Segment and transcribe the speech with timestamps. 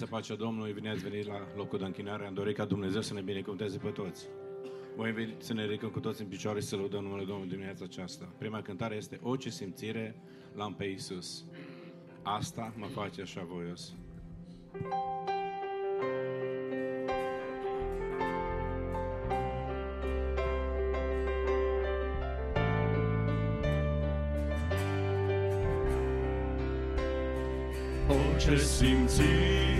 [0.00, 2.26] dimineața, pacea Domnului, bine ați venit la locul de închinare.
[2.26, 4.26] Am dorit ca Dumnezeu să ne binecuvânteze pe toți.
[4.96, 7.84] Voi invit să ne ridicăm cu toți în picioare și să lăudăm numele Domnului dimineața
[7.84, 8.32] aceasta.
[8.38, 10.14] Prima cântare este O ce simțire
[10.54, 11.44] l-am pe Iisus.
[12.22, 13.94] Asta mă face așa voios.
[28.38, 29.79] Ce simțire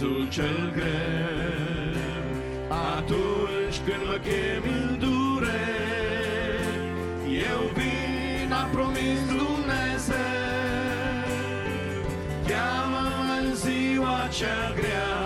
[0.00, 1.98] prin cazul cel greu,
[2.96, 5.58] Atunci când mă chem în dureri,
[7.26, 10.16] Eu vin, a promis Dumnezeu,
[12.46, 15.18] Cheamă-mă în ziua cea grea,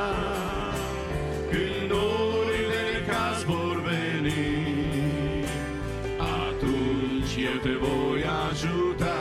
[1.51, 4.55] Când orile necaz vor veni,
[6.19, 9.19] atunci eu te voi ajuta,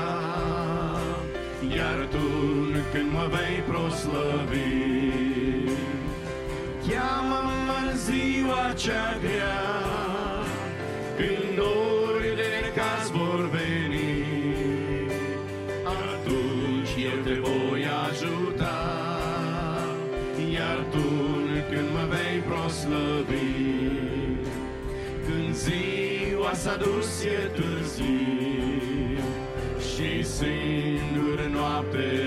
[1.75, 2.43] iar tu
[2.93, 5.22] când mă vei proslăvi,
[6.87, 9.61] cheamă-mă în ziua cea grea,
[11.17, 14.25] când orile necaz vor veni,
[15.83, 18.77] atunci eu te voi ajuta,
[20.53, 21.23] iar tu
[21.73, 23.51] când mă vei proslăvi,
[25.25, 28.83] când ziua s-a dus e târziu
[29.79, 32.22] și singur noapte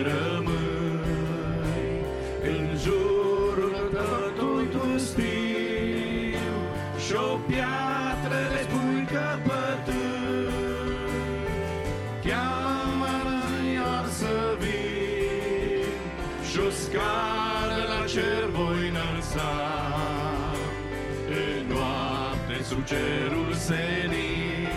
[18.16, 19.52] cer voi înălța.
[21.28, 24.68] În noapte sub cerul senin,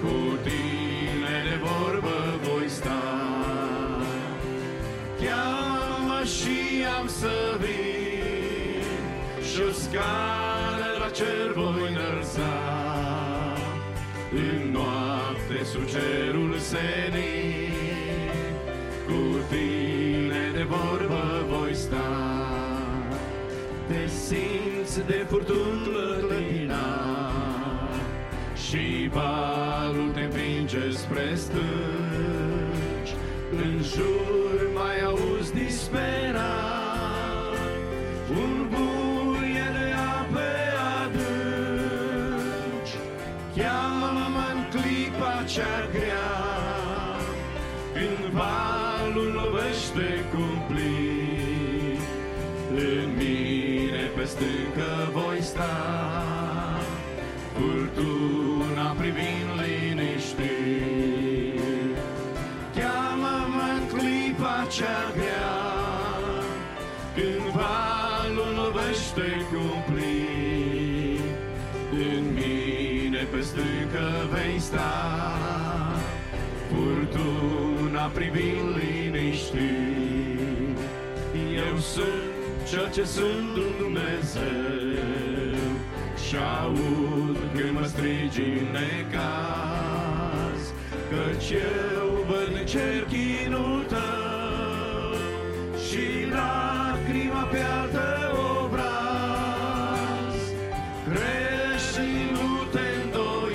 [0.00, 3.02] cu tine de vorbă voi sta.
[5.20, 8.84] Cheamă și am să vin
[9.42, 12.54] și o scară la cer voi înălța.
[14.32, 16.76] În noapte sub cerul senin,
[17.14, 17.65] cu tine
[20.56, 22.10] de vorbă voi sta.
[23.88, 26.86] Te simți de furtun clătina
[28.66, 33.12] și valul te împinge spre stânci.
[33.50, 36.44] În jur mai auzi disperat
[38.30, 40.52] un buie de ape
[41.02, 42.94] adânci.
[43.56, 46.32] Cheamă-mă în clipa cea grea,
[47.92, 48.32] când
[49.16, 52.00] valul lovește cumplit.
[52.70, 55.76] În mine pe stâncă voi sta,
[57.54, 60.40] furtuna privind liniștit.
[62.74, 65.58] Cheamă-mă în clipa cea grea,
[67.14, 71.20] când valul lovește cumplit.
[71.92, 74.92] În mine pe stâncă vei sta,
[76.68, 78.95] furtuna privind liniștit.
[81.66, 82.36] Eu sunt
[82.68, 85.56] cel ce sunt un Dumnezeu
[86.28, 90.62] și aud când mă strigi în necaz,
[91.10, 95.14] căci eu văd în cer chinul tău
[95.86, 98.32] și lacrima pe altă
[98.62, 100.36] obraz.
[101.08, 103.54] Crești nu te îndoi,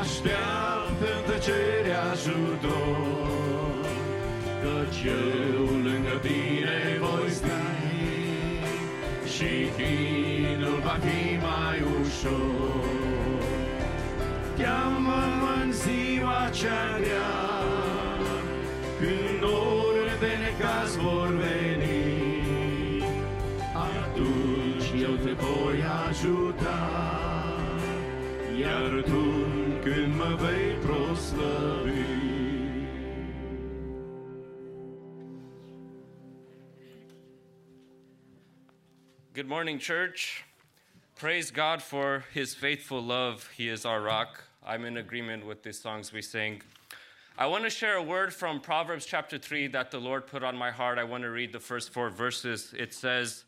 [0.00, 3.09] așteaptă în tăcere ajutor,
[4.90, 7.60] căci eu lângă tine voi sta
[9.34, 13.38] și chinul va fi mai ușor.
[14.58, 17.38] Cheamă-mă în ziua cea grea,
[18.98, 22.52] când ore de necaz vor veni,
[23.72, 25.78] atunci eu te voi
[26.08, 26.80] ajuta,
[28.60, 29.24] iar tu
[29.82, 32.19] când mă vei proslăvi.
[39.40, 40.44] Good morning, church.
[41.16, 43.48] Praise God for his faithful love.
[43.56, 44.44] He is our rock.
[44.62, 46.60] I'm in agreement with the songs we sing.
[47.38, 50.58] I want to share a word from Proverbs chapter 3 that the Lord put on
[50.58, 50.98] my heart.
[50.98, 52.74] I want to read the first four verses.
[52.76, 53.44] It says,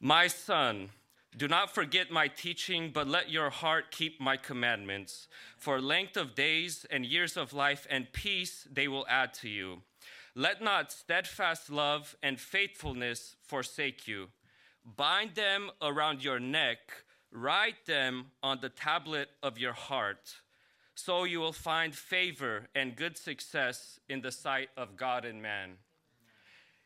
[0.00, 0.88] My son,
[1.36, 5.28] do not forget my teaching, but let your heart keep my commandments.
[5.58, 9.82] For length of days and years of life and peace they will add to you.
[10.34, 14.28] Let not steadfast love and faithfulness forsake you.
[14.96, 16.78] Bind them around your neck,
[17.30, 20.36] write them on the tablet of your heart.
[20.94, 25.76] So you will find favor and good success in the sight of God and man.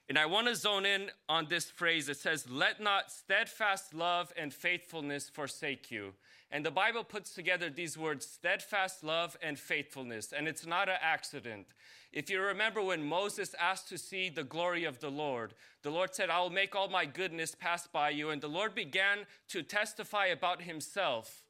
[0.09, 2.09] And I want to zone in on this phrase.
[2.09, 6.13] It says, Let not steadfast love and faithfulness forsake you.
[6.53, 10.35] And the Bible puts together these words, steadfast love and faithfulness.
[10.37, 11.69] And it's not an accident.
[12.13, 16.15] If you remember when Moses asked to see the glory of the Lord, the Lord
[16.15, 18.29] said, I will make all my goodness pass by you.
[18.29, 21.43] And the Lord began to testify about himself.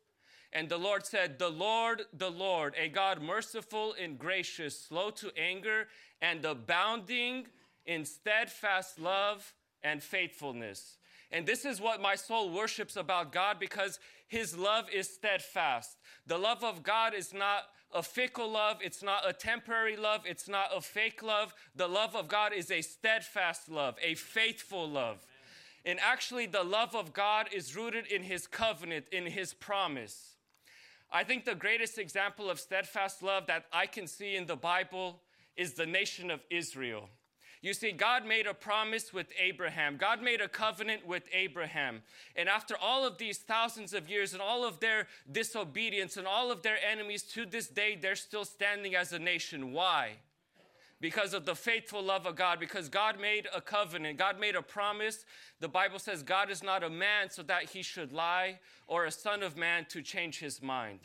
[0.52, 5.36] And the Lord said, The Lord, the Lord, a God merciful and gracious, slow to
[5.36, 5.88] anger,
[6.20, 7.48] and abounding
[7.86, 10.98] in steadfast love and faithfulness.
[11.32, 13.98] And this is what my soul worships about God because
[14.32, 15.98] his love is steadfast.
[16.26, 20.48] The love of God is not a fickle love, it's not a temporary love, it's
[20.48, 21.54] not a fake love.
[21.76, 25.26] The love of God is a steadfast love, a faithful love.
[25.84, 30.36] And actually, the love of God is rooted in his covenant, in his promise.
[31.12, 35.20] I think the greatest example of steadfast love that I can see in the Bible
[35.58, 37.10] is the nation of Israel.
[37.62, 39.96] You see, God made a promise with Abraham.
[39.96, 42.02] God made a covenant with Abraham.
[42.34, 46.50] And after all of these thousands of years and all of their disobedience and all
[46.50, 49.72] of their enemies, to this day, they're still standing as a nation.
[49.72, 50.14] Why?
[51.00, 54.62] Because of the faithful love of God, because God made a covenant, God made a
[54.62, 55.24] promise.
[55.60, 59.12] The Bible says God is not a man so that he should lie, or a
[59.12, 60.98] son of man to change his mind.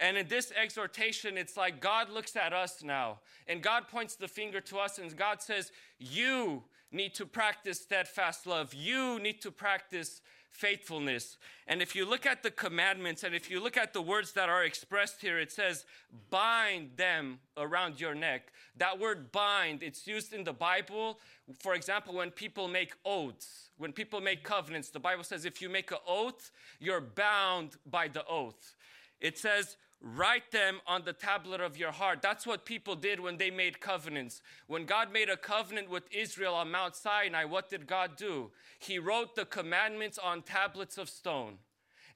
[0.00, 4.28] And in this exhortation, it's like God looks at us now and God points the
[4.28, 8.72] finger to us and God says, You need to practice steadfast love.
[8.72, 11.36] You need to practice faithfulness.
[11.66, 14.48] And if you look at the commandments and if you look at the words that
[14.48, 15.84] are expressed here, it says,
[16.28, 18.52] bind them around your neck.
[18.76, 21.18] That word bind, it's used in the Bible.
[21.60, 25.68] For example, when people make oaths, when people make covenants, the Bible says if you
[25.68, 28.74] make an oath, you're bound by the oath.
[29.20, 32.22] It says, write them on the tablet of your heart.
[32.22, 34.40] That's what people did when they made covenants.
[34.66, 38.50] When God made a covenant with Israel on Mount Sinai, what did God do?
[38.78, 41.58] He wrote the commandments on tablets of stone.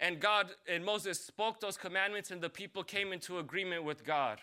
[0.00, 4.41] And God and Moses spoke those commandments, and the people came into agreement with God.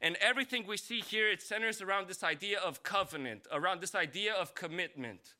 [0.00, 4.32] And everything we see here, it centers around this idea of covenant, around this idea
[4.32, 5.34] of commitment.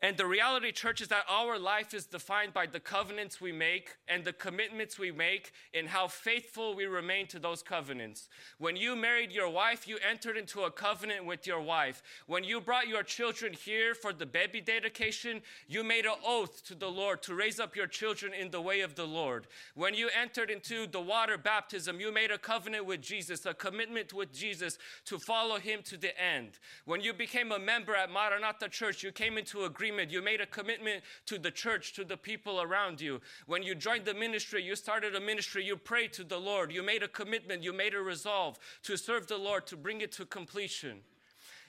[0.00, 3.96] And the reality, church, is that our life is defined by the covenants we make
[4.06, 8.28] and the commitments we make and how faithful we remain to those covenants.
[8.58, 12.02] When you married your wife, you entered into a covenant with your wife.
[12.26, 16.76] When you brought your children here for the baby dedication, you made an oath to
[16.76, 19.48] the Lord to raise up your children in the way of the Lord.
[19.74, 24.12] When you entered into the water baptism, you made a covenant with Jesus, a commitment
[24.12, 26.60] with Jesus to follow him to the end.
[26.84, 30.10] When you became a member at Maranatha Church, you came into agreement agreement.
[30.10, 33.20] You made a commitment to the church, to the people around you.
[33.46, 36.70] When you joined the ministry, you started a ministry, you prayed to the Lord.
[36.70, 40.12] You made a commitment, you made a resolve to serve the Lord, to bring it
[40.12, 40.98] to completion.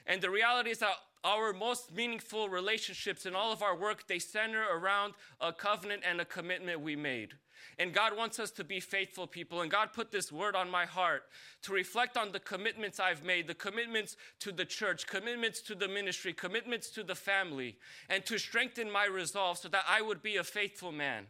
[0.06, 4.18] And the reality is that our most meaningful relationships in all of our work, they
[4.18, 7.34] center around a covenant and a commitment we made.
[7.78, 9.60] And God wants us to be faithful people.
[9.60, 11.24] And God put this word on my heart
[11.62, 15.88] to reflect on the commitments I've made, the commitments to the church, commitments to the
[15.88, 17.76] ministry, commitments to the family,
[18.08, 21.26] and to strengthen my resolve so that I would be a faithful man.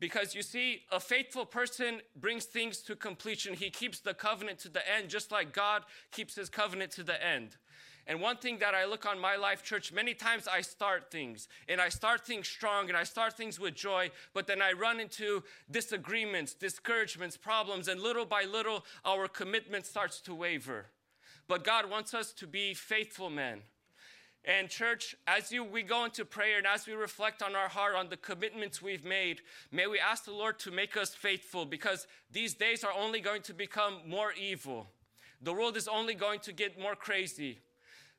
[0.00, 3.52] Because you see, a faithful person brings things to completion.
[3.52, 7.22] He keeps the covenant to the end, just like God keeps his covenant to the
[7.24, 7.56] end.
[8.06, 11.48] And one thing that I look on my life, church, many times I start things
[11.68, 15.00] and I start things strong and I start things with joy, but then I run
[15.00, 20.86] into disagreements, discouragements, problems, and little by little our commitment starts to waver.
[21.46, 23.62] But God wants us to be faithful men.
[24.44, 27.94] And church, as you we go into prayer and as we reflect on our heart
[27.94, 32.06] on the commitments we've made, may we ask the Lord to make us faithful because
[32.32, 34.86] these days are only going to become more evil.
[35.42, 37.58] The world is only going to get more crazy.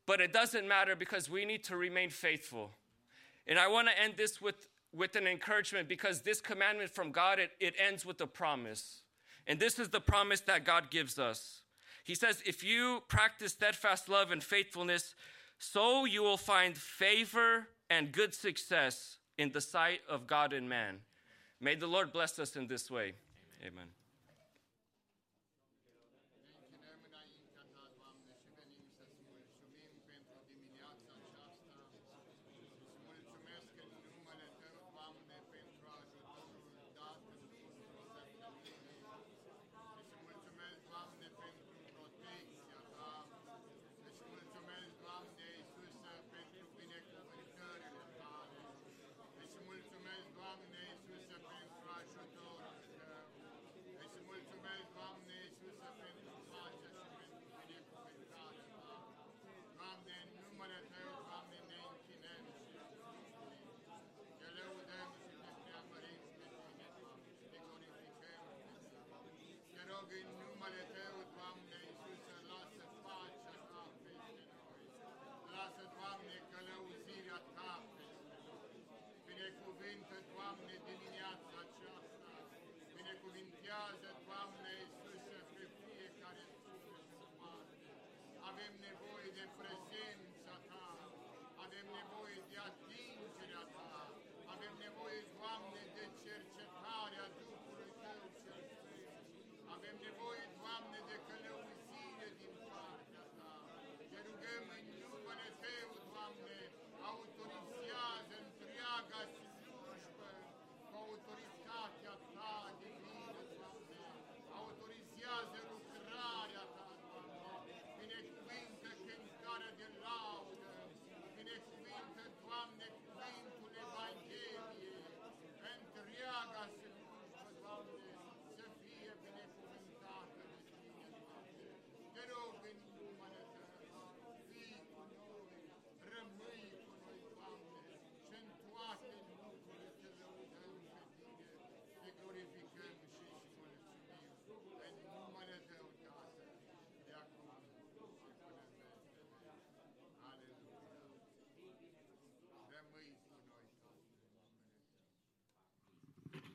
[0.05, 2.71] But it doesn't matter because we need to remain faithful.
[3.47, 7.39] And I want to end this with, with an encouragement because this commandment from God,
[7.39, 9.01] it, it ends with a promise.
[9.47, 11.61] And this is the promise that God gives us.
[12.03, 15.15] He says, If you practice steadfast love and faithfulness,
[15.59, 20.99] so you will find favor and good success in the sight of God and man.
[21.59, 23.13] May the Lord bless us in this way.
[23.61, 23.73] Amen.
[23.73, 24.00] Amen.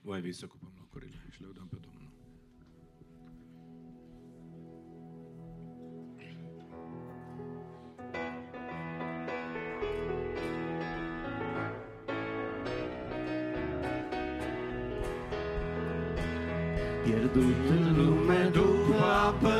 [0.08, 2.10] Vă invit să ocupăm locurile și lăudăm pe Domnul.
[17.04, 19.54] Pierdut în lume după apă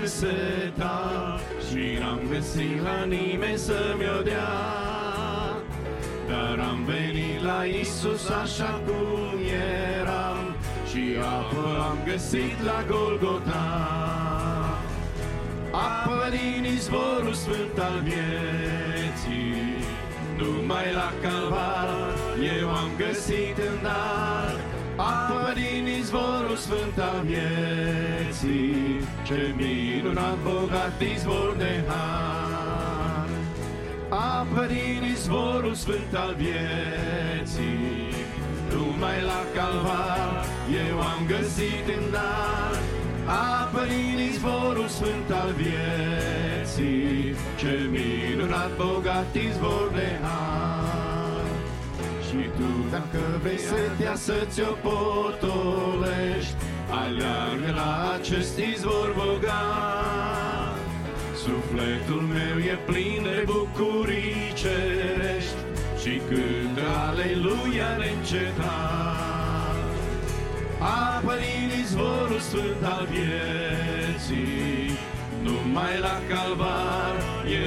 [0.00, 4.48] însetat Și n-am găsit la nimeni să-mi o dea
[6.28, 9.13] Dar am venit la Isus așa cum eram
[10.94, 13.66] Și apă am găsit la Golgota.
[15.70, 19.54] Apă din izvorul sfânt al vieții.
[20.38, 21.88] Numai la calvar
[22.60, 24.54] eu am găsit în dar.
[24.96, 33.28] Apă din izvorul sfânt al vieții, ce minunat bogat izvor de har.
[34.08, 38.14] Apă din izvorul sfânt al vieții,
[38.72, 42.74] numai la calvar eu am găsit în dar.
[43.26, 51.46] Apă din izvorul sfânt al vieții, ce minunat bogat izvor de har.
[52.26, 56.54] Și tu, dacă vei setea să ți-o potolești,
[56.90, 60.78] aleargă la acest izvor bogat.
[61.44, 65.60] Sufletul meu e plin de bucurii cerești
[66.02, 69.33] și când aleluia neîncetat.
[70.84, 74.98] Apă din izvorul sfânt al vieții,
[75.42, 77.14] numai la calvar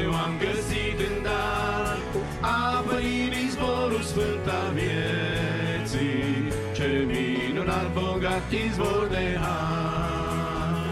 [0.01, 1.97] eu am găsit în dar.
[2.41, 10.85] Apă din izvorul sfânt al vieții, ce minunat bogat izvor de har.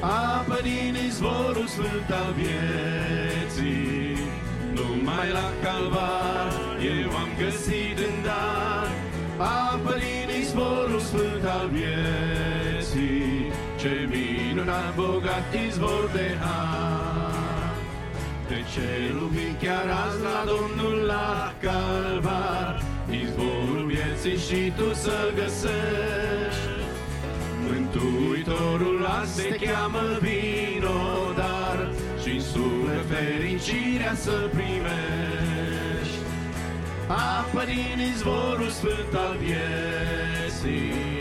[0.00, 4.18] Apă din izvorul sfânt al vieții,
[4.74, 8.88] numai la calvar eu am găsit în dar,
[9.36, 11.29] apă din izvorul sfânt
[11.60, 17.74] al vieții, ce minunat bogat izvor de har.
[18.48, 22.82] De ce lumii chiar azi la Domnul la calvar,
[23.22, 26.78] izvorul vieții și tu să găsești.
[27.66, 31.00] Mântuitorul azi te cheamă vino,
[31.40, 31.78] dar
[32.22, 36.20] și în suflet fericirea să primești.
[37.06, 41.19] Apă din izvorul sfânt al vieții,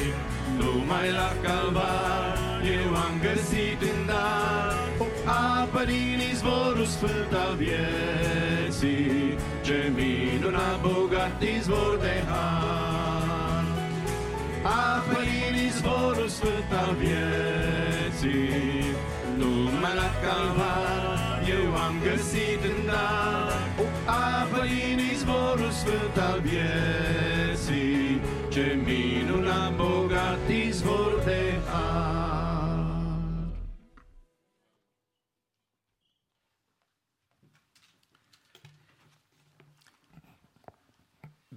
[0.69, 2.37] numai la calvar
[2.77, 4.77] eu am găsit în dar.
[5.25, 13.63] Apă din izvorul sfânt al vieții, ce minunat bogat izvor de har.
[14.63, 18.83] Apă din izvorul sfânt al vieții,
[19.37, 23.53] numai la calvar eu am găsit în dar.
[24.05, 27.28] Apă din izvorul sfânt al vieții,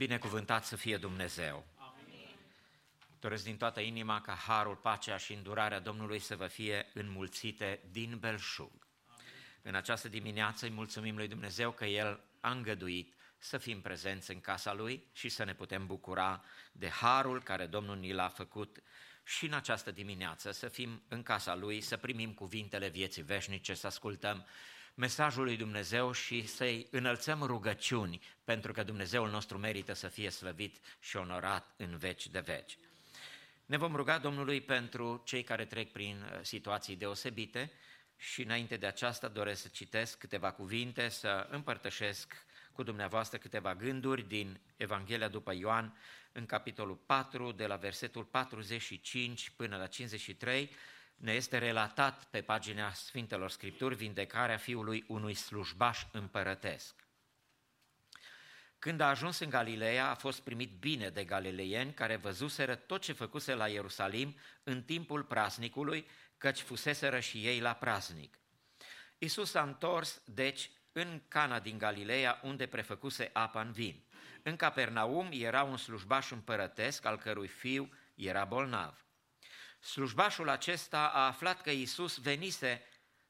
[0.06, 1.66] Binecuvântat să fie Dumnezeu!
[1.76, 2.28] Amin.
[3.20, 8.18] Doresc din toată inima ca harul, pacea și îndurarea Domnului să vă fie înmulțite din
[8.18, 8.70] belșug.
[9.06, 9.24] Amin.
[9.62, 14.40] În această dimineață îi mulțumim lui Dumnezeu că El a îngăduit să fim prezenți în
[14.40, 18.82] casa Lui și să ne putem bucura de harul care Domnul ni l-a făcut
[19.24, 23.86] și în această dimineață să fim în casa Lui, să primim cuvintele vieții veșnice, să
[23.86, 24.46] ascultăm
[24.94, 30.78] mesajul lui Dumnezeu și să-i înălțăm rugăciuni, pentru că Dumnezeul nostru merită să fie slăvit
[31.00, 32.78] și onorat în veci de veci.
[33.66, 37.72] Ne vom ruga Domnului pentru cei care trec prin uh, situații deosebite
[38.16, 44.28] și înainte de aceasta doresc să citesc câteva cuvinte, să împărtășesc cu dumneavoastră câteva gânduri
[44.28, 45.96] din Evanghelia după Ioan,
[46.32, 50.70] în capitolul 4, de la versetul 45 până la 53,
[51.22, 56.94] ne este relatat pe pagina Sfintelor Scripturi vindecarea fiului unui slujbaș împărătesc.
[58.78, 63.12] Când a ajuns în Galileea, a fost primit bine de galileieni care văzuseră tot ce
[63.12, 66.06] făcuse la Ierusalim în timpul praznicului,
[66.38, 68.38] căci fuseseră și ei la praznic.
[69.18, 74.04] Isus s-a întors, deci, în Cana din Galileea, unde prefăcuse apa în vin.
[74.42, 79.06] În Capernaum era un slujbaș împărătesc, al cărui fiu era bolnav.
[79.82, 82.82] Slujbașul acesta a aflat că Iisus venise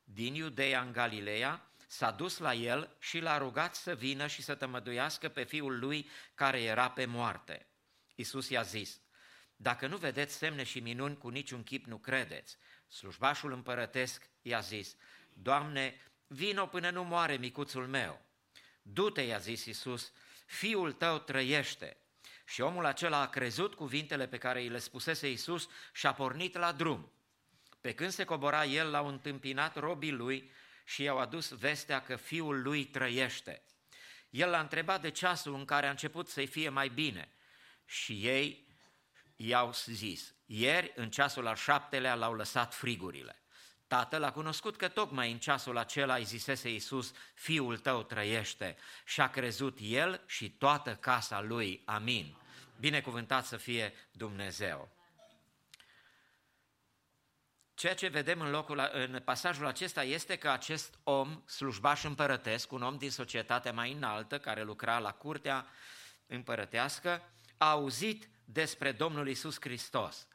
[0.05, 4.55] din Iudeea în Galileea, s-a dus la el și l-a rugat să vină și să
[4.55, 7.67] tămăduiască pe fiul lui care era pe moarte.
[8.15, 9.01] Iisus i-a zis,
[9.57, 12.57] dacă nu vedeți semne și minuni, cu niciun chip nu credeți.
[12.88, 14.97] Slujbașul împărătesc i-a zis,
[15.29, 18.25] Doamne, vino până nu moare micuțul meu.
[18.83, 20.12] Du-te, i-a zis Iisus,
[20.47, 21.97] fiul tău trăiește.
[22.44, 26.57] Și omul acela a crezut cuvintele pe care îi le spusese Iisus și a pornit
[26.57, 27.12] la drum.
[27.81, 30.50] Pe când se cobora el, l-au întâmpinat robii lui
[30.85, 33.62] și i-au adus vestea că fiul lui trăiește.
[34.31, 37.33] El l-a întrebat de ceasul în care a început să-i fie mai bine
[37.85, 38.66] și ei
[39.37, 43.41] i-au zis, ieri, în ceasul al șaptelea, l-au lăsat frigurile.
[43.92, 49.20] Tatăl a cunoscut că tocmai în ceasul acela îi zisese Iisus, fiul tău trăiește și
[49.20, 51.83] a crezut el și toată casa lui.
[51.85, 52.37] Amin.
[52.81, 54.88] Binecuvântat să fie Dumnezeu.
[57.74, 62.83] Ceea ce vedem în, locul, în pasajul acesta este că acest om, slujbaș împărătesc, un
[62.83, 65.66] om din societatea mai înaltă, care lucra la curtea
[66.26, 67.22] împărătească,
[67.57, 70.26] a auzit despre Domnul Isus Hristos.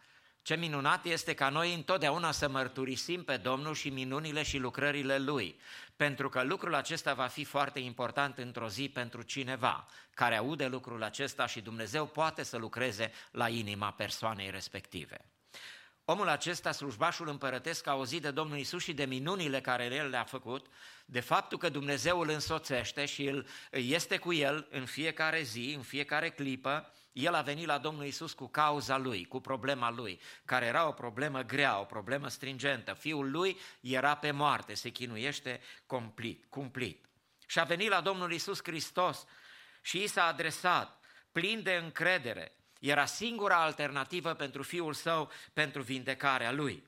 [0.47, 5.59] Ce minunat este ca noi întotdeauna să mărturisim pe Domnul și minunile și lucrările Lui,
[5.95, 11.03] pentru că lucrul acesta va fi foarte important într-o zi pentru cineva care aude lucrul
[11.03, 15.25] acesta și Dumnezeu poate să lucreze la inima persoanei respective.
[16.05, 20.23] Omul acesta, slujbașul împărătesc, a auzit de Domnul Isus și de minunile care El le-a
[20.23, 20.65] făcut,
[21.05, 25.81] de faptul că Dumnezeu îl însoțește și el este cu el în fiecare zi, în
[25.81, 30.65] fiecare clipă, el a venit la Domnul Isus cu cauza lui, cu problema lui, care
[30.65, 32.93] era o problemă grea, o problemă stringentă.
[32.93, 36.45] Fiul lui era pe moarte, se chinuiește cumplit.
[36.49, 37.05] cumplit.
[37.47, 39.25] Și a venit la Domnul Isus Hristos
[39.81, 42.51] și i s-a adresat, plin de încredere.
[42.79, 46.87] Era singura alternativă pentru fiul său, pentru vindecarea lui.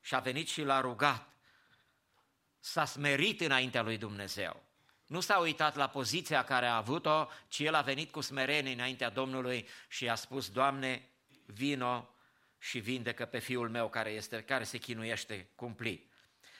[0.00, 1.28] Și a venit și l-a rugat.
[2.60, 4.62] S-a smerit înaintea lui Dumnezeu.
[5.12, 9.10] Nu s-a uitat la poziția care a avut-o, ci el a venit cu smerenie înaintea
[9.10, 11.08] Domnului și a spus, Doamne,
[11.46, 12.14] vino
[12.58, 16.10] și vindecă pe fiul meu care, este, care se chinuiește cumplit.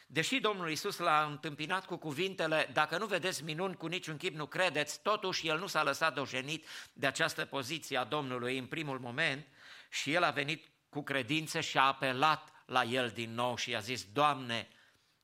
[0.06, 4.46] Deși Domnul Isus l-a întâmpinat cu cuvintele, dacă nu vedeți minuni cu niciun chip, nu
[4.46, 9.46] credeți, totuși el nu s-a lăsat dojenit de această poziție a Domnului în primul moment
[9.90, 13.80] și el a venit cu credință și a apelat la el din nou și a
[13.80, 14.68] zis, Doamne,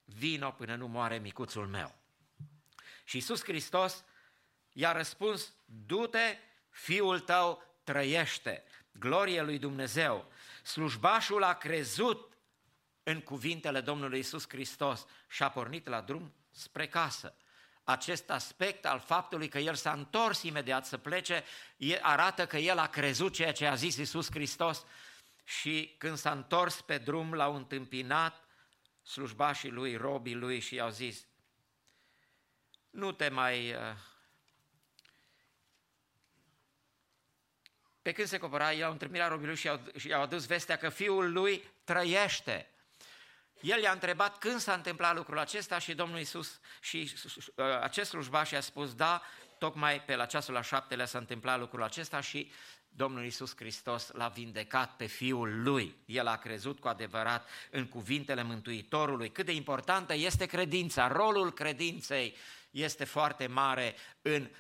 [0.04, 1.97] vino până nu moare micuțul meu.
[3.09, 4.05] Și Iisus Hristos
[4.73, 6.38] i-a răspuns, du-te,
[6.71, 10.33] fiul tău trăiește, glorie lui Dumnezeu.
[10.62, 12.37] Slujbașul a crezut
[13.03, 17.37] în cuvintele Domnului Iisus Hristos și a pornit la drum spre casă.
[17.85, 21.44] Acest aspect al faptului că el s-a întors imediat să plece
[22.01, 24.85] arată că el a crezut ceea ce a zis Iisus Hristos
[25.44, 28.44] și când s-a întors pe drum l-au întâmpinat
[29.03, 31.27] slujbașii lui, robii lui și i-au zis,
[32.90, 33.72] nu te mai...
[33.72, 33.79] Uh,
[38.03, 40.77] pe când se copăra, i-au întâlnit la robii lui și i-au, și i-au adus vestea
[40.77, 42.70] că fiul lui trăiește.
[43.61, 47.12] El i-a întrebat când s-a întâmplat lucrul acesta și Domnul Iisus și
[47.55, 49.22] uh, acest slujbaș i-a spus, da,
[49.59, 52.53] tocmai pe la ceasul la șaptelea s-a întâmplat lucrul acesta și
[52.88, 55.96] Domnul Iisus Hristos l-a vindecat pe Fiul Lui.
[56.07, 59.31] El a crezut cu adevărat în cuvintele Mântuitorului.
[59.31, 62.37] Cât de importantă este credința, rolul credinței
[62.70, 64.50] este foarte mare în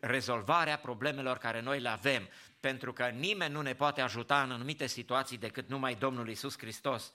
[0.00, 2.28] rezolvarea problemelor care noi le avem,
[2.60, 7.12] pentru că nimeni nu ne poate ajuta în anumite situații decât numai Domnul Isus Hristos.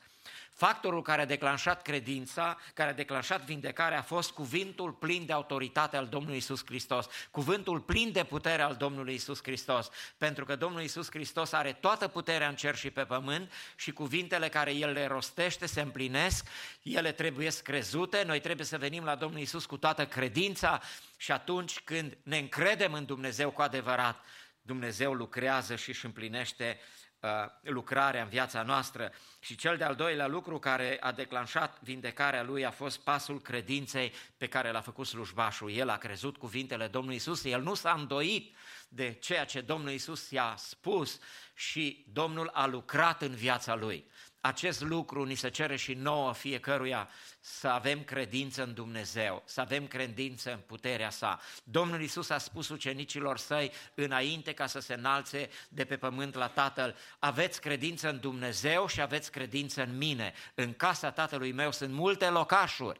[0.53, 5.97] Factorul care a declanșat credința, care a declanșat vindecarea a fost cuvântul plin de autoritate
[5.97, 10.81] al Domnului Isus Hristos, cuvântul plin de putere al Domnului Isus Hristos, pentru că Domnul
[10.81, 15.07] Isus Hristos are toată puterea în cer și pe pământ și cuvintele care El le
[15.07, 16.47] rostește se împlinesc,
[16.83, 20.81] ele trebuie crezute, noi trebuie să venim la Domnul Isus cu toată credința
[21.17, 24.23] și atunci când ne încredem în Dumnezeu cu adevărat,
[24.65, 26.79] Dumnezeu lucrează și își împlinește
[27.23, 27.29] Uh,
[27.61, 29.11] lucrarea în viața noastră.
[29.39, 34.47] Și cel de-al doilea lucru care a declanșat vindecarea lui a fost pasul credinței pe
[34.47, 35.71] care l-a făcut slujbașul.
[35.71, 38.55] El a crezut cuvintele Domnului Isus, el nu s-a îndoit
[38.89, 41.19] de ceea ce Domnul Isus i-a spus
[41.53, 44.09] și Domnul a lucrat în viața lui.
[44.45, 49.87] Acest lucru ni se cere și nouă fiecăruia să avem credință în Dumnezeu, să avem
[49.87, 51.39] credință în puterea sa.
[51.63, 56.47] Domnul Isus a spus ucenicilor săi înainte ca să se înalțe de pe pământ la
[56.47, 60.33] Tatăl, aveți credință în Dumnezeu și aveți credință în mine.
[60.55, 62.99] În casa Tatălui meu sunt multe locașuri.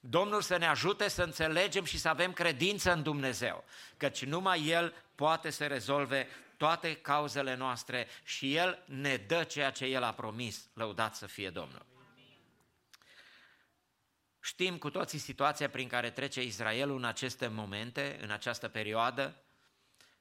[0.00, 3.64] Domnul să ne ajute să înțelegem și să avem credință în Dumnezeu,
[3.96, 9.84] căci numai El poate să rezolve toate cauzele noastre și El ne dă ceea ce
[9.84, 10.68] El a promis.
[10.74, 11.86] Lăudat să fie Domnul.
[14.40, 19.36] Știm cu toții situația prin care trece Israelul în aceste momente, în această perioadă.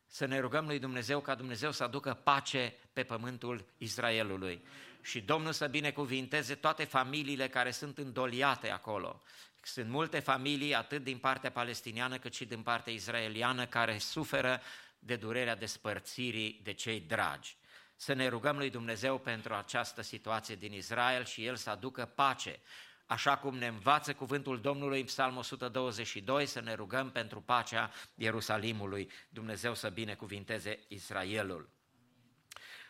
[0.07, 4.65] Să ne rugăm lui Dumnezeu ca Dumnezeu să aducă pace pe pământul Israelului.
[5.01, 9.21] Și Domnul să binecuvinteze toate familiile care sunt îndoliate acolo.
[9.61, 14.61] Sunt multe familii, atât din partea palestiniană cât și din partea israeliană, care suferă
[15.05, 17.57] de durerea despărțirii de cei dragi.
[17.95, 22.59] Să ne rugăm lui Dumnezeu pentru această situație din Israel și El să aducă pace,
[23.05, 29.11] așa cum ne învață cuvântul Domnului în Psalmul 122, să ne rugăm pentru pacea Ierusalimului,
[29.29, 31.69] Dumnezeu să binecuvinteze Israelul.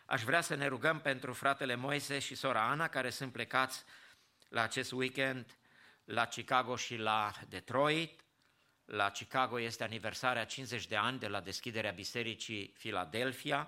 [0.06, 3.84] Aș vrea să ne rugăm pentru fratele Moise și sora Ana, care sunt plecați
[4.49, 5.58] la acest weekend
[6.04, 8.24] la Chicago și la Detroit.
[8.86, 13.67] La Chicago este aniversarea 50 de ani de la deschiderea Bisericii Philadelphia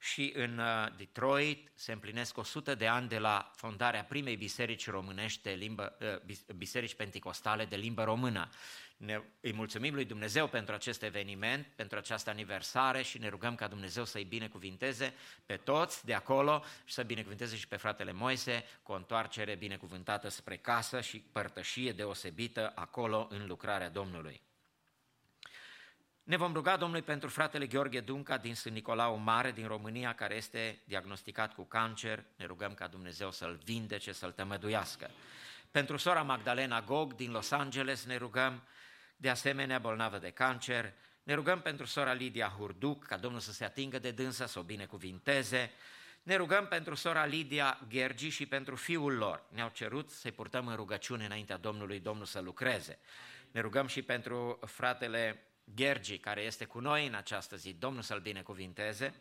[0.00, 5.42] și în uh, Detroit se împlinesc 100 de ani de la fondarea primei biserici românești,
[5.42, 8.48] de limbă, uh, biserici penticostale de limbă română.
[8.96, 13.68] Ne, îi mulțumim lui Dumnezeu pentru acest eveniment, pentru această aniversare și ne rugăm ca
[13.68, 15.14] Dumnezeu să-i binecuvinteze
[15.46, 20.28] pe toți de acolo și să binecuvinteze și pe fratele Moise cu o întoarcere binecuvântată
[20.28, 24.40] spre casă și părtășie deosebită acolo în lucrarea Domnului.
[26.22, 30.36] Ne vom ruga Domnului pentru fratele Gheorghe Dunca din Sân Nicolau Mare din România, care
[30.36, 32.24] este diagnosticat cu cancer.
[32.36, 35.10] Ne rugăm ca Dumnezeu să-l vindece, să-l tămăduiască.
[35.70, 38.62] Pentru sora Magdalena Gog din Los Angeles ne rugăm,
[39.16, 40.92] de asemenea bolnavă de cancer.
[41.22, 44.62] Ne rugăm pentru sora Lidia Hurduc, ca Domnul să se atingă de dânsă, să o
[44.62, 45.70] binecuvinteze.
[46.22, 49.42] Ne rugăm pentru sora Lidia Ghergi și pentru fiul lor.
[49.48, 52.98] Ne-au cerut să-i purtăm în rugăciune înaintea Domnului, Domnul să lucreze.
[53.50, 58.20] Ne rugăm și pentru fratele Ghergi, care este cu noi în această zi, Domnul să-l
[58.20, 59.14] binecuvinteze,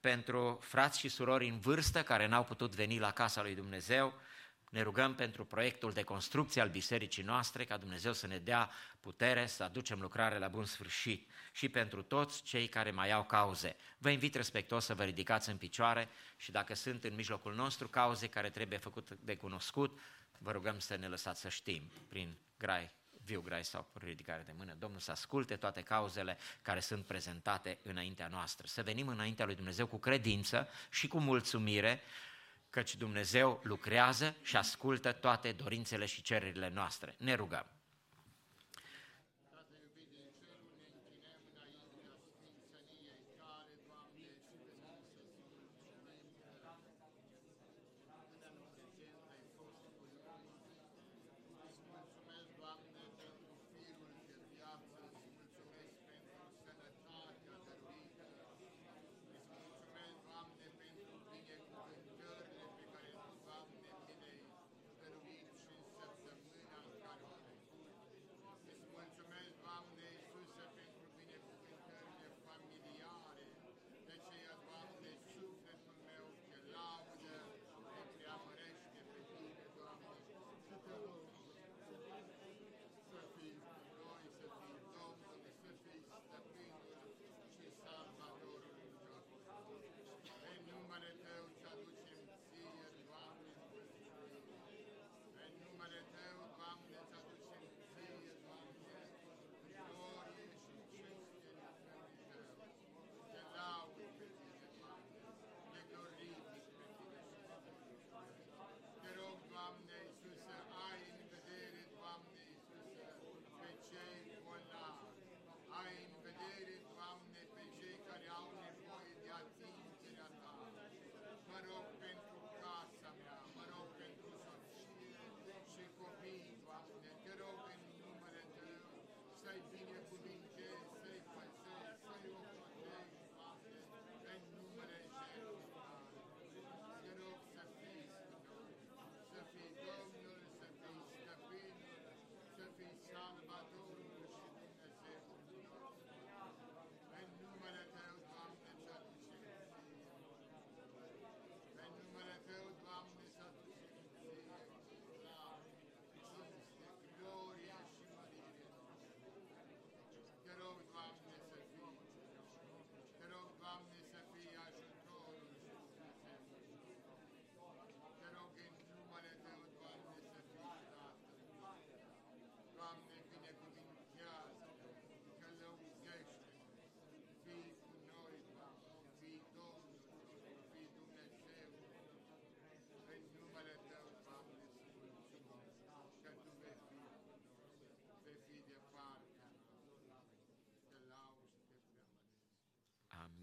[0.00, 4.14] pentru frați și surori în vârstă care n-au putut veni la casa lui Dumnezeu,
[4.70, 8.70] ne rugăm pentru proiectul de construcție al bisericii noastre, ca Dumnezeu să ne dea
[9.00, 13.76] putere să aducem lucrare la bun sfârșit și pentru toți cei care mai au cauze.
[13.98, 18.28] Vă invit respectos să vă ridicați în picioare și dacă sunt în mijlocul nostru cauze
[18.28, 19.98] care trebuie făcut de cunoscut,
[20.38, 22.90] vă rugăm să ne lăsați să știm prin grai
[23.24, 24.74] viu grai sau ridicare de mână.
[24.78, 28.66] Domnul să asculte toate cauzele care sunt prezentate înaintea noastră.
[28.66, 32.00] Să venim înaintea lui Dumnezeu cu credință și cu mulțumire,
[32.70, 37.14] căci Dumnezeu lucrează și ascultă toate dorințele și cererile noastre.
[37.18, 37.66] Ne rugăm.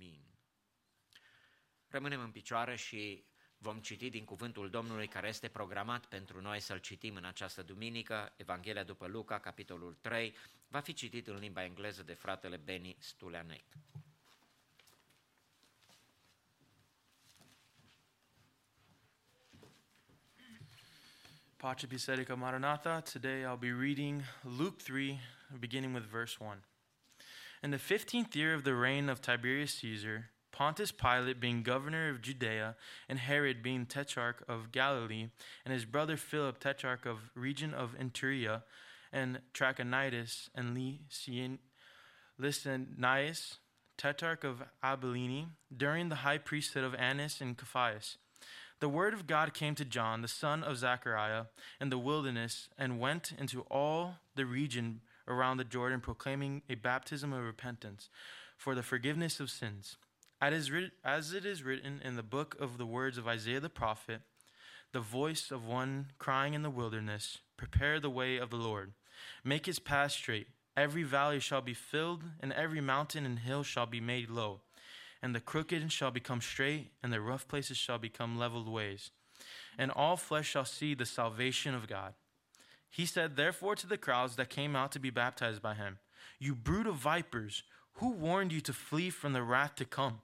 [0.02, 0.22] Amin.
[1.88, 3.26] Rămânem în picioare și
[3.58, 8.34] vom citi din cuvântul Domnului care este programat pentru noi să-l citim în această duminică,
[8.38, 10.36] Evanghelia după Luca, capitolul 3,
[10.68, 13.64] va fi citit în limba engleză de fratele Beni Stuleanec.
[21.58, 24.22] Pace Biserica Maranatha, today I'll be reading
[24.58, 25.20] Luke 3,
[25.60, 26.71] beginning with verse 1.
[27.64, 32.20] In the fifteenth year of the reign of Tiberius Caesar, Pontius Pilate being governor of
[32.20, 32.76] Judea,
[33.08, 35.28] and Herod being tetrarch of Galilee,
[35.64, 38.64] and his brother Philip tetrarch of region of Iturea,
[39.14, 40.76] and Trachonitis and
[42.40, 43.58] Lysanias,
[43.96, 48.18] tetrarch of Abilene, during the high priesthood of Annas and Caiaphas.
[48.80, 51.46] The word of God came to John, the son of Zechariah,
[51.80, 57.34] in the wilderness, and went into all the region around the Jordan, proclaiming a baptism
[57.34, 58.10] of repentance
[58.58, 59.98] for the forgiveness of sins.
[60.42, 64.22] As it is written in the book of the words of Isaiah the prophet,
[64.92, 68.94] the voice of one crying in the wilderness, Prepare the way of the Lord,
[69.44, 70.48] make his path straight.
[70.76, 74.62] Every valley shall be filled, and every mountain and hill shall be made low
[75.22, 79.12] and the crooked shall become straight, and the rough places shall become leveled ways.
[79.78, 82.14] And all flesh shall see the salvation of God.
[82.92, 85.98] He said, therefore, to the crowds that came out to be baptized by him,
[86.38, 87.64] You brood of vipers,
[87.96, 90.20] who warned you to flee from the wrath to come?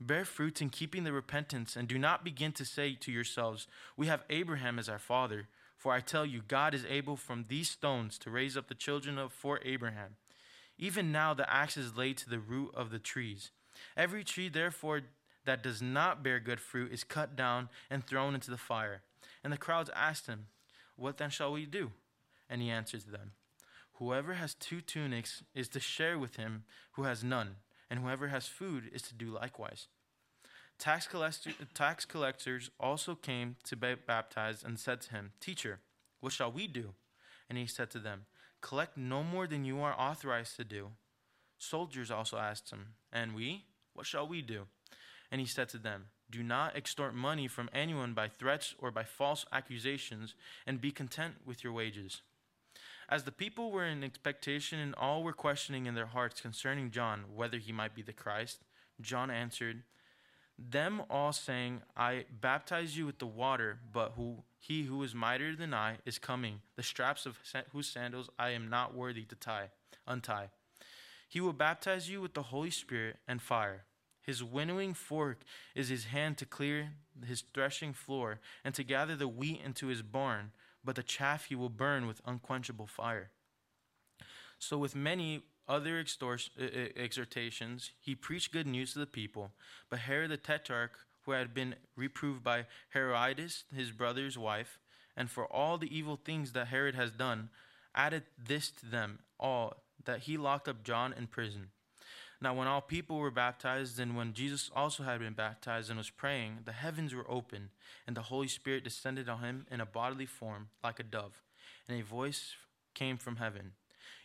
[0.00, 4.06] Bear fruit in keeping the repentance, and do not begin to say to yourselves, We
[4.06, 5.48] have Abraham as our father.
[5.76, 9.16] For I tell you, God is able from these stones to raise up the children
[9.16, 10.16] of for Abraham.
[10.76, 13.50] Even now the axe is laid to the root of the trees.
[13.96, 15.02] Every tree, therefore,
[15.44, 19.02] that does not bear good fruit is cut down and thrown into the fire.
[19.44, 20.46] And the crowds asked him,
[20.98, 21.92] What then shall we do?
[22.50, 23.32] And he answered them,
[23.94, 27.56] Whoever has two tunics is to share with him who has none,
[27.88, 29.86] and whoever has food is to do likewise.
[30.78, 35.80] Tax, collector, tax collectors also came to be baptized and said to him, Teacher,
[36.20, 36.94] what shall we do?
[37.48, 38.26] And he said to them,
[38.60, 40.90] Collect no more than you are authorized to do.
[41.58, 43.64] Soldiers also asked him, And we?
[43.94, 44.66] What shall we do?
[45.30, 49.04] And he said to them, Do not extort money from anyone by threats or by
[49.04, 50.34] false accusations,
[50.66, 52.22] and be content with your wages.
[53.08, 57.24] As the people were in expectation and all were questioning in their hearts concerning John
[57.34, 58.60] whether he might be the Christ,
[59.00, 59.82] John answered,
[60.58, 65.56] Them all saying, I baptize you with the water, but who he who is mightier
[65.56, 67.38] than I is coming, the straps of
[67.72, 69.70] whose sandals I am not worthy to tie,
[70.06, 70.50] untie.
[71.28, 73.84] He will baptize you with the Holy Spirit and fire.
[74.28, 75.38] His winnowing fork
[75.74, 76.90] is his hand to clear
[77.26, 80.52] his threshing floor and to gather the wheat into his barn,
[80.84, 83.30] but the chaff he will burn with unquenchable fire.
[84.58, 89.52] So, with many other exhortations, he preached good news to the people.
[89.88, 94.78] But Herod the Tetrarch, who had been reproved by Herodias, his brother's wife,
[95.16, 97.48] and for all the evil things that Herod has done,
[97.94, 101.70] added this to them all that he locked up John in prison.
[102.40, 106.10] Now, when all people were baptized, and when Jesus also had been baptized and was
[106.10, 107.70] praying, the heavens were opened,
[108.06, 111.42] and the Holy Spirit descended on him in a bodily form, like a dove.
[111.88, 112.54] And a voice
[112.94, 113.72] came from heaven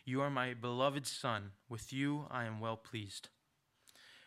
[0.04, 3.28] You are my beloved Son, with you I am well pleased.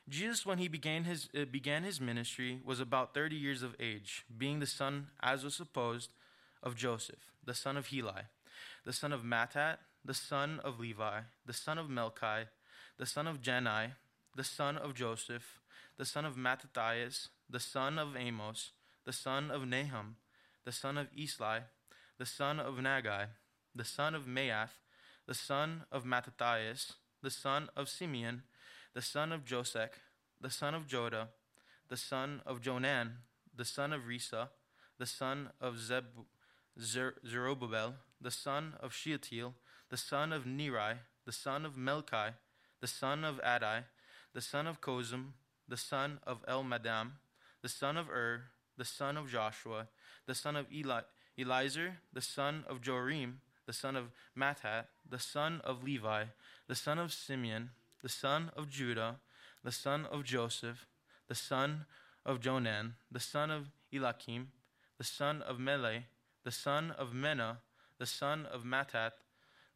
[0.10, 4.26] Jesus, when he began his, uh, began his ministry, was about 30 years of age,
[4.38, 6.12] being the son, as was supposed,
[6.64, 8.24] of Joseph, the son of Heli,
[8.86, 12.46] the son of Matthat, the son of Levi, the son of Melchi,
[12.98, 13.92] the son of Jannai,
[14.36, 15.60] the son of Joseph,
[15.98, 18.72] the son of Mattathias, the son of Amos,
[19.06, 20.16] the son of Nahum,
[20.66, 21.62] the son of Esli,
[22.18, 23.28] the son of Naggai,
[23.74, 24.80] the son of Maath,
[25.28, 28.44] the son of Mattathias, the son of Simeon,
[28.94, 29.92] the son of Josech,
[30.42, 31.28] the son of Joda,
[31.90, 33.18] the son of Jonan,
[33.56, 34.50] the son of Risa,
[34.98, 36.26] the son of Zeb-
[36.80, 39.54] Zer- Zerubbabel, the son of Shealtiel,
[39.90, 40.96] the son of Neri,
[41.26, 42.34] the son of Melchi,
[42.82, 43.84] the son of Adai,
[44.34, 45.34] the son of Cosam,
[45.68, 47.12] the son of Elmadam,
[47.62, 48.44] the son of Ur,
[48.78, 49.88] the son of Joshua,
[50.26, 51.02] the son of Eli-
[51.38, 56.26] Eliezer, the son of Jorim, the son of Matthat, the son of Levi,
[56.68, 57.72] the son of Simeon,
[58.02, 59.18] the son of Judah,
[59.64, 60.86] the son of Joseph,
[61.28, 61.86] the son
[62.26, 64.48] of Jonan, the son of Eliakim,
[64.98, 66.04] the son of Mele,
[66.44, 67.58] the son of Menna,
[68.00, 69.12] the son of Matthat,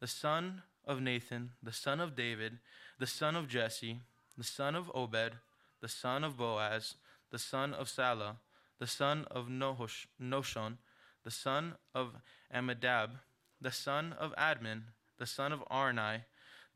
[0.00, 2.58] the son of Nathan, the son of David,
[3.02, 3.98] the son of Jesse,
[4.38, 5.32] the son of Obed,
[5.80, 6.94] the son of Boaz,
[7.32, 8.36] the son of Salah,
[8.78, 10.76] the son of Nohosh, Noshon,
[11.24, 12.14] the son of
[12.54, 13.18] Amminadab,
[13.60, 14.82] the son of Admin,
[15.18, 16.20] the son of Arni,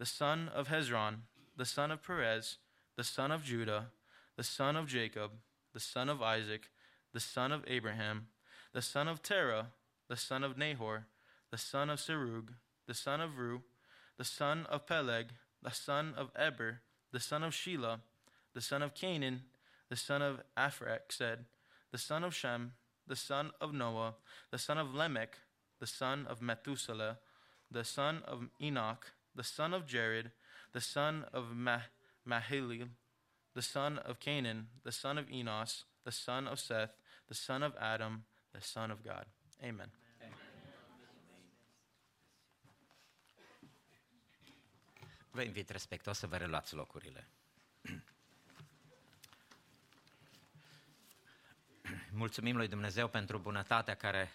[0.01, 1.19] the son of Hezron,
[1.57, 2.57] the son of Perez,
[2.97, 3.93] the son of Judah,
[4.37, 5.31] the son of Jacob,
[5.75, 6.71] the son of Isaac,
[7.15, 8.27] the son of Abraham,
[8.73, 9.69] the son of Terah,
[10.09, 11.07] the son of Nahor,
[11.53, 12.49] the son of Serug,
[12.89, 13.63] the son of Ru,
[14.19, 15.29] the son of Peleg,
[15.63, 16.81] the son of Eber,
[17.13, 18.01] the son of Shelah,
[18.55, 19.43] the son of Canaan,
[19.89, 21.45] the son of Aphrexad,
[21.93, 22.73] the son of Shem,
[23.07, 24.15] the son of Noah,
[24.51, 25.39] the son of Lamech,
[25.81, 27.19] the son of Methuselah,
[27.71, 30.31] the son of Enoch, the son of Jared,
[30.73, 31.91] the son of Mah-
[32.29, 32.89] Mahalalel,
[33.55, 36.91] the son of Canaan, the son of Enos, the son of Seth,
[37.29, 39.27] the son of Adam, the son of God.
[39.63, 39.89] Amen.
[45.37, 47.29] Vă invit respectuos să vă reluați locurile.
[52.11, 54.33] Mulțumim lui Dumnezeu pentru bunătatea care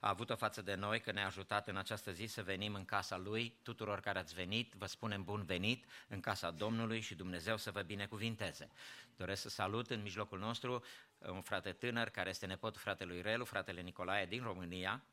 [0.00, 3.16] a avut-o față de noi, că ne-a ajutat în această zi să venim în casa
[3.16, 3.58] Lui.
[3.62, 7.82] Tuturor care ați venit, vă spunem bun venit în casa Domnului și Dumnezeu să vă
[7.82, 8.70] binecuvinteze.
[9.16, 10.84] Doresc să salut în mijlocul nostru
[11.18, 15.04] un frate tânăr care este nepotul fratelui Relu, fratele Nicolae din România.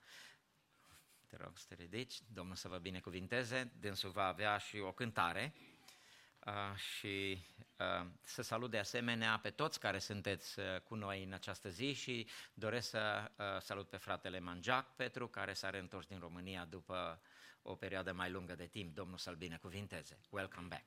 [1.38, 3.72] Te rog să te ridici, Domnul să vă binecuvinteze.
[3.80, 5.54] Dânsul va avea și o cântare
[6.46, 7.42] Uh, și
[7.78, 11.94] uh, să salut de asemenea pe toți care sunteți uh, cu noi în această zi
[11.94, 17.22] și doresc să uh, salut pe fratele Manjac Petru, care s-a reîntors din România după
[17.62, 18.96] o perioadă mai lungă de timp.
[18.96, 20.18] Domnul să-l binecuvinteze.
[20.30, 20.84] Welcome back!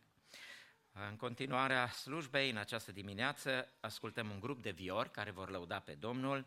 [1.10, 5.94] În continuarea slujbei, în această dimineață, ascultăm un grup de viori care vor lăuda pe
[5.94, 6.46] Domnul,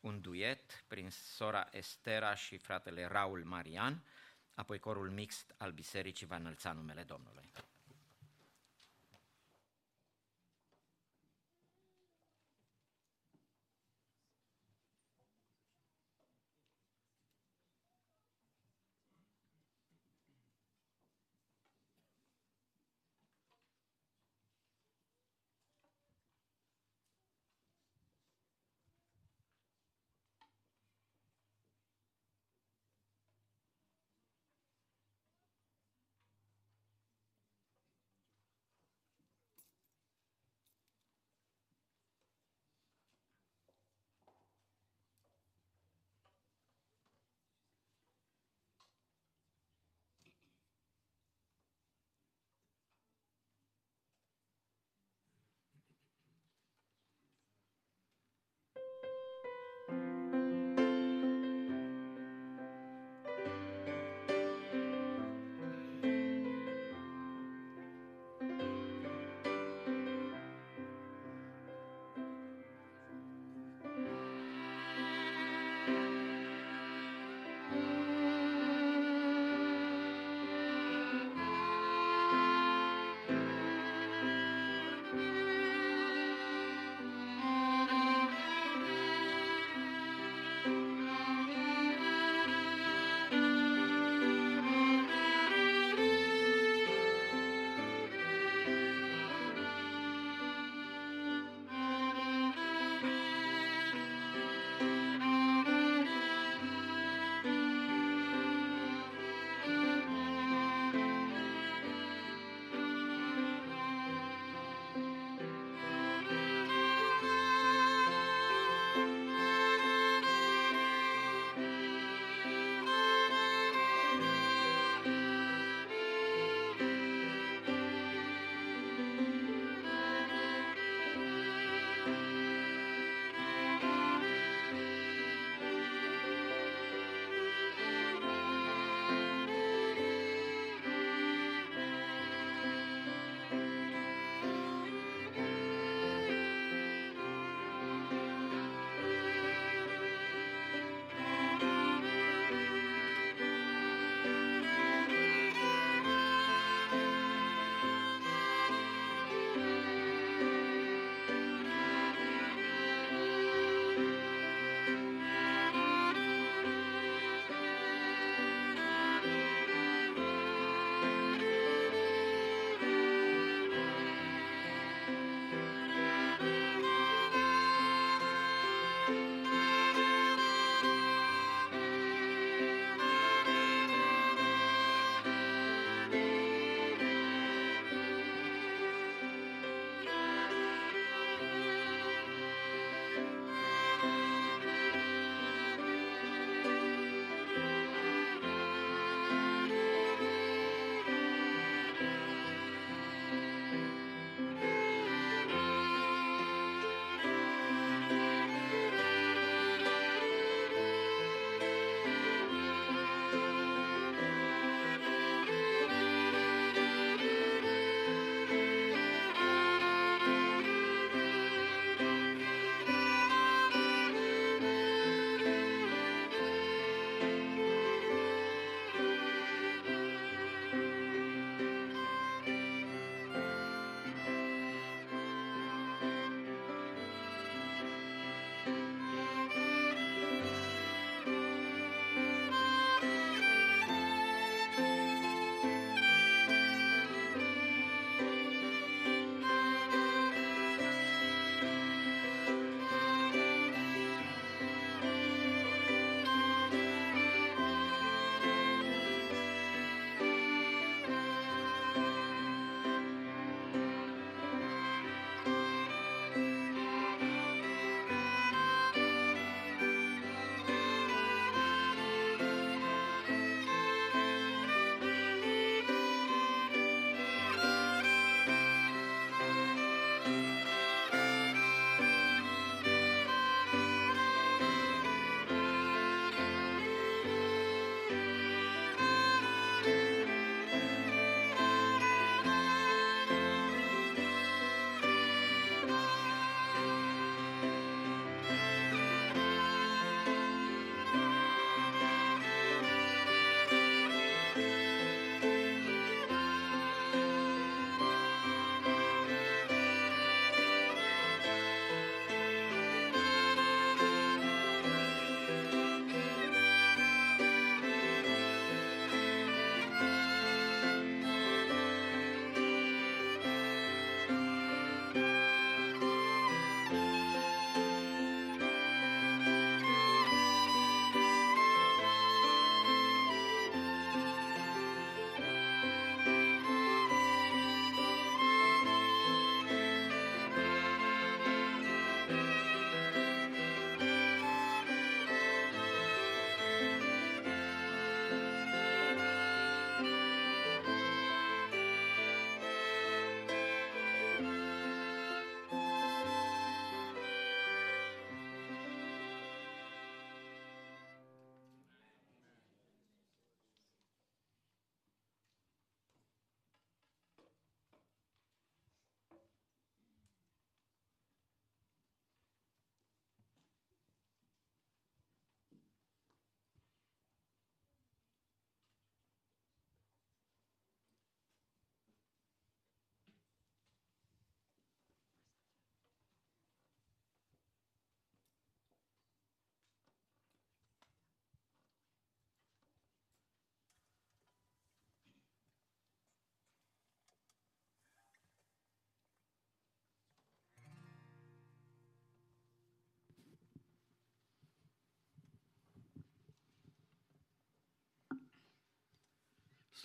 [0.00, 4.04] un duet prin sora Estera și fratele Raul Marian,
[4.54, 7.52] apoi corul mixt al bisericii va înălța numele Domnului.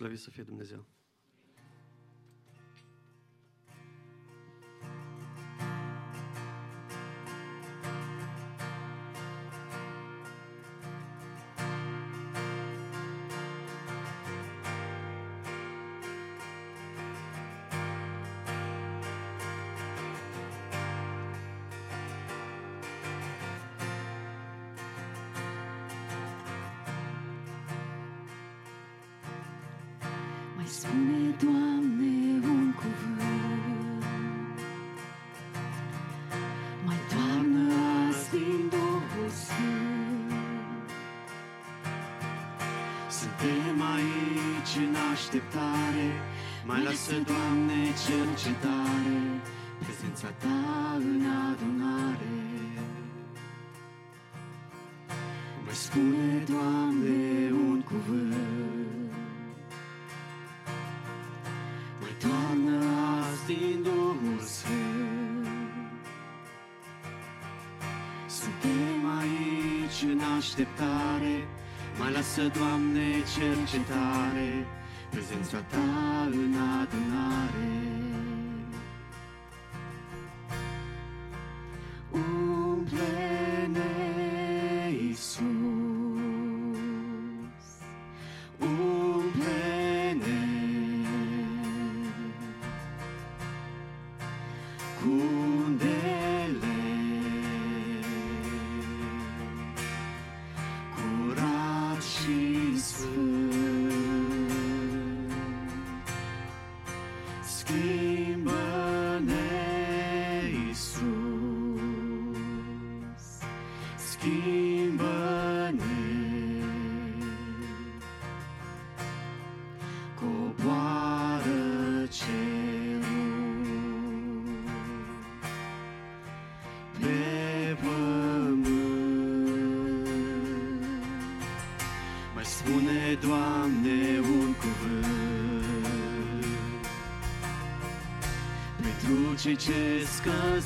[0.02, 1.01] Slăvit să fie Dumnezeu!
[48.42, 49.42] Cercetare,
[49.80, 52.40] prezența Ta în adunare.
[55.66, 59.12] Mai spune, Doamne, un cuvânt,
[62.00, 62.86] mai toarnă
[63.20, 65.48] azi din Duhul Sfânt.
[68.28, 71.48] Suntem aici în așteptare,
[72.00, 74.66] mai lasă, Doamne, cercetare,
[75.10, 77.92] prezența Ta în adunare.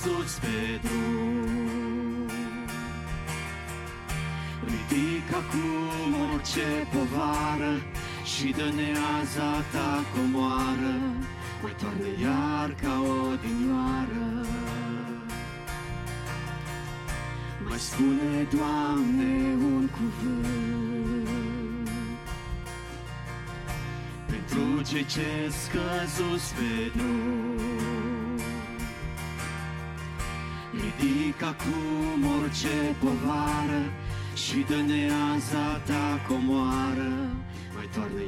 [0.06, 2.30] Scăzuți pe drum.
[4.64, 7.74] Ridic acum orice povară
[8.24, 10.96] și dă-ne aza ta comoară,
[11.62, 14.46] mai toarnă iar ca o dinioară.
[17.68, 21.30] Mai spune, Doamne, un cuvânt
[24.26, 27.45] pentru cei ce scăzuți pe drum.
[32.56, 33.84] Orice povară
[34.34, 37.12] și dă-ne aza ta comoară,
[37.74, 38.22] mai toarnă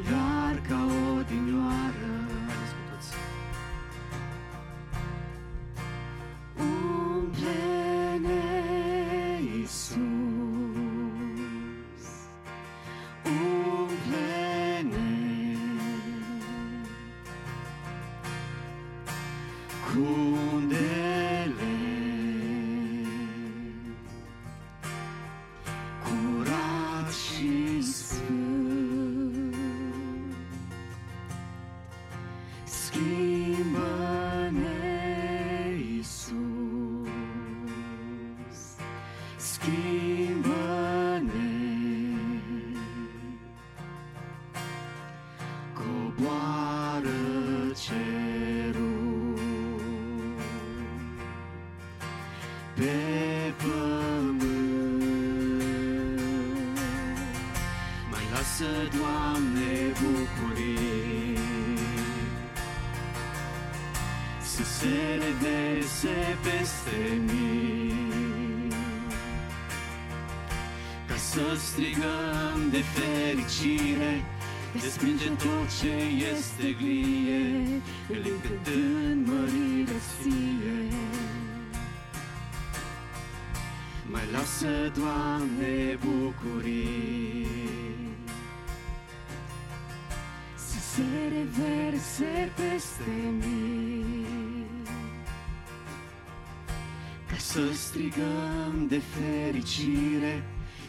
[97.52, 100.44] să strigăm de fericire,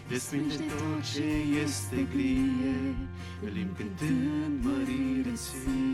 [0.08, 1.24] desprinde tot ce
[1.62, 2.94] este glie,
[3.42, 5.87] îl cântând mărire ție.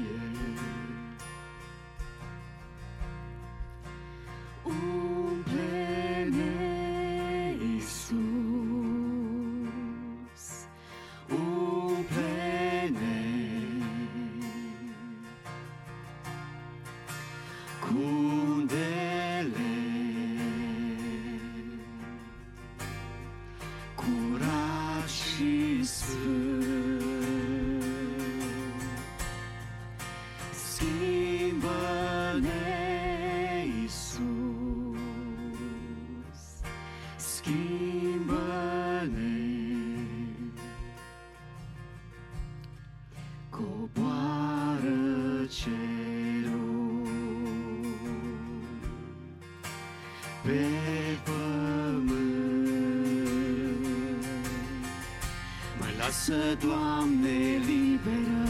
[56.29, 58.49] Lasă, Doamne, liberă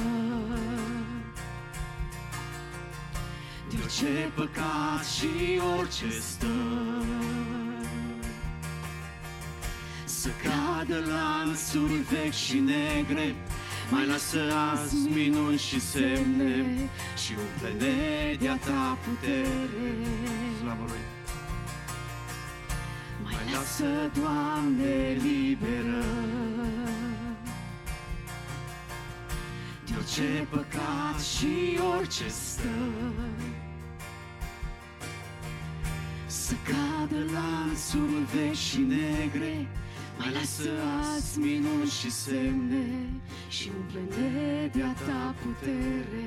[3.71, 6.53] de orice păcat și orice stări.
[10.05, 13.35] Să cadă lanțuri vechi și negre,
[13.91, 14.41] mai lasă
[14.73, 16.91] azi minuni și semne
[17.25, 19.69] și umple-ne de-a ta putere.
[20.61, 21.05] Slavă Lui!
[23.23, 26.34] Mai lasă, Doamne, liberă
[30.17, 33.53] orice păcat și orice stări.
[36.27, 39.69] Să cadă lanțuri vechi și negre,
[40.19, 40.71] mai lasă
[41.13, 43.09] azi minuni și semne
[43.49, 46.24] și umple-ne de-a ta putere.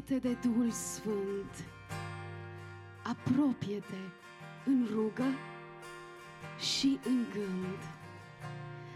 [0.00, 1.64] Apropie-te de Duhul Sfânt.
[3.02, 4.02] Apropie-te
[4.64, 5.24] în rugă
[6.58, 7.78] și în gând.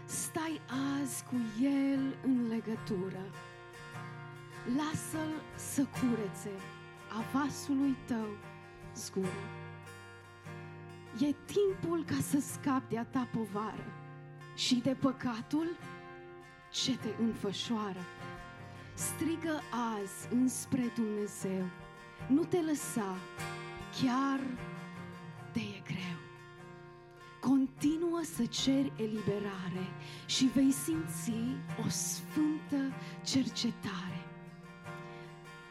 [0.05, 0.61] Stai
[1.01, 3.25] azi cu El în legătură.
[4.77, 6.51] Lasă-L să curețe
[7.09, 8.37] a vasului tău
[8.95, 9.45] zgură.
[11.19, 13.85] E timpul ca să scapi de a ta povară
[14.55, 15.67] și de păcatul
[16.71, 18.01] ce te înfășoară.
[18.95, 19.61] Strigă
[19.99, 21.65] azi înspre Dumnezeu,
[22.27, 23.17] nu te lăsa,
[24.01, 24.39] chiar
[25.53, 26.19] de e greu.
[27.39, 29.87] Continuă să ceri eliberare
[30.25, 31.31] și vei simți
[31.85, 32.93] o sfântă
[33.23, 34.25] cercetare.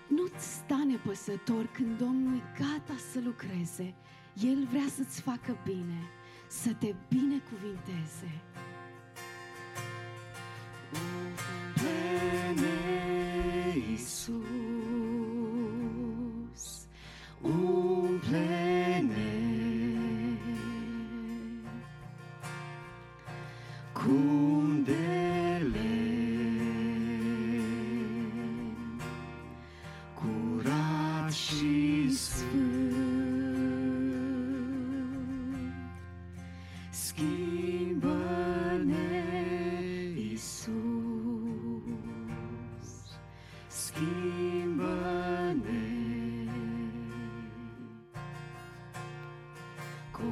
[0.09, 3.95] Nu-ți sta nepăsător când Domnul e gata să lucreze.
[4.43, 6.01] El vrea să-ți facă bine,
[6.49, 8.43] să te binecuvinteze.
[13.95, 14.35] Umple-ne,
[16.55, 16.85] Iisus,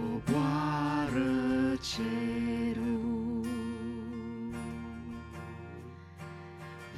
[0.03, 1.31] Coboară
[1.81, 3.47] cerul.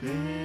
[0.01, 0.44] Pe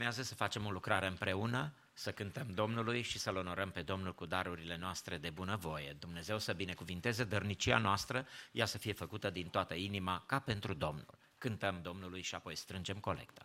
[0.00, 4.26] Urmează să facem o lucrare împreună, să cântăm Domnului și să-L onorăm pe Domnul cu
[4.26, 5.96] darurile noastre de bunăvoie.
[5.98, 11.18] Dumnezeu să binecuvinteze dărnicia noastră, ea să fie făcută din toată inima, ca pentru Domnul.
[11.38, 13.42] Cântăm Domnului și apoi strângem colecta.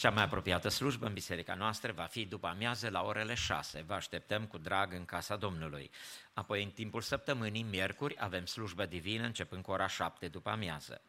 [0.00, 3.82] Cea mai apropiată slujbă în biserica noastră va fi după amiază la orele 6.
[3.86, 5.90] Vă așteptăm cu drag în casa Domnului.
[6.32, 11.00] Apoi, în timpul săptămânii, miercuri, avem slujbă divină începând cu ora 7 după amiază.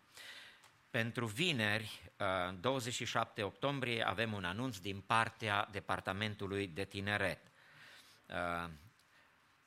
[0.89, 7.39] Pentru vineri, uh, 27 octombrie, avem un anunț din partea Departamentului de Tineret.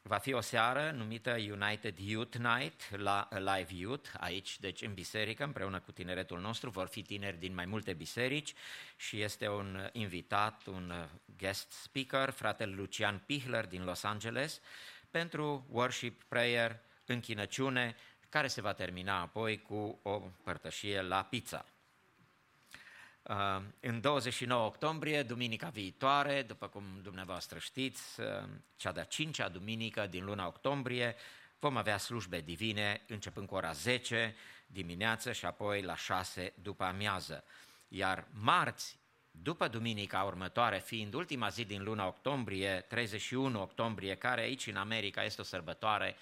[0.04, 4.94] Uh, Va fi o seară numită United Youth Night la Live Youth, aici, deci în
[4.94, 6.70] biserică, împreună cu tineretul nostru.
[6.70, 8.54] Vor fi tineri din mai multe biserici
[8.96, 10.92] și este un invitat, un
[11.38, 14.60] guest speaker, fratele Lucian Pihler din Los Angeles,
[15.10, 17.96] pentru worship, prayer, închinăciune,
[18.28, 21.64] care se va termina apoi cu o părtășie la pizza.
[23.28, 28.26] Uh, În 29 octombrie, duminica viitoare, după cum dumneavoastră știți, uh,
[28.76, 31.14] cea de-a cincea duminică din luna octombrie,
[31.58, 34.34] vom avea slujbe divine începând cu ora 10
[34.66, 37.44] dimineață și apoi la 6 după amiază.
[37.88, 38.98] Iar marți,
[39.30, 45.24] după duminica următoare, fiind ultima zi din luna octombrie, 31 octombrie, care aici în America
[45.24, 46.16] este o sărbătoare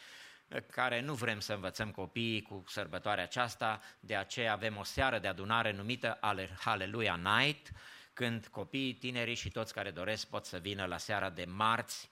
[0.61, 5.29] care nu vrem să învățăm copiii cu sărbătoarea aceasta, de aceea avem o seară de
[5.29, 6.19] adunare numită
[6.59, 7.71] Hallelujah Night,
[8.13, 12.11] când copiii, tinerii și toți care doresc pot să vină la seara de marți,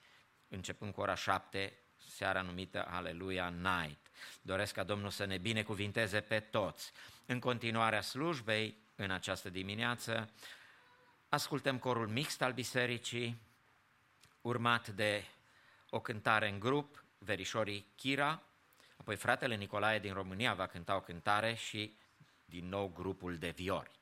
[0.49, 1.79] începând cu ora 7,
[2.09, 4.11] seara numită Hallelujah Night.
[4.43, 6.93] Doresc ca Domnul să ne binecuvinteze pe toți.
[7.27, 10.31] În continuarea slujbei, în această dimineață,
[11.29, 13.41] ascultăm corul mixt al bisericii,
[14.41, 15.25] urmat de
[15.91, 18.43] o cântare în grup, verișorii Chira,
[18.97, 21.97] apoi fratele Nicolae din România va cânta o cântare și
[22.45, 24.00] din nou grupul de viori.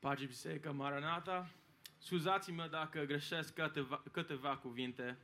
[0.00, 1.50] Pace Biserică Maranata.
[1.98, 5.18] Scuzați-mă dacă greșesc câteva, câteva cuvinte,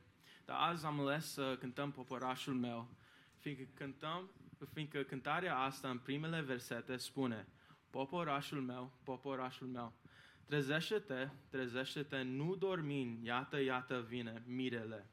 [0.45, 2.89] dar azi am ales să cântăm poporașul meu,
[3.39, 4.31] fiindcă, cântăm,
[4.73, 7.47] fiindcă cântarea asta în primele versete spune
[7.89, 9.93] Poporașul meu, poporașul meu,
[10.45, 15.09] trezește-te, trezește-te, nu dormi, iată, iată vine mirele.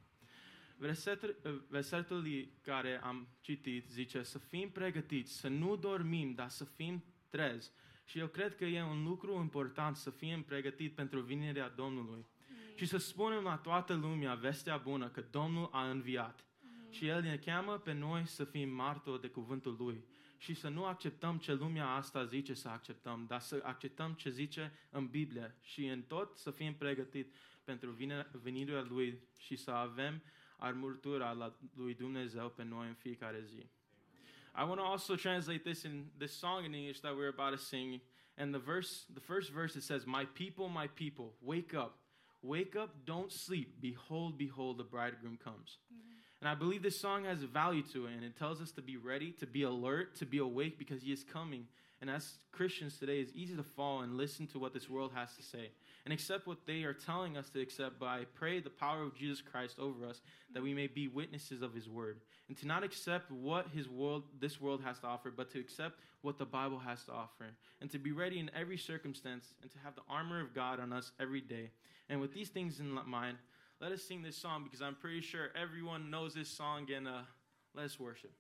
[0.76, 7.04] Versetul, versetul care am citit zice să fim pregătiți, să nu dormim, dar să fim
[7.30, 7.72] trezi,
[8.04, 12.26] Și eu cred că e un lucru important să fim pregătit pentru venirea Domnului.
[12.74, 16.44] Și să spunem la toată lumea vestea bună că Domnul a înviat.
[16.90, 20.04] Și El ne cheamă pe noi să fim martori de cuvântul Lui.
[20.38, 24.72] Și să nu acceptăm ce lumea asta zice să acceptăm, dar să acceptăm ce zice
[24.90, 25.54] în Biblie.
[25.60, 30.22] Și în tot să fim pregătit pentru vine- venirea Lui și să avem
[30.56, 33.66] armurtura la lui Dumnezeu pe noi în fiecare zi.
[34.54, 37.58] I want to also translate this in this song in English that we're about to
[37.58, 38.00] sing.
[38.38, 41.98] And the verse, the first verse, it says, "My people, my people, wake up,
[42.42, 43.80] wake up, don't sleep.
[43.80, 46.10] Behold, behold, the bridegroom comes." Mm-hmm.
[46.40, 48.82] And I believe this song has a value to it, and it tells us to
[48.82, 51.66] be ready, to be alert, to be awake, because He is coming.
[52.00, 55.34] And as Christians today, it's easy to fall and listen to what this world has
[55.36, 55.70] to say
[56.04, 57.98] and accept what they are telling us to accept.
[57.98, 60.20] But I pray the power of Jesus Christ over us
[60.52, 64.24] that we may be witnesses of His word, and to not accept what His world,
[64.40, 67.46] this world has to offer, but to accept what the Bible has to offer,
[67.80, 70.92] and to be ready in every circumstance, and to have the armor of God on
[70.92, 71.70] us every day.
[72.08, 73.38] And with these things in mind,
[73.80, 76.86] let us sing this song because I'm pretty sure everyone knows this song.
[76.94, 77.22] And uh,
[77.74, 78.32] let's worship.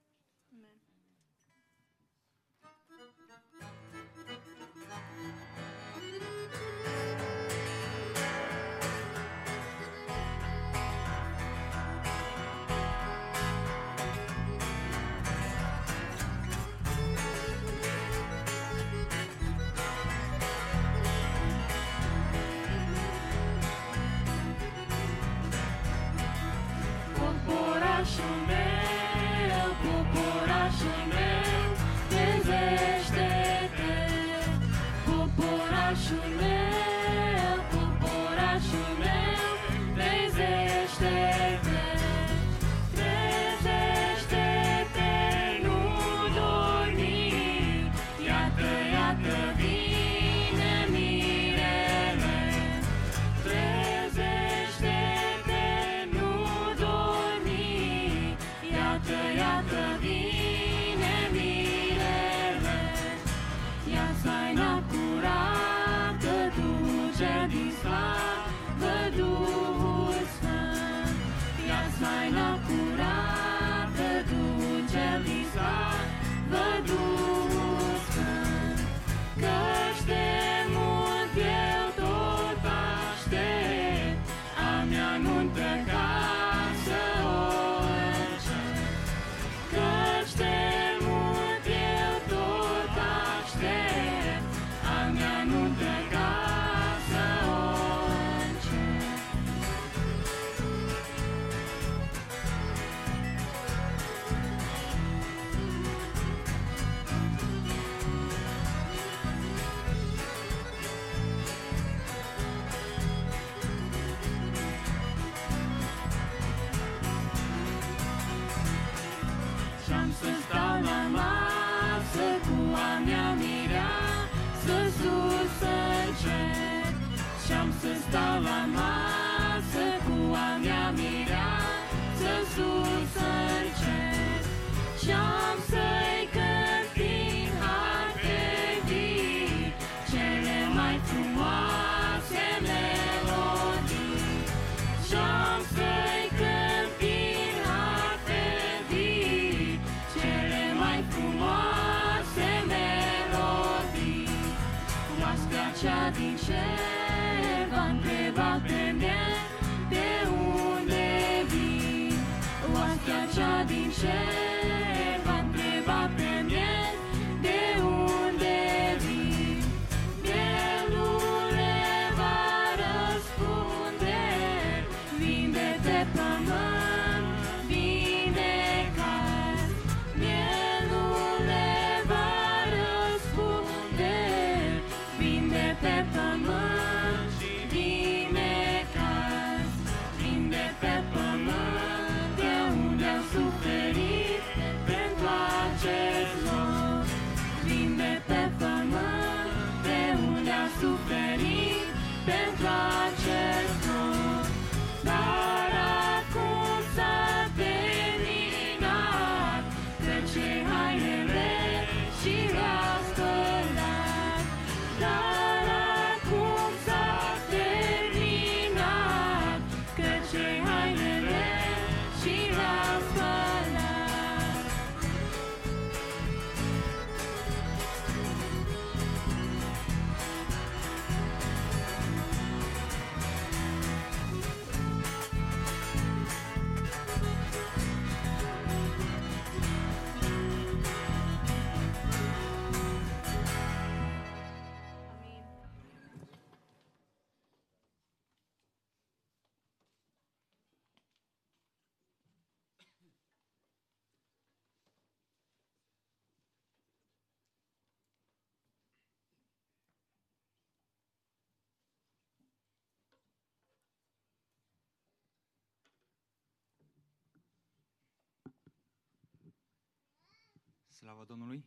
[270.94, 271.64] Slava Domnului!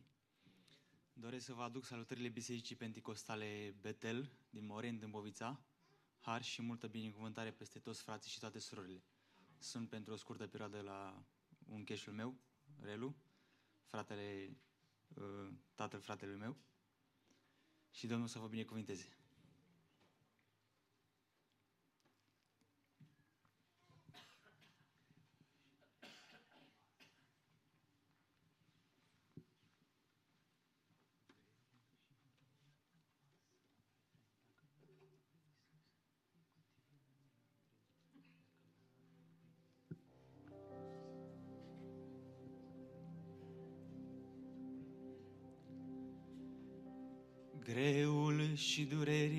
[1.12, 5.60] Doresc să vă aduc salutările Bisericii Pentecostale Betel din Moreni, Dâmbovița,
[6.18, 9.02] har și multă binecuvântare peste toți frații și toate surorile.
[9.58, 11.24] Sunt pentru o scurtă perioadă la
[11.66, 12.38] uncheșul meu,
[12.80, 13.16] Relu,
[13.84, 14.56] fratele,
[15.08, 16.56] uh, tatăl fratelui meu
[17.90, 19.17] și Domnul să vă binecuvinteze.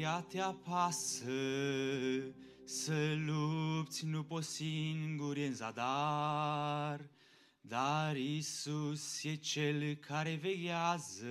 [0.09, 1.31] Durerea te apasă,
[2.63, 7.09] să lupți nu poți singur în zadar,
[7.61, 11.25] dar Isus e Cel care veghează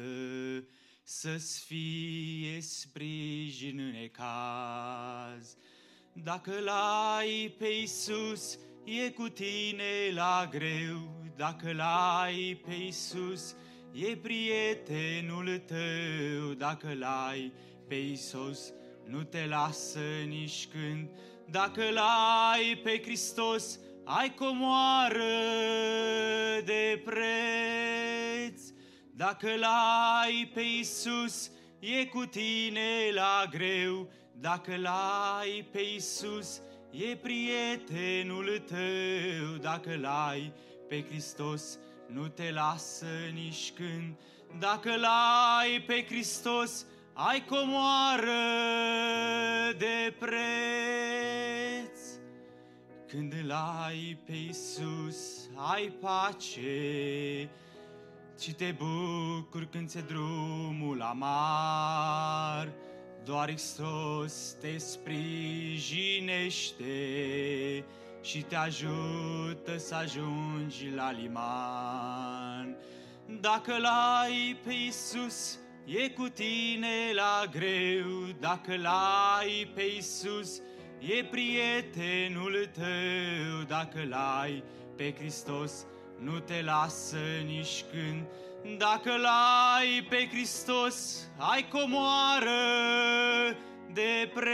[1.03, 5.57] să-ți fie sprijin în ecaz.
[6.13, 13.55] Dacă l-ai pe Isus, e cu tine la greu, dacă l-ai pe Isus,
[13.93, 16.55] e prietenul tău.
[16.55, 17.53] Dacă l-ai
[17.89, 18.73] pe Isus,
[19.05, 21.09] nu te lasă nici când.
[21.51, 25.23] Dacă l-ai pe Hristos, ai comoară
[26.65, 28.63] de preț.
[29.15, 34.11] Dacă l-ai pe Isus, e cu tine la greu.
[34.41, 36.61] Dacă l-ai pe Isus,
[36.91, 39.57] e prietenul tău.
[39.61, 40.53] Dacă l-ai
[40.89, 44.15] pe Hristos, nu te lasă nici când.
[44.59, 46.87] Dacă l-ai pe Hristos,
[47.21, 48.31] ai comoară
[49.79, 51.99] de preț.
[53.09, 53.51] Când îl
[53.83, 57.49] ai pe Iisus, ai pace
[58.41, 62.73] și te bucuri când ți drumul amar.
[63.25, 66.85] Doar Hristos te sprijinește
[68.23, 72.77] și te ajută să ajungi la liman.
[73.41, 75.59] Dacă l-ai pe Iisus,
[75.97, 78.27] e cu tine la greu.
[78.41, 80.61] Dacă l-ai pe Iisus,
[80.99, 83.63] e prietenul tău.
[83.67, 84.63] Dacă l-ai
[84.97, 85.87] pe Hristos,
[86.19, 88.27] nu te lasă nici când.
[88.79, 92.51] Dacă l-ai pe Hristos, ai comoară
[93.93, 94.49] de preț.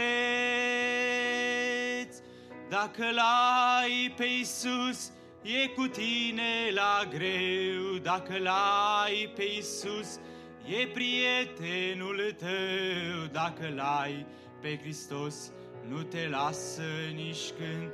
[2.69, 7.97] Dacă l-ai pe Iisus, e cu tine la greu.
[8.01, 10.19] Dacă l-ai pe Iisus,
[10.67, 13.25] e prietenul tău.
[13.31, 14.25] Dacă l-ai
[14.61, 15.51] pe Hristos,
[15.87, 16.83] nu te lasă
[17.13, 17.91] nici când.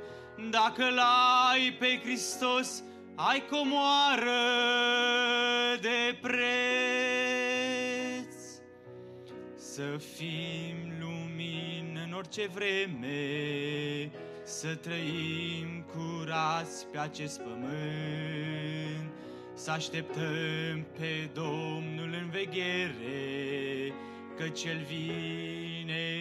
[0.50, 2.82] Dacă l-ai pe Hristos,
[3.14, 4.40] ai comoară
[5.80, 6.34] de preț.
[9.54, 14.10] Să fim lumină în orice vreme,
[14.44, 19.11] să trăim curați pe acest pământ,
[19.54, 23.92] să așteptăm pe Domnul în veghere,
[24.36, 26.20] că Cel vine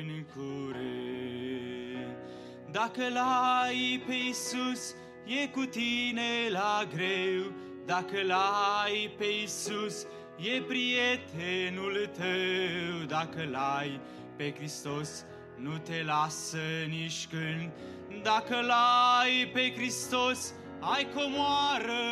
[0.00, 2.16] în curând.
[2.70, 4.94] Dacă l-ai pe Iisus,
[5.26, 7.52] e cu tine la greu,
[7.86, 14.00] dacă l-ai pe Iisus, e prietenul tău, dacă l-ai
[14.36, 15.24] pe Hristos,
[15.56, 16.58] nu te lasă
[16.88, 17.70] nici când.
[18.22, 20.54] Dacă l-ai pe Hristos,
[20.92, 22.04] ai comoară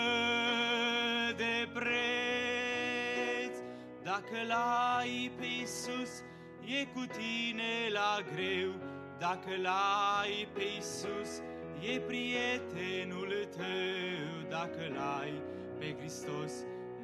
[1.36, 3.56] de preț.
[4.02, 6.22] Dacă l-ai pe Iisus,
[6.64, 8.72] e cu tine la greu.
[9.18, 11.42] Dacă l-ai pe Iisus,
[11.80, 14.48] e prietenul tău.
[14.48, 15.42] Dacă l-ai
[15.78, 16.52] pe Hristos,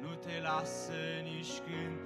[0.01, 1.99] nu te lasă nici când.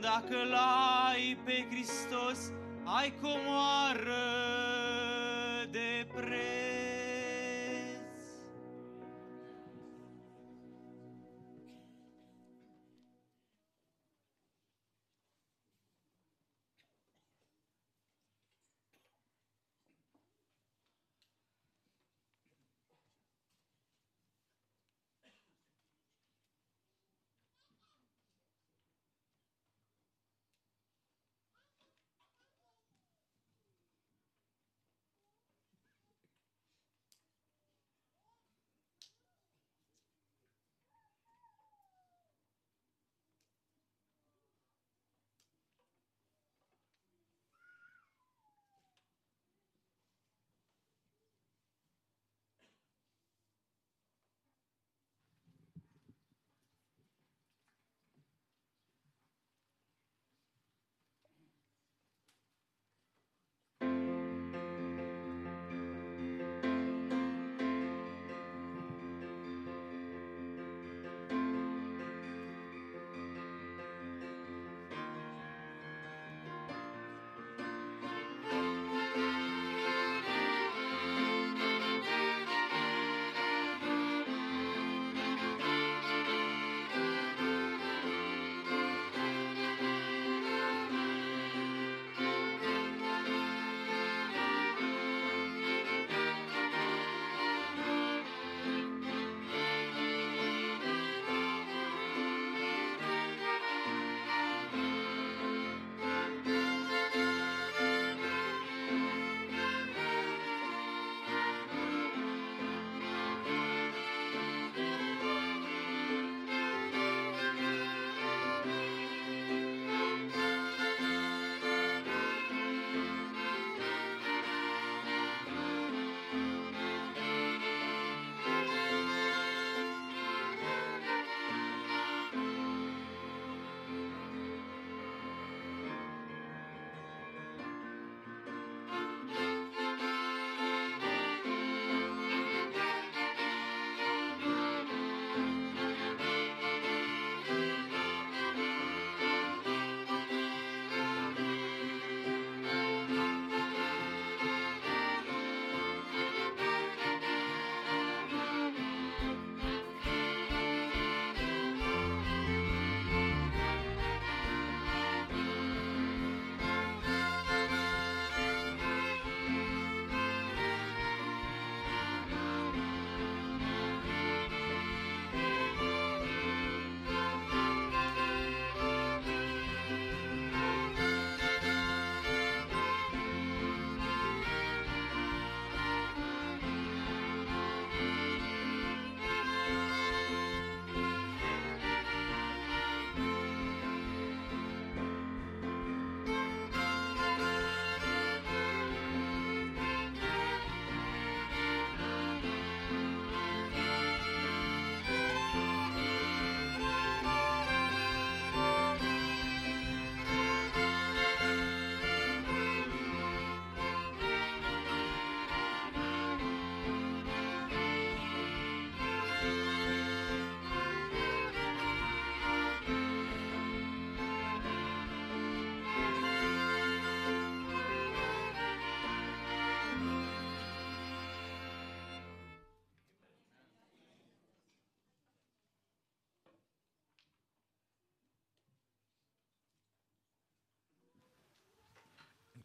[0.00, 2.52] Dacă l-ai pe Hristos,
[2.84, 4.24] ai comoară
[5.70, 6.73] de preț.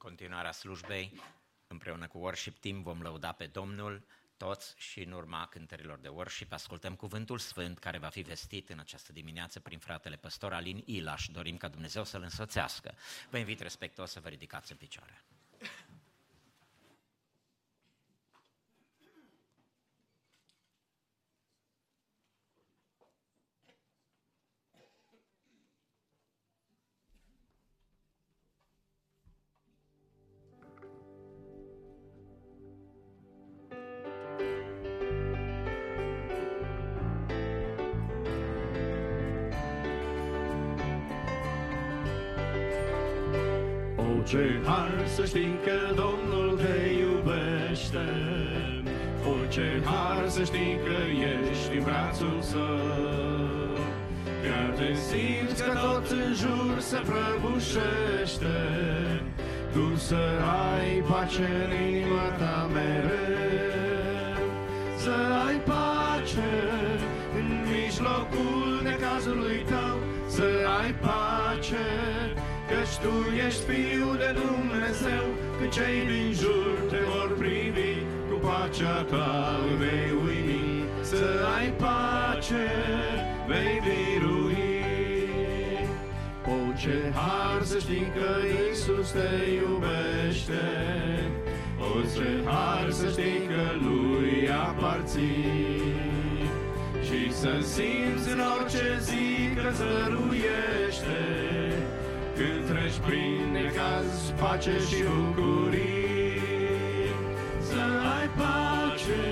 [0.10, 1.22] Continuarea slujbei,
[1.68, 4.06] împreună cu Worship Team, vom lăuda pe Domnul
[4.38, 8.80] toți și în urma cântărilor de worship ascultăm cuvântul sfânt care va fi vestit în
[8.80, 11.28] această dimineață prin fratele păstor Alin Ilaș.
[11.28, 12.94] Dorim ca Dumnezeu să-l însoțească.
[13.30, 15.24] Vă invit respectuos să vă ridicați în picioare.
[61.30, 64.44] Pace în inima ta mereu.
[64.98, 65.16] Să
[65.48, 66.52] ai pace
[67.40, 69.98] în mijlocul necazului tău,
[70.28, 70.48] să
[70.82, 71.88] ai pace
[72.70, 73.14] Căci Tu
[73.48, 75.26] ești Fiul de Dumnezeu,
[75.58, 77.94] Când cei din jur te vor privi,
[78.30, 81.26] Cu pacea Ta vei uimi, Să
[81.58, 82.66] ai pace,
[83.48, 84.69] vei birui.
[86.80, 89.30] O, ce har să știi că Iisus te
[89.62, 90.66] iubește,
[91.80, 95.94] O, ce har să știi că Lui aparții,
[97.08, 101.22] Și să simți în orice zi că zăruiește,
[102.38, 106.42] când treci prin necaz, pace și bucurii.
[107.70, 107.84] Să
[108.18, 109.24] ai pace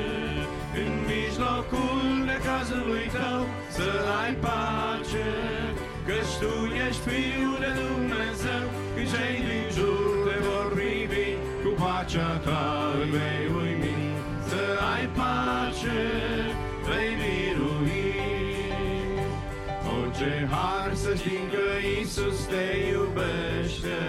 [0.81, 3.89] în mijlocul necazului tău, să
[4.23, 5.27] ai pace,
[6.07, 6.53] căci tu
[6.85, 11.27] ești Fiul de Dumnezeu, când cei din jur te vor privi,
[11.63, 12.65] cu pacea ta
[12.99, 13.97] îi vei uimi.
[14.49, 14.63] Să
[14.93, 15.99] ai pace,
[16.87, 18.07] vei birui.
[20.17, 21.65] Ce har să știi că
[21.97, 23.99] Iisus te iubește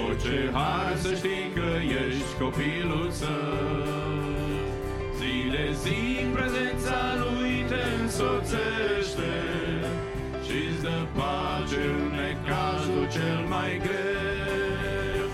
[0.00, 1.68] O, ce har să știi că
[2.04, 4.24] ești copilul său
[5.18, 9.32] Zi de zi prezența Lui te însoțește
[10.54, 15.28] Și-ți dă pace în necazul cel mai greu.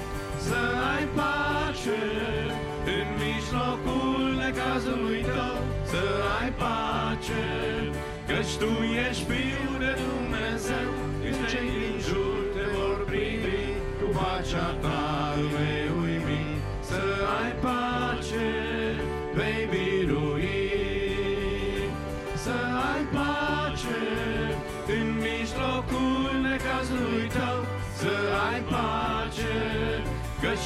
[0.47, 0.61] Să
[0.95, 2.03] ai pace
[2.97, 5.59] în mijlocul necazului tău.
[5.91, 6.03] Să
[6.41, 7.45] ai pace
[8.29, 8.71] Căci Tu
[9.09, 10.30] ești Fiul de Dumnezeu,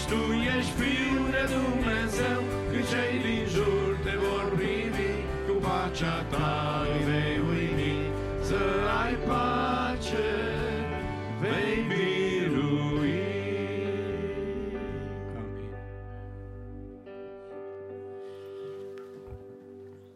[0.09, 5.13] Tu ești Fiul de Dumnezeu, Când cei din jur te vor privi,
[5.47, 8.11] Cu pacea Ta vei uimi,
[8.43, 8.61] Să
[9.03, 10.33] ai pace,
[11.41, 13.23] vei birui.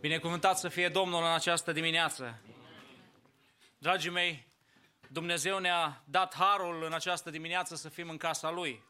[0.00, 2.40] Binecuvântat să fie Domnul în această dimineață.
[3.78, 4.46] Dragii mei,
[5.08, 8.86] Dumnezeu ne-a dat harul în această dimineață să fim în casa Lui.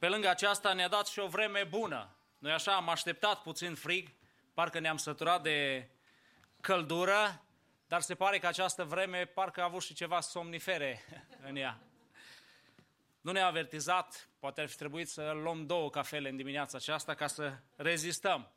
[0.00, 2.16] Pe lângă aceasta ne-a dat și o vreme bună.
[2.38, 4.08] Noi așa am așteptat puțin frig,
[4.54, 5.88] parcă ne-am săturat de
[6.60, 7.42] căldură,
[7.86, 11.04] dar se pare că această vreme parcă a avut și ceva somnifere
[11.48, 11.80] în ea.
[13.20, 17.26] Nu ne-a avertizat, poate ar fi trebuit să luăm două cafele în dimineața aceasta ca
[17.26, 18.50] să rezistăm.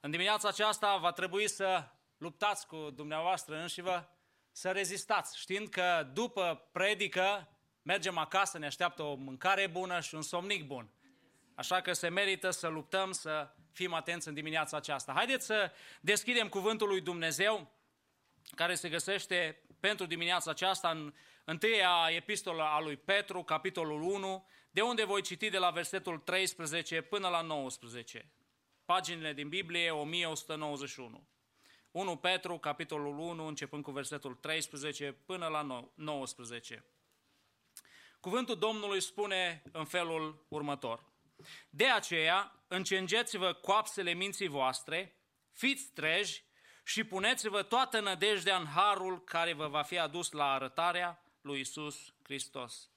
[0.00, 4.04] În dimineața aceasta va trebui să luptați cu dumneavoastră înși vă,
[4.52, 7.48] să rezistați, știind că după predică
[7.88, 10.90] mergem acasă, ne așteaptă o mâncare bună și un somnic bun.
[11.54, 15.12] Așa că se merită să luptăm, să fim atenți în dimineața aceasta.
[15.12, 17.72] Haideți să deschidem cuvântul lui Dumnezeu,
[18.54, 24.80] care se găsește pentru dimineața aceasta în întâia epistola a lui Petru, capitolul 1, de
[24.80, 28.32] unde voi citi de la versetul 13 până la 19
[28.84, 31.26] paginile din Biblie 1191.
[31.90, 36.84] 1 Petru, capitolul 1, începând cu versetul 13 până la 19.
[38.20, 41.04] Cuvântul Domnului spune în felul următor.
[41.70, 45.16] De aceea, încengeți-vă coapsele minții voastre,
[45.52, 46.42] fiți treji
[46.84, 52.14] și puneți-vă toată nădejdea în harul care vă va fi adus la arătarea lui Isus
[52.22, 52.90] Hristos.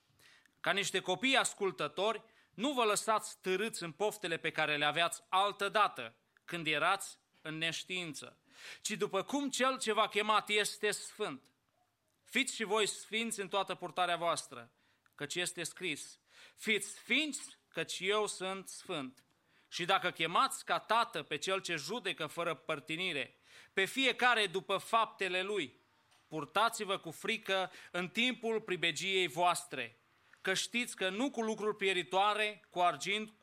[0.59, 2.23] Ca niște copii ascultători,
[2.53, 6.15] nu vă lăsați târâți în poftele pe care le aveați altă dată,
[6.45, 8.37] când erați în neștiință,
[8.81, 11.51] ci după cum cel ce v-a chemat este sfânt.
[12.23, 14.71] Fiți și voi sfinți în toată purtarea voastră,
[15.21, 16.19] căci este scris,
[16.55, 19.23] fiți sfinți, căci eu sunt sfânt.
[19.67, 23.37] Și dacă chemați ca tată pe cel ce judecă fără părtinire,
[23.73, 25.79] pe fiecare după faptele lui,
[26.27, 29.99] purtați-vă cu frică în timpul pribegiei voastre,
[30.41, 33.33] că știți că nu cu lucruri pieritoare, cu argint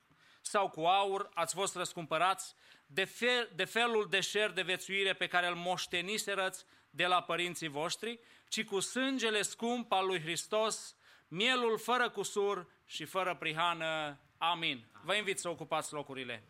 [0.40, 2.55] sau cu aur ați fost răscumpărați
[2.86, 7.68] de, fel, de felul de șer de vețuire pe care îl moșteniserăți de la părinții
[7.68, 10.97] voștri, ci cu sângele scump al lui Hristos,
[11.28, 14.18] mielul fără cusur și fără prihană.
[14.38, 14.86] Amin.
[15.02, 16.42] Vă invit să ocupați locurile.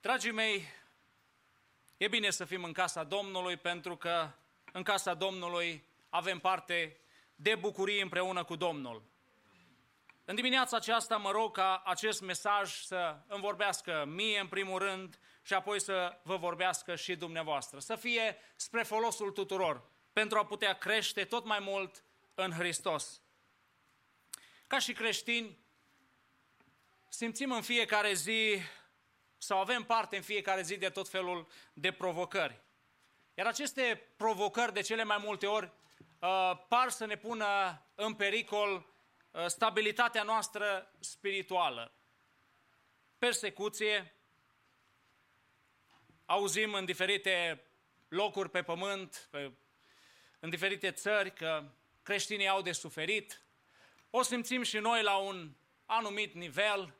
[0.00, 0.68] Dragii mei,
[1.96, 4.30] e bine să fim în casa Domnului pentru că
[4.72, 6.96] în casa Domnului avem parte
[7.36, 9.02] de bucurie împreună cu Domnul.
[10.24, 15.18] În dimineața aceasta mă rog ca acest mesaj să îmi vorbească mie în primul rând
[15.44, 17.78] și apoi să vă vorbească și dumneavoastră.
[17.78, 22.04] Să fie spre folosul tuturor pentru a putea crește tot mai mult
[22.34, 23.22] în Hristos.
[24.66, 25.58] Ca și creștini,
[27.08, 28.58] simțim în fiecare zi
[29.38, 32.62] sau avem parte în fiecare zi de tot felul de provocări.
[33.34, 35.72] Iar aceste provocări de cele mai multe ori
[36.20, 38.86] uh, par să ne pună în pericol
[39.30, 41.92] uh, stabilitatea noastră spirituală.
[43.18, 44.13] Persecuție,
[46.26, 47.64] auzim în diferite
[48.08, 49.52] locuri pe pământ, pe,
[50.40, 51.64] în diferite țări, că
[52.02, 53.42] creștinii au de suferit.
[54.10, 55.52] O simțim și noi la un
[55.86, 56.94] anumit nivel.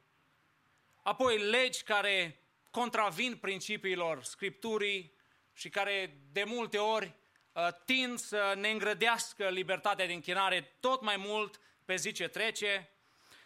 [1.02, 2.38] Apoi legi care
[2.70, 5.12] contravin principiilor Scripturii
[5.52, 7.14] și care de multe ori
[7.52, 12.88] uh, tind să ne îngrădească libertatea de închinare tot mai mult pe zi ce trece.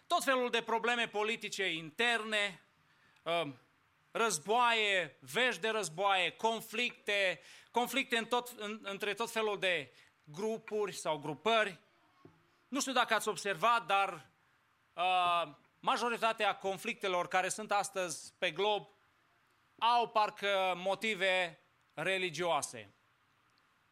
[0.07, 2.61] Tot felul de probleme politice interne,
[3.23, 3.49] uh,
[4.11, 7.41] războaie, vești de războaie, conflicte,
[7.71, 9.93] conflicte în tot, în, între tot felul de
[10.25, 11.81] grupuri sau grupări.
[12.69, 14.31] Nu știu dacă ați observat, dar
[14.93, 18.89] uh, majoritatea conflictelor care sunt astăzi pe glob
[19.79, 21.63] au parcă motive
[21.95, 22.93] religioase.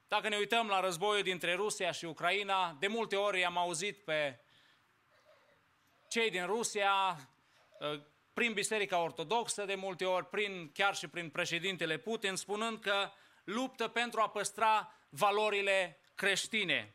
[0.09, 4.41] Dacă ne uităm la războiul dintre Rusia și Ucraina, de multe ori am auzit pe
[6.09, 7.17] cei din Rusia
[7.81, 8.01] uh,
[8.37, 13.11] prin Biserica Ortodoxă de multe ori, prin, chiar și prin președintele Putin, spunând că
[13.45, 16.95] luptă pentru a păstra valorile creștine.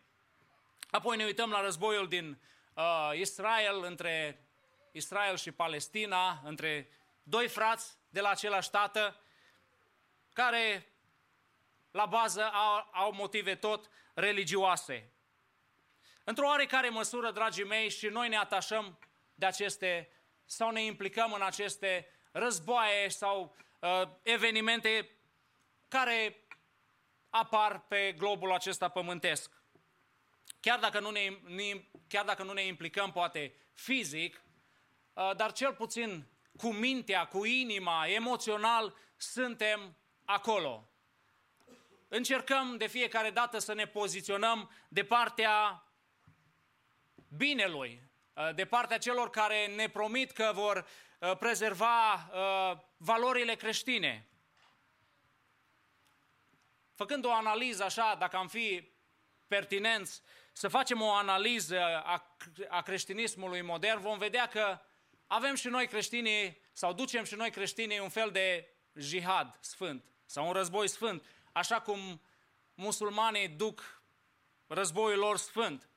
[0.89, 2.41] Apoi ne uităm la războiul din
[2.73, 4.45] uh, Israel, între
[4.91, 6.89] Israel și Palestina, între
[7.23, 9.21] doi frați de la același tată,
[10.33, 10.93] care
[11.91, 15.11] la bază au, au motive tot religioase.
[16.23, 18.99] Într-o oarecare măsură, dragii mei, și noi ne atașăm
[19.35, 20.09] de aceste
[20.51, 25.09] sau ne implicăm în aceste războaie sau uh, evenimente
[25.87, 26.47] care
[27.29, 29.63] apar pe globul acesta pământesc.
[30.59, 31.41] Chiar dacă nu ne,
[32.07, 34.43] chiar dacă nu ne implicăm poate fizic,
[35.13, 40.89] uh, dar cel puțin cu mintea, cu inima, emoțional, suntem acolo.
[42.07, 45.85] Încercăm de fiecare dată să ne poziționăm de partea
[47.37, 48.10] binelui, Uh,
[48.55, 50.87] de partea celor care ne promit că vor
[51.19, 54.27] uh, prezerva uh, valorile creștine.
[56.93, 58.89] Făcând o analiză așa, dacă am fi
[59.47, 60.21] pertinenți,
[60.53, 62.35] să facem o analiză a,
[62.69, 64.79] a creștinismului modern, vom vedea că
[65.27, 70.47] avem și noi creștinii, sau ducem și noi creștinii un fel de jihad sfânt, sau
[70.47, 72.21] un război sfânt, așa cum
[72.73, 74.03] musulmanii duc
[74.67, 75.89] războiul lor sfânt.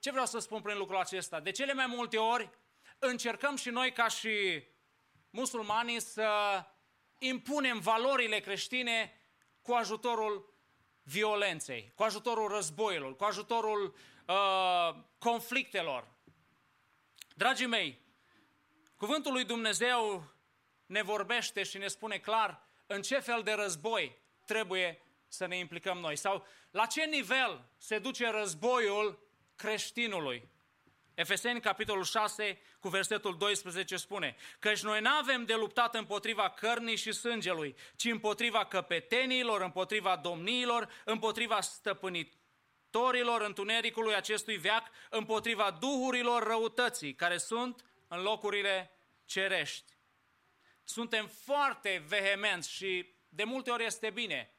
[0.00, 1.40] Ce vreau să spun prin lucrul acesta?
[1.40, 2.50] De cele mai multe ori
[2.98, 4.64] încercăm și noi ca și
[5.30, 6.30] musulmanii să
[7.18, 9.20] impunem valorile creștine
[9.62, 10.54] cu ajutorul
[11.02, 13.94] violenței, cu ajutorul războiilor, cu ajutorul
[14.26, 16.08] uh, conflictelor.
[17.34, 18.00] Dragii mei,
[18.96, 20.24] cuvântul lui Dumnezeu
[20.86, 25.98] ne vorbește și ne spune clar în ce fel de război trebuie să ne implicăm
[25.98, 29.29] noi sau la ce nivel se duce războiul
[29.60, 30.48] creștinului.
[31.14, 36.96] Efeseni, capitolul 6, cu versetul 12 spune Căci noi nu avem de luptat împotriva cărnii
[36.96, 47.14] și sângelui, ci împotriva căpetenilor, împotriva domniilor, împotriva stăpânitorilor întunericului acestui veac, împotriva duhurilor răutății,
[47.14, 48.90] care sunt în locurile
[49.24, 49.92] cerești.
[50.84, 54.54] Suntem foarte vehemenți și de multe ori este bine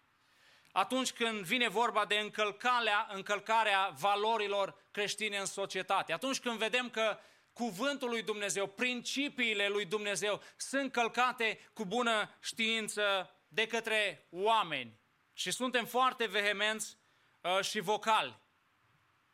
[0.71, 6.13] atunci când vine vorba de încălcarea, încălcarea valorilor creștine în societate.
[6.13, 7.17] Atunci când vedem că
[7.53, 14.99] cuvântul lui Dumnezeu, principiile lui Dumnezeu sunt călcate cu bună știință de către oameni.
[15.33, 16.97] Și suntem foarte vehemenți
[17.41, 18.39] uh, și vocali.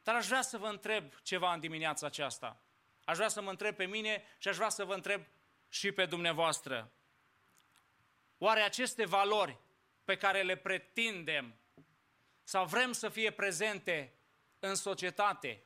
[0.04, 2.62] Dar aș vrea să vă întreb ceva în dimineața aceasta.
[3.06, 5.26] Aș vrea să mă întreb pe mine și aș vrea să vă întreb
[5.70, 6.92] și pe dumneavoastră.
[8.38, 9.58] Oare aceste valori
[10.08, 11.56] pe care le pretindem
[12.44, 14.14] sau vrem să fie prezente
[14.60, 15.64] în societate,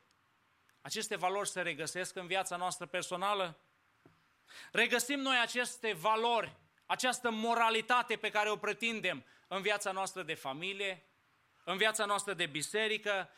[0.82, 3.60] aceste valori se regăsesc în viața noastră personală?
[4.72, 6.56] Regăsim noi aceste valori,
[6.86, 11.06] această moralitate pe care o pretindem în viața noastră de familie,
[11.64, 13.30] în viața noastră de biserică,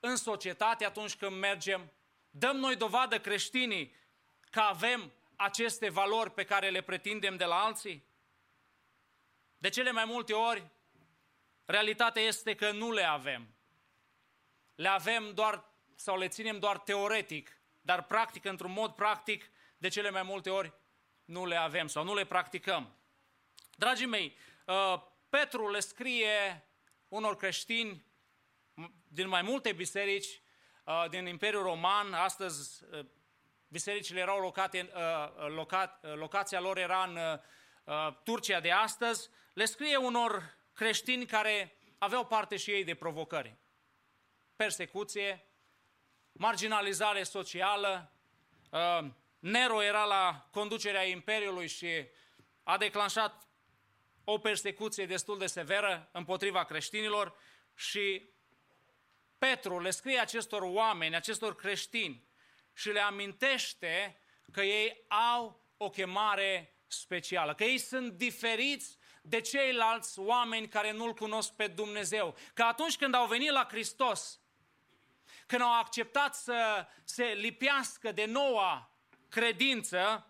[0.00, 1.92] în societate atunci când mergem?
[2.30, 3.94] Dăm noi dovadă creștinii
[4.50, 8.07] că avem aceste valori pe care le pretindem de la alții?
[9.58, 10.70] De cele mai multe ori,
[11.64, 13.54] realitatea este că nu le avem.
[14.74, 15.64] Le avem doar
[15.94, 20.72] sau le ținem doar teoretic, dar practic, într-un mod practic, de cele mai multe ori
[21.24, 22.96] nu le avem sau nu le practicăm.
[23.76, 24.36] Dragii mei,
[24.66, 26.68] uh, Petru le scrie
[27.08, 28.04] unor creștini
[29.08, 30.40] din mai multe biserici
[30.84, 33.06] uh, din Imperiul Roman, astăzi uh,
[33.68, 34.90] bisericile erau locate,
[35.46, 37.18] locat, locația lor era în
[38.24, 43.56] Turcia de astăzi, le scrie unor creștini care aveau parte și ei de provocări.
[44.56, 45.46] Persecuție,
[46.32, 48.12] marginalizare socială,
[49.38, 52.06] Nero era la conducerea Imperiului și
[52.62, 53.48] a declanșat
[54.24, 57.36] o persecuție destul de severă împotriva creștinilor
[57.74, 58.30] și
[59.38, 62.28] Petru le scrie acestor oameni, acestor creștini
[62.72, 64.20] și le amintește
[64.52, 71.14] că ei au o chemare specială, că ei sunt diferiți de ceilalți oameni care nu-L
[71.14, 72.36] cunosc pe Dumnezeu.
[72.54, 74.40] Că atunci când au venit la Hristos,
[75.46, 78.90] când au acceptat să se lipească de noua
[79.28, 80.26] credință,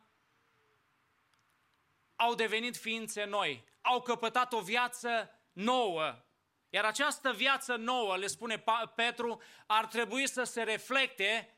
[2.16, 6.22] au devenit ființe noi, au căpătat o viață nouă.
[6.70, 8.64] Iar această viață nouă, le spune
[8.94, 11.56] Petru, ar trebui să se reflecte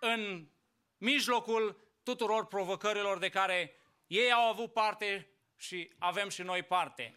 [0.00, 0.48] în
[0.98, 3.77] mijlocul tuturor provocărilor de care
[4.08, 7.14] ei au avut parte și avem și noi parte.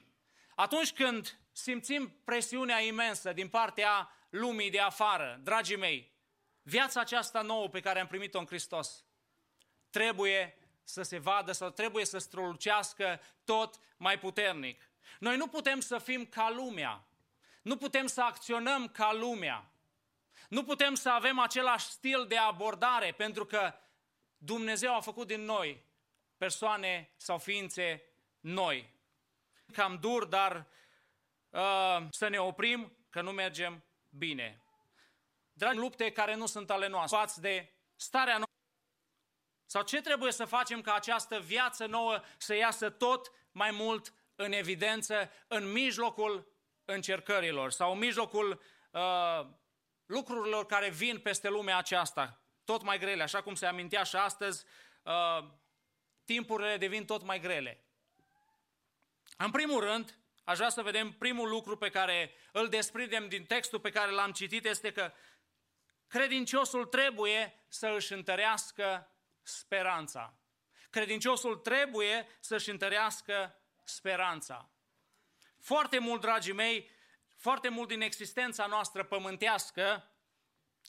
[0.55, 6.11] Atunci când simțim presiunea imensă din partea lumii de afară, dragii mei,
[6.61, 9.05] viața aceasta nouă pe care am primit-o în Hristos
[9.89, 14.89] trebuie să se vadă sau trebuie să strălucească tot mai puternic.
[15.19, 17.07] Noi nu putem să fim ca lumea.
[17.61, 19.71] Nu putem să acționăm ca lumea.
[20.49, 23.73] Nu putem să avem același stil de abordare, pentru că
[24.37, 25.83] Dumnezeu a făcut din noi
[26.41, 28.03] persoane sau ființe
[28.39, 28.99] noi.
[29.73, 30.67] Cam dur, dar
[31.49, 34.63] uh, să ne oprim că nu mergem bine.
[35.53, 38.55] Dragi, lupte care nu sunt ale noastre, față de starea noastră.
[39.65, 44.51] Sau ce trebuie să facem ca această viață nouă să iasă tot mai mult în
[44.51, 46.53] evidență în mijlocul
[46.85, 48.61] încercărilor sau în mijlocul
[48.91, 49.47] uh,
[50.05, 54.65] lucrurilor care vin peste lumea aceasta, tot mai grele, așa cum se amintea și astăzi,
[55.03, 55.59] uh,
[56.31, 57.83] timpurile devin tot mai grele.
[59.37, 63.79] În primul rând, aș vrea să vedem primul lucru pe care îl desprindem din textul
[63.79, 65.13] pe care l-am citit, este că
[66.07, 70.33] credinciosul trebuie să își întărească speranța.
[70.89, 74.69] Credinciosul trebuie să-și întărească speranța.
[75.59, 76.89] Foarte mult, dragii mei,
[77.37, 80.11] foarte mult din existența noastră pământească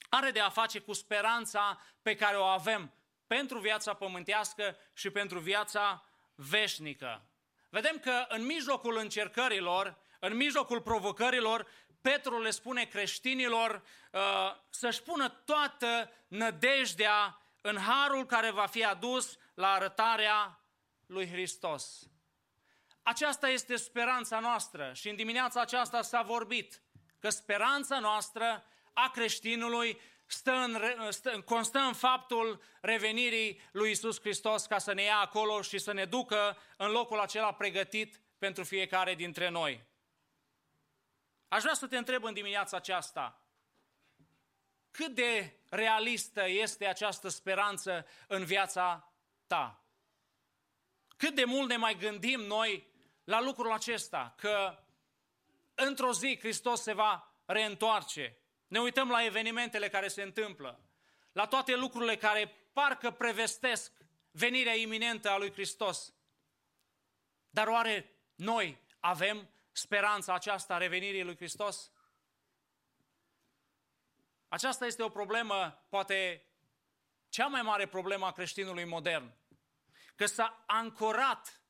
[0.09, 2.93] are de a face cu speranța pe care o avem
[3.27, 6.05] pentru viața pământească și pentru viața
[6.35, 7.27] veșnică.
[7.69, 11.67] Vedem că în mijlocul încercărilor, în mijlocul provocărilor,
[12.01, 14.21] Petru le spune creștinilor uh,
[14.69, 20.59] să-și pună toată nădejdea în harul care va fi adus la arătarea
[21.05, 22.07] lui Hristos.
[23.03, 26.81] Aceasta este speranța noastră și în dimineața aceasta s-a vorbit
[27.19, 28.63] că speranța noastră
[28.93, 35.01] a creștinului stă în, stă, constă în faptul revenirii lui Isus Hristos ca să ne
[35.01, 39.83] ia acolo și să ne ducă în locul acela pregătit pentru fiecare dintre noi.
[41.47, 43.41] Aș vrea să te întreb în dimineața aceasta,
[44.91, 49.13] cât de realistă este această speranță în viața
[49.47, 49.83] ta?
[51.17, 52.87] Cât de mult ne mai gândim noi
[53.23, 54.83] la lucrul acesta, că
[55.75, 58.37] într-o zi Hristos se va reîntoarce.
[58.73, 60.79] Ne uităm la evenimentele care se întâmplă,
[61.31, 63.91] la toate lucrurile care parcă prevestesc
[64.31, 66.13] venirea iminentă a lui Hristos.
[67.49, 71.91] Dar oare noi avem speranța aceasta a revenirii lui Hristos?
[74.47, 76.45] Aceasta este o problemă, poate
[77.29, 79.33] cea mai mare problemă a creștinului modern.
[80.15, 81.61] Că s-a ancorat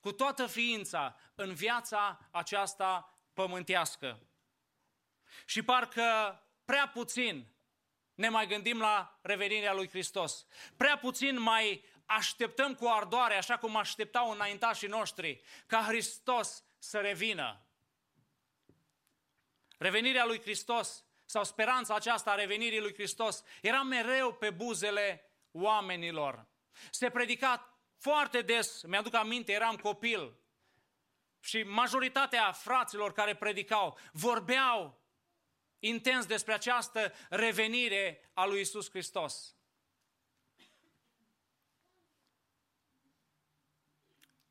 [0.00, 4.27] cu toată ființa în viața aceasta pământească.
[5.46, 7.46] Și parcă prea puțin
[8.14, 10.46] ne mai gândim la revenirea lui Hristos.
[10.76, 17.66] Prea puțin mai așteptăm cu ardoare, așa cum așteptau înaintașii noștri, ca Hristos să revină.
[19.78, 26.46] Revenirea lui Hristos sau speranța aceasta a revenirii lui Hristos era mereu pe buzele oamenilor.
[26.90, 30.36] Se predica foarte des, mi-aduc aminte, eram copil
[31.40, 34.97] și majoritatea fraților care predicau vorbeau
[35.78, 39.56] intens despre această revenire a lui Isus Hristos.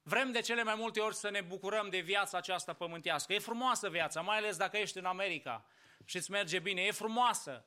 [0.01, 3.33] Vrem de cele mai multe ori să ne bucurăm de viața aceasta pământească.
[3.33, 5.65] E frumoasă viața, mai ales dacă ești în America
[6.05, 6.81] și îți merge bine.
[6.81, 7.65] E frumoasă.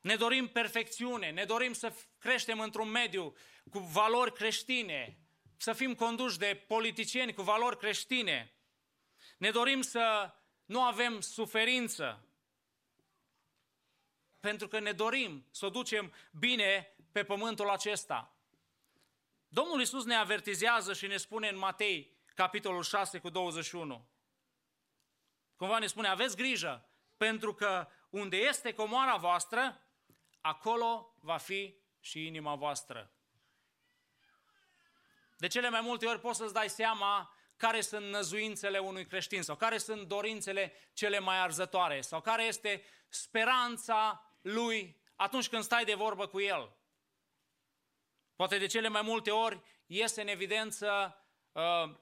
[0.00, 3.36] Ne dorim perfecțiune, ne dorim să creștem într-un mediu
[3.70, 5.18] cu valori creștine,
[5.56, 8.52] să fim conduși de politicieni cu valori creștine.
[9.38, 10.34] Ne dorim să
[10.72, 12.24] nu avem suferință,
[14.40, 18.36] pentru că ne dorim să o ducem bine pe pământul acesta.
[19.48, 24.08] Domnul Isus ne avertizează și ne spune în Matei, capitolul 6 cu 21.
[25.56, 29.82] Cumva ne spune, aveți grijă, pentru că unde este comoara voastră,
[30.40, 33.10] acolo va fi și inima voastră.
[35.36, 37.31] De cele mai multe ori poți să-ți dai seama
[37.62, 42.84] care sunt năzuințele unui creștin sau care sunt dorințele cele mai arzătoare sau care este
[43.08, 46.76] speranța lui atunci când stai de vorbă cu el.
[48.36, 51.16] Poate de cele mai multe ori iese în evidență
[51.52, 51.94] uh,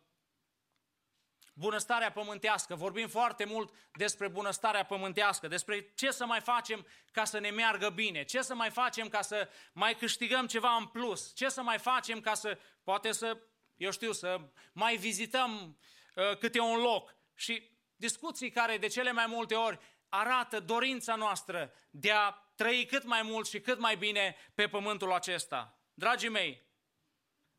[1.53, 2.75] bunăstarea pământească.
[2.75, 7.89] Vorbim foarte mult despre bunăstarea pământească, despre ce să mai facem ca să ne meargă
[7.89, 11.79] bine, ce să mai facem ca să mai câștigăm ceva în plus, ce să mai
[11.79, 13.39] facem ca să, poate să,
[13.81, 14.41] eu știu, să
[14.73, 15.79] mai vizităm
[16.15, 17.15] uh, câte un loc.
[17.35, 19.79] Și discuții care de cele mai multe ori
[20.09, 25.13] arată dorința noastră de a trăi cât mai mult și cât mai bine pe pământul
[25.13, 25.79] acesta.
[25.95, 26.63] Dragii mei,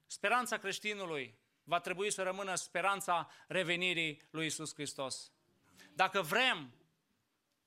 [0.06, 5.31] speranța creștinului va trebui să rămână speranța revenirii lui Isus Hristos.
[5.93, 6.73] Dacă vrem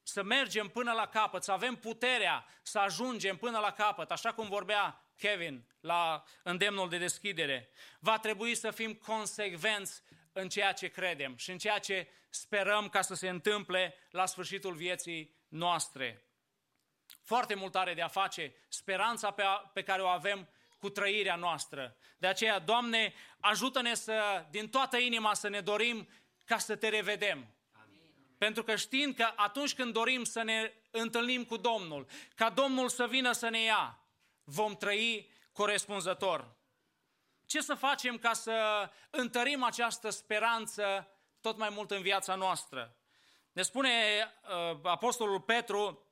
[0.02, 4.48] să mergem până la capăt, să avem puterea să ajungem până la capăt, așa cum
[4.48, 10.02] vorbea Kevin la îndemnul de deschidere, va trebui să fim consecvenți
[10.32, 14.74] în ceea ce credem și în ceea ce sperăm ca să se întâmple la sfârșitul
[14.74, 16.24] vieții noastre.
[17.22, 20.48] Foarte mult are de a face speranța pe, a, pe care o avem
[20.78, 21.96] cu trăirea noastră.
[22.18, 26.09] De aceea, Doamne, ajută-ne să, din toată inima să ne dorim
[26.44, 27.55] ca să te revedem.
[27.82, 28.36] Amin.
[28.38, 33.06] Pentru că știind că atunci când dorim să ne întâlnim cu Domnul, ca Domnul să
[33.06, 33.98] vină să ne ia,
[34.45, 36.57] vom trăi corespunzător.
[37.47, 41.09] Ce să facem ca să întărim această speranță
[41.41, 42.97] tot mai mult în viața noastră?
[43.53, 46.07] Ne spune uh, Apostolul Petru,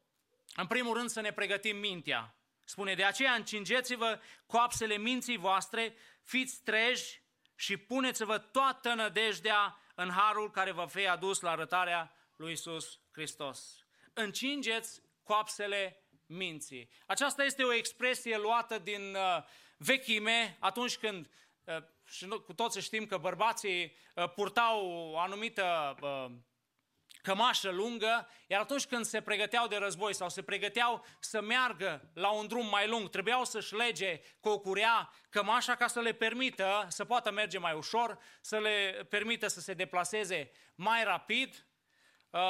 [0.55, 2.37] în primul rând să ne pregătim mintea.
[2.65, 7.23] Spune, de aceea încingeți-vă coapsele minții voastre, fiți treji
[7.55, 13.85] și puneți-vă toată nădejdea în harul care vă fie adus la arătarea lui Isus Hristos.
[14.13, 16.02] Încingeți coapsele
[16.37, 16.91] minții.
[17.07, 19.43] Aceasta este o expresie luată din uh,
[19.77, 21.31] vechime atunci când
[21.65, 26.27] uh, și cu toți știm că bărbații uh, purtau o anumită uh,
[27.23, 32.31] cămașă lungă, iar atunci când se pregăteau de război sau se pregăteau să meargă la
[32.31, 36.87] un drum mai lung, trebuiau să-și lege cu o curea cămașa ca să le permită
[36.89, 41.67] să poată merge mai ușor, să le permită să se deplaseze mai rapid.
[42.31, 42.41] Uh,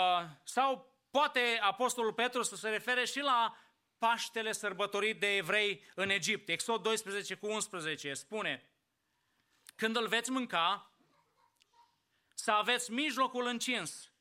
[0.44, 3.56] sau poate Apostolul Petru să se refere și la
[4.02, 6.48] Paștele sărbătorit de evrei în Egipt.
[6.48, 8.70] Exod 12 cu 11 spune,
[9.76, 10.90] când îl veți mânca,
[12.34, 14.12] să aveți mijlocul încins,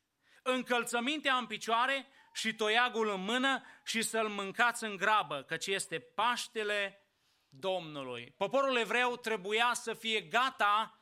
[0.42, 7.06] încălțămintea în picioare și toiagul în mână și să-l mâncați în grabă, căci este Paștele
[7.48, 8.34] Domnului.
[8.36, 10.98] Poporul evreu trebuia să fie gata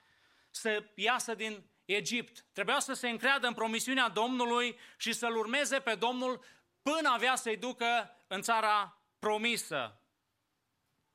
[0.51, 2.45] să iasă din Egipt.
[2.53, 6.45] Trebuia să se încreadă în promisiunea Domnului și să-L urmeze pe Domnul
[6.83, 10.01] până avea să-i ducă în țara promisă.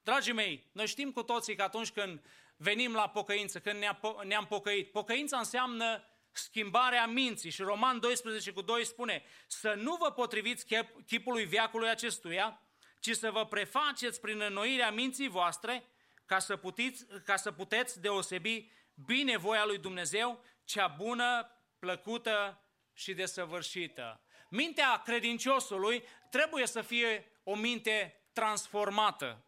[0.01, 2.25] Dragii mei, noi știm cu toții că atunci când
[2.57, 3.83] venim la pocăință, când
[4.23, 7.49] ne-am pocăit, pocăința înseamnă schimbarea minții.
[7.49, 10.65] Și Roman 12 cu 2 spune să nu vă potriviți
[11.05, 12.61] chipului viacului acestuia,
[12.99, 15.83] ci să vă prefaceți prin înnoirea minții voastre
[16.25, 18.71] ca să, puteți, ca să puteți deosebi
[19.05, 22.63] bine voia lui Dumnezeu, cea bună, plăcută
[22.93, 24.24] și desăvârșită.
[24.49, 29.43] Mintea credinciosului trebuie să fie o minte transformată.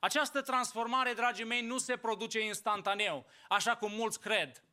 [0.00, 4.66] Această transformare, dragii mei, nu se produce instantaneu, așa cum mulți cred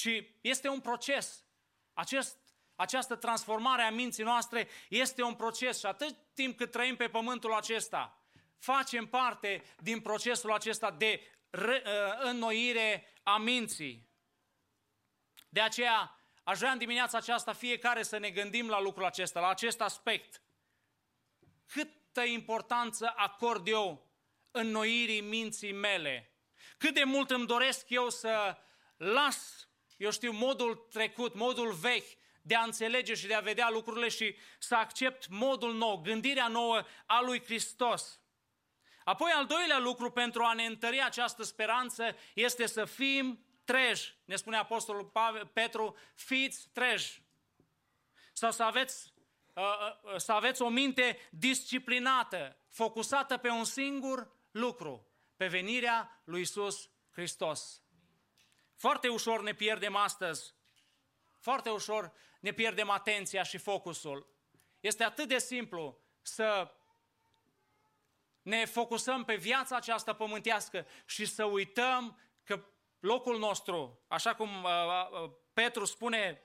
[0.00, 1.44] ci este un proces.
[1.92, 2.36] Acest,
[2.76, 7.52] această transformare a minții noastre este un proces și atât timp cât trăim pe pământul
[7.52, 8.24] acesta,
[8.58, 14.08] facem parte din procesul acesta de re, uh, înnoire a minții.
[15.48, 19.48] De aceea, aș vrea în dimineața aceasta fiecare să ne gândim la lucrul acesta, la
[19.48, 20.42] acest aspect.
[21.66, 24.10] Câtă importanță acord eu
[24.50, 26.34] înnoirii minții mele?
[26.78, 28.56] Cât de mult îmi doresc eu să
[28.96, 34.08] las, eu știu, modul trecut, modul vechi, de a înțelege și de a vedea lucrurile
[34.08, 38.20] și să accept modul nou, gândirea nouă a lui Hristos.
[39.04, 44.14] Apoi, al doilea lucru pentru a ne întări această speranță este să fim treji.
[44.24, 47.22] Ne spune Apostolul Pavel, Petru, fiți treji.
[48.32, 49.12] Sau să aveți,
[49.54, 49.64] uh,
[50.02, 55.06] uh, să aveți o minte disciplinată, focusată pe un singur lucru,
[55.36, 57.82] pe venirea lui Isus Hristos.
[58.74, 60.54] Foarte ușor ne pierdem astăzi,
[61.38, 64.34] foarte ușor ne pierdem atenția și focusul.
[64.80, 66.74] Este atât de simplu să
[68.42, 72.64] ne focusăm pe viața aceasta pământească și să uităm că
[73.00, 74.70] locul nostru, așa cum uh,
[75.22, 76.40] uh, Petru spune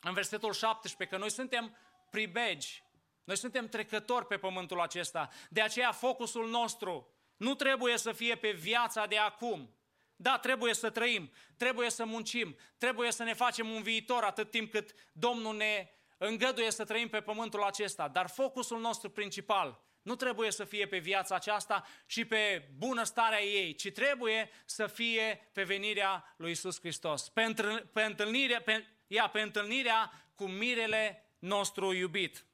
[0.00, 1.76] în versetul 17, că noi suntem
[2.10, 2.82] pribegi,
[3.24, 5.28] noi suntem trecători pe pământul acesta.
[5.50, 9.74] De aceea focusul nostru nu trebuie să fie pe viața de acum.
[10.16, 14.70] Da, trebuie să trăim, trebuie să muncim, trebuie să ne facem un viitor atât timp
[14.70, 15.88] cât Domnul ne
[16.18, 18.08] îngăduie să trăim pe pământul acesta.
[18.08, 23.74] Dar focusul nostru principal nu trebuie să fie pe viața aceasta și pe bunăstarea ei,
[23.74, 29.28] ci trebuie să fie pe venirea lui Isus Hristos, pe, întâlnirea, pe, întâlnirea, pe, ia,
[29.28, 32.44] pe întâlnirea cu mirele nostru iubit.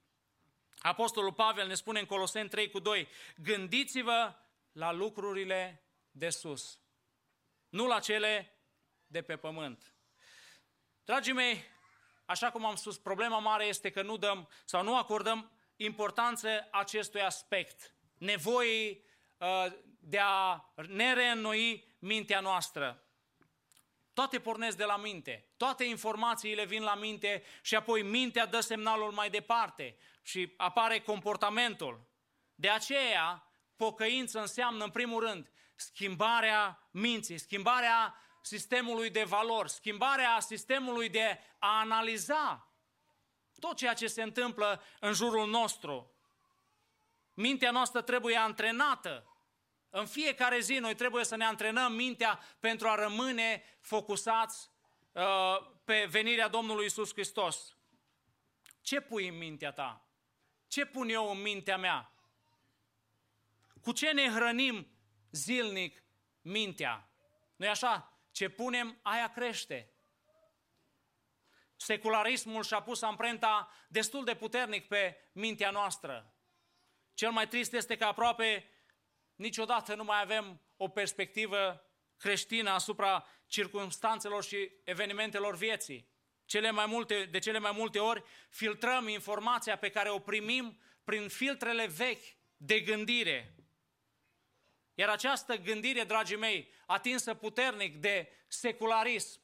[0.78, 4.34] Apostolul Pavel ne spune în Coloseni 3 cu 2, gândiți-vă
[4.72, 6.80] la lucrurile de sus,
[7.68, 8.58] nu la cele
[9.06, 9.94] de pe pământ.
[11.04, 11.64] Dragii mei,
[12.24, 15.52] așa cum am spus, problema mare este că nu dăm sau nu acordăm
[15.84, 19.04] importanță acestui aspect, nevoii
[19.38, 19.66] uh,
[20.00, 23.04] de a ne reînnoi mintea noastră.
[24.12, 29.12] Toate pornesc de la minte, toate informațiile vin la minte și apoi mintea dă semnalul
[29.12, 32.08] mai departe și apare comportamentul.
[32.54, 41.08] De aceea, pocăință înseamnă, în primul rând, schimbarea minții, schimbarea sistemului de valori, schimbarea sistemului
[41.08, 42.69] de a analiza
[43.60, 46.14] tot ceea ce se întâmplă în jurul nostru.
[47.34, 49.24] Mintea noastră trebuie antrenată.
[49.90, 54.70] În fiecare zi noi trebuie să ne antrenăm mintea pentru a rămâne focusați
[55.12, 57.76] uh, pe venirea Domnului Isus Hristos.
[58.80, 60.04] Ce pui în mintea ta?
[60.68, 62.12] Ce pun eu în mintea mea?
[63.82, 64.86] Cu ce ne hrănim
[65.30, 66.02] zilnic
[66.42, 67.10] mintea?
[67.56, 68.18] nu așa?
[68.30, 69.90] Ce punem, aia crește.
[71.82, 76.34] Secularismul și-a pus amprenta destul de puternic pe mintea noastră.
[77.14, 78.70] Cel mai trist este că aproape
[79.34, 81.84] niciodată nu mai avem o perspectivă
[82.16, 86.08] creștină asupra circumstanțelor și evenimentelor vieții.
[86.44, 91.28] Cele mai multe, de cele mai multe ori filtrăm informația pe care o primim prin
[91.28, 93.54] filtrele vechi de gândire.
[94.94, 99.40] Iar această gândire, dragii mei, atinsă puternic de secularism,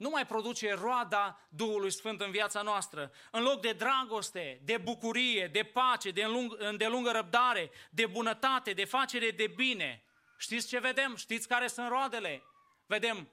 [0.00, 3.12] nu mai produce roada Duhului Sfânt în viața noastră.
[3.30, 6.26] În loc de dragoste, de bucurie, de pace, de
[6.58, 10.04] îndelungă răbdare, de bunătate, de facere de bine,
[10.38, 11.16] știți ce vedem?
[11.16, 12.42] Știți care sunt roadele?
[12.86, 13.28] Vedem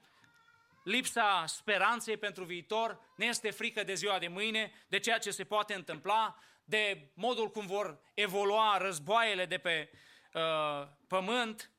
[0.83, 5.43] lipsa speranței pentru viitor, ne este frică de ziua de mâine, de ceea ce se
[5.43, 9.89] poate întâmpla, de modul cum vor evolua războaiele de pe
[10.33, 11.71] uh, pământ,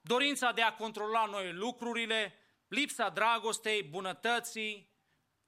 [0.00, 2.39] dorința de a controla noi lucrurile,
[2.70, 4.90] lipsa dragostei, bunătății,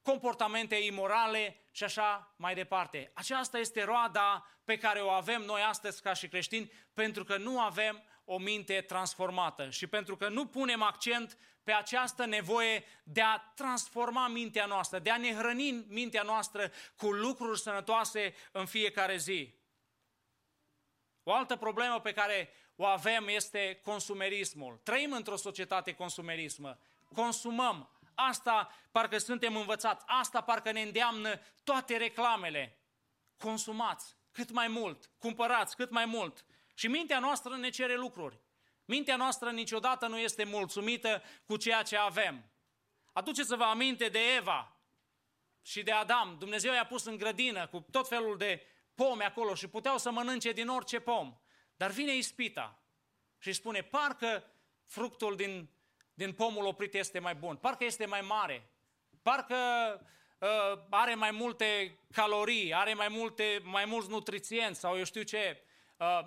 [0.02, 3.10] comportamente imorale și așa mai departe.
[3.14, 7.60] Aceasta este roada pe care o avem noi astăzi ca și creștini pentru că nu
[7.60, 13.38] avem o minte transformată și pentru că nu punem accent pe această nevoie de a
[13.38, 19.54] transforma mintea noastră, de a ne hrăni mintea noastră cu lucruri sănătoase în fiecare zi.
[21.22, 24.80] O altă problemă pe care o avem este consumerismul.
[24.82, 26.78] Trăim într-o societate consumerismă
[27.12, 27.90] consumăm.
[28.14, 32.78] Asta parcă suntem învățați, asta parcă ne îndeamnă toate reclamele.
[33.38, 36.44] Consumați cât mai mult, cumpărați cât mai mult.
[36.74, 38.40] Și mintea noastră ne cere lucruri.
[38.84, 42.44] Mintea noastră niciodată nu este mulțumită cu ceea ce avem.
[43.12, 44.76] Aduceți-vă aminte de Eva
[45.62, 46.36] și de Adam.
[46.38, 50.52] Dumnezeu i-a pus în grădină cu tot felul de pomi acolo și puteau să mănânce
[50.52, 51.36] din orice pom.
[51.76, 52.78] Dar vine ispita
[53.38, 54.44] și spune, parcă
[54.84, 55.70] fructul din
[56.24, 58.68] din pomul oprit este mai bun, parcă este mai mare,
[59.22, 59.56] parcă
[60.38, 65.62] uh, are mai multe calorii, are mai, multe, mai mulți nutrienți sau eu știu ce,
[65.96, 66.20] uh,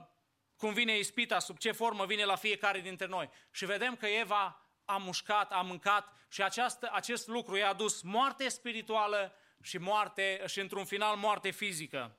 [0.57, 3.29] cum vine ispita, sub ce formă vine la fiecare dintre noi.
[3.51, 8.49] Și vedem că Eva a mușcat, a mâncat și această, acest lucru i-a adus moarte
[8.49, 12.17] spirituală și moarte și într-un final moarte fizică.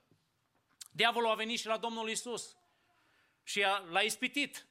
[0.91, 2.57] Diavolul a venit și la Domnul Isus
[3.43, 4.67] și a, l-a ispitit.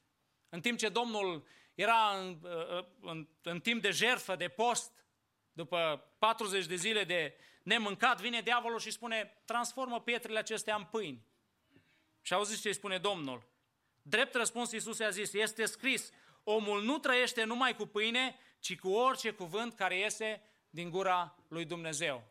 [0.48, 1.46] În timp ce Domnul
[1.76, 2.38] era în,
[3.00, 4.92] în, în timp de jertfă, de post,
[5.52, 11.26] după 40 de zile de nemâncat, vine diavolul și spune, transformă pietrele acestea în pâini.
[12.22, 13.46] Și auziți ce îi spune Domnul?
[14.02, 16.12] Drept răspuns Iisus a zis, este scris,
[16.44, 21.64] omul nu trăiește numai cu pâine, ci cu orice cuvânt care iese din gura lui
[21.64, 22.24] Dumnezeu.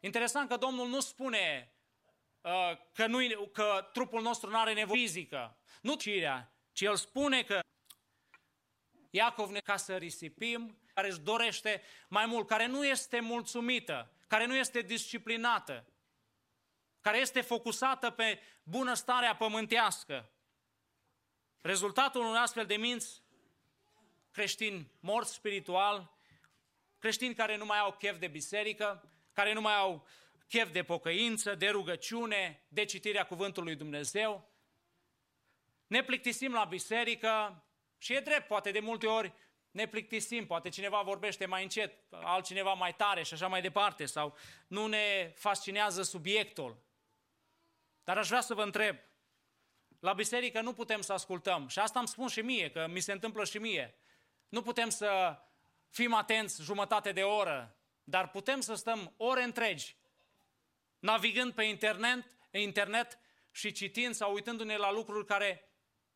[0.00, 1.72] Interesant că Domnul nu spune
[2.40, 3.18] uh, că, nu,
[3.52, 7.60] că trupul nostru nu are nevoie fizică, nu cirea, ci El spune că
[9.14, 14.46] Iacov ne ca să risipim, care își dorește mai mult, care nu este mulțumită, care
[14.46, 15.86] nu este disciplinată,
[17.00, 20.30] care este focusată pe bunăstarea pământească.
[21.60, 23.22] Rezultatul unui astfel de minți,
[24.30, 26.18] creștini morți spiritual,
[26.98, 30.06] creștini care nu mai au chef de biserică, care nu mai au
[30.48, 34.52] chef de pocăință, de rugăciune, de citirea cuvântului lui Dumnezeu.
[35.86, 37.64] Ne plictisim la biserică
[37.98, 39.32] și e drept, poate de multe ori
[39.70, 44.36] ne plictisim, poate cineva vorbește mai încet, altcineva mai tare și așa mai departe, sau
[44.66, 46.76] nu ne fascinează subiectul.
[48.04, 48.96] Dar aș vrea să vă întreb,
[50.00, 53.12] la biserică nu putem să ascultăm, și asta îmi spun și mie, că mi se
[53.12, 53.94] întâmplă și mie.
[54.48, 55.38] Nu putem să
[55.90, 59.96] fim atenți jumătate de oră, dar putem să stăm ore întregi,
[60.98, 63.18] navigând pe internet, internet
[63.50, 65.68] și citind sau uitându-ne la lucruri care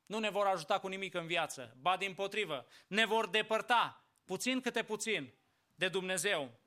[0.09, 4.60] nu ne vor ajuta cu nimic în viață, ba din potrivă, ne vor depărta puțin
[4.60, 5.35] câte puțin
[5.74, 6.60] de Dumnezeu.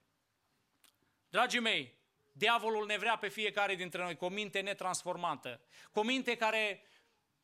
[1.30, 2.00] Dragii mei,
[2.32, 5.62] diavolul ne vrea pe fiecare dintre noi cu o minte netransformată,
[5.92, 6.86] cu o minte care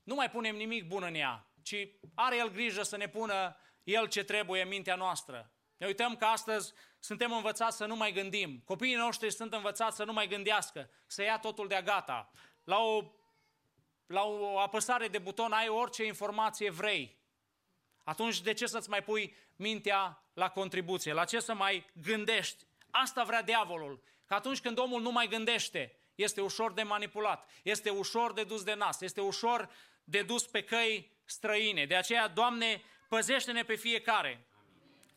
[0.03, 4.07] nu mai punem nimic bun în ea, ci are el grijă să ne pună el
[4.07, 5.51] ce trebuie în mintea noastră.
[5.77, 8.61] Ne uităm că astăzi suntem învățați să nu mai gândim.
[8.65, 12.31] Copiii noștri sunt învățați să nu mai gândească, să ia totul de-a gata.
[12.63, 13.03] La o
[14.07, 17.17] la o apăsare de buton ai orice informație vrei.
[18.03, 21.13] Atunci de ce să-ți mai pui mintea la contribuție?
[21.13, 22.65] La ce să mai gândești?
[22.91, 24.03] Asta vrea diavolul.
[24.25, 28.63] Că atunci când omul nu mai gândește, este ușor de manipulat, este ușor de dus
[28.63, 29.69] de nas, este ușor
[30.03, 31.85] de dus pe căi străine.
[31.85, 34.47] De aceea, Doamne, păzește-ne pe fiecare.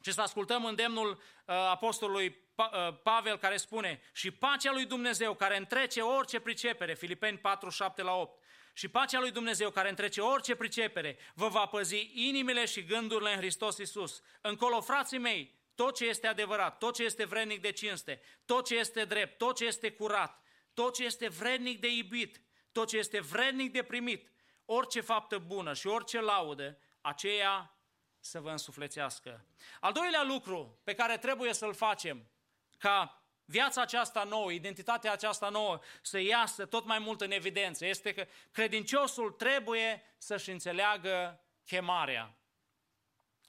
[0.00, 5.34] Și să ascultăm îndemnul uh, apostolului pa, uh, Pavel care spune și pacea lui Dumnezeu
[5.34, 8.39] care întrece orice pricepere, Filipeni 4, 7 la 8,
[8.80, 13.36] și pacea lui Dumnezeu, care întrece orice pricepere, vă va păzi inimile și gândurile în
[13.36, 14.22] Hristos Iisus.
[14.40, 18.76] Încolo, frații mei, tot ce este adevărat, tot ce este vrednic de cinste, tot ce
[18.76, 20.42] este drept, tot ce este curat,
[20.74, 22.42] tot ce este vrednic de iubit,
[22.72, 24.30] tot ce este vrednic de primit,
[24.64, 27.78] orice faptă bună și orice laudă, aceea
[28.20, 29.46] să vă însuflețească.
[29.80, 32.30] Al doilea lucru pe care trebuie să-l facem
[32.78, 33.19] ca
[33.50, 38.26] viața aceasta nouă, identitatea aceasta nouă să iasă tot mai mult în evidență este că
[38.50, 42.34] credinciosul trebuie să-și înțeleagă chemarea.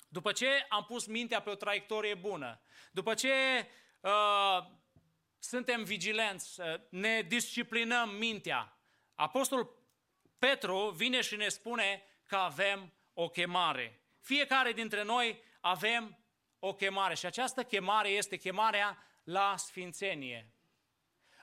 [0.07, 2.61] După ce am pus mintea pe o traiectorie bună,
[2.91, 3.33] după ce
[3.99, 4.65] uh,
[5.39, 8.77] suntem vigilenți, uh, ne disciplinăm mintea,
[9.15, 9.79] Apostolul
[10.37, 14.01] Petru vine și ne spune că avem o chemare.
[14.19, 16.17] Fiecare dintre noi avem
[16.59, 20.53] o chemare și această chemare este chemarea la sfințenie.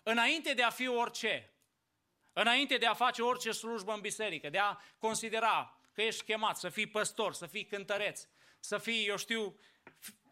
[0.02, 1.52] Înainte de a fi orice,
[2.32, 6.68] înainte de a face orice slujbă în biserică, de a considera că ești chemat să
[6.68, 8.26] fii păstor, să fii cântăreț,
[8.60, 9.58] să fii, eu știu,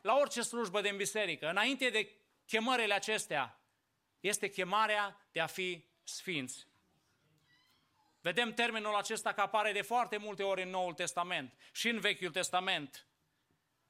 [0.02, 2.12] la orice slujbă din biserică, înainte de
[2.46, 3.60] chemările acestea,
[4.20, 6.66] este chemarea de a fi sfinți.
[8.20, 12.30] Vedem termenul acesta că apare de foarte multe ori în Noul Testament și în Vechiul
[12.30, 13.06] Testament.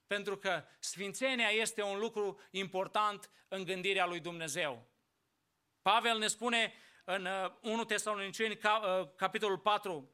[0.06, 4.90] Pentru că sfințenia este un lucru important în gândirea lui Dumnezeu.
[5.82, 6.74] Pavel ne spune
[7.04, 7.28] în
[7.60, 10.10] 1 uh, Tesaloniceni, uh, capitolul 4,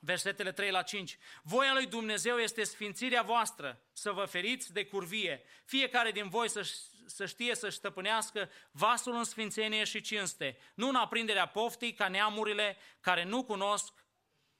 [0.00, 1.18] versetele 3 la 5.
[1.42, 5.44] Voia lui Dumnezeu este sfințirea voastră, să vă feriți de curvie.
[5.64, 6.72] Fiecare din voi să,
[7.06, 12.76] să știe să-și stăpânească vasul în sfințenie și cinste, nu în aprinderea poftii ca neamurile
[13.00, 13.92] care nu cunosc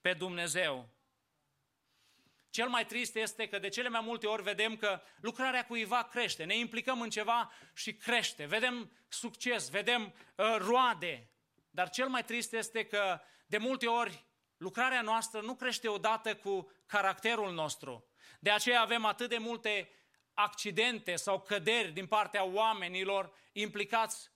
[0.00, 0.95] pe Dumnezeu.
[2.56, 6.44] Cel mai trist este că de cele mai multe ori vedem că lucrarea cuiva crește,
[6.44, 11.30] ne implicăm în ceva și crește, vedem succes, vedem uh, roade.
[11.70, 14.24] Dar cel mai trist este că de multe ori
[14.56, 18.10] lucrarea noastră nu crește odată cu caracterul nostru.
[18.40, 19.90] De aceea avem atât de multe
[20.34, 24.30] accidente sau căderi din partea oamenilor implicați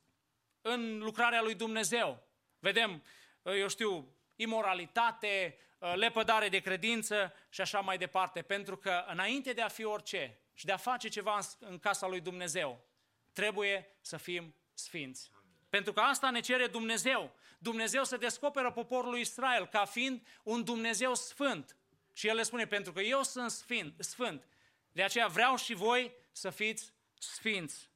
[0.61, 2.23] în lucrarea lui Dumnezeu.
[2.59, 3.03] Vedem,
[3.43, 5.59] eu știu, imoralitate,
[5.95, 8.43] lepădare de credință și așa mai departe.
[8.43, 12.21] Pentru că înainte de a fi orice și de a face ceva în casa lui
[12.21, 12.85] Dumnezeu,
[13.33, 15.31] trebuie să fim sfinți.
[15.69, 17.35] Pentru că asta ne cere Dumnezeu.
[17.59, 21.77] Dumnezeu să descoperă poporul lui Israel ca fiind un Dumnezeu sfânt.
[22.13, 24.45] Și El le spune, pentru că eu sunt sfânt, sfânt
[24.93, 27.89] de aceea vreau și voi să fiți sfinți.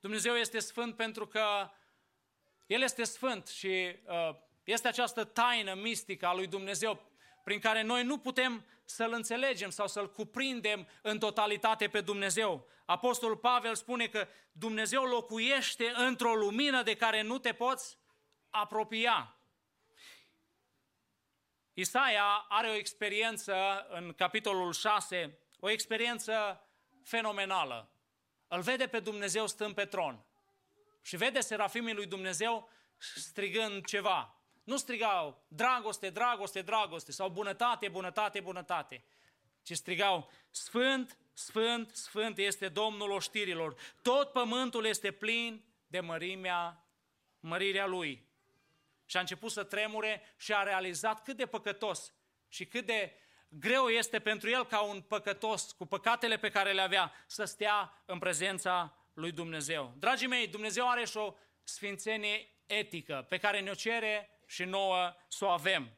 [0.00, 1.70] Dumnezeu este sfânt pentru că
[2.66, 7.10] El este sfânt și uh, este această taină mistică a lui Dumnezeu
[7.44, 12.66] prin care noi nu putem să-L înțelegem sau să-L cuprindem în totalitate pe Dumnezeu.
[12.84, 17.98] Apostolul Pavel spune că Dumnezeu locuiește într-o lumină de care nu te poți
[18.50, 19.36] apropia.
[21.74, 26.66] Isaia are o experiență în capitolul 6, o experiență
[27.04, 27.90] fenomenală.
[28.48, 30.24] Îl vede pe Dumnezeu stând pe tron
[31.02, 34.41] și vede serafimii lui Dumnezeu strigând ceva.
[34.72, 39.04] Nu strigau dragoste, dragoste, dragoste sau bunătate, bunătate, bunătate,
[39.62, 43.74] ci strigau Sfânt, Sfânt, Sfânt este Domnul oștirilor.
[44.02, 46.86] Tot pământul este plin de mărimea,
[47.40, 48.28] mărirea Lui
[49.04, 52.12] și a început să tremure și a realizat cât de păcătos
[52.48, 53.16] și cât de
[53.48, 58.02] greu este pentru el ca un păcătos, cu păcatele pe care le avea, să stea
[58.06, 59.94] în prezența lui Dumnezeu.
[59.98, 65.44] Dragii mei, Dumnezeu are și o sfințenie etică pe care ne-o cere și nouă să
[65.44, 65.96] o avem.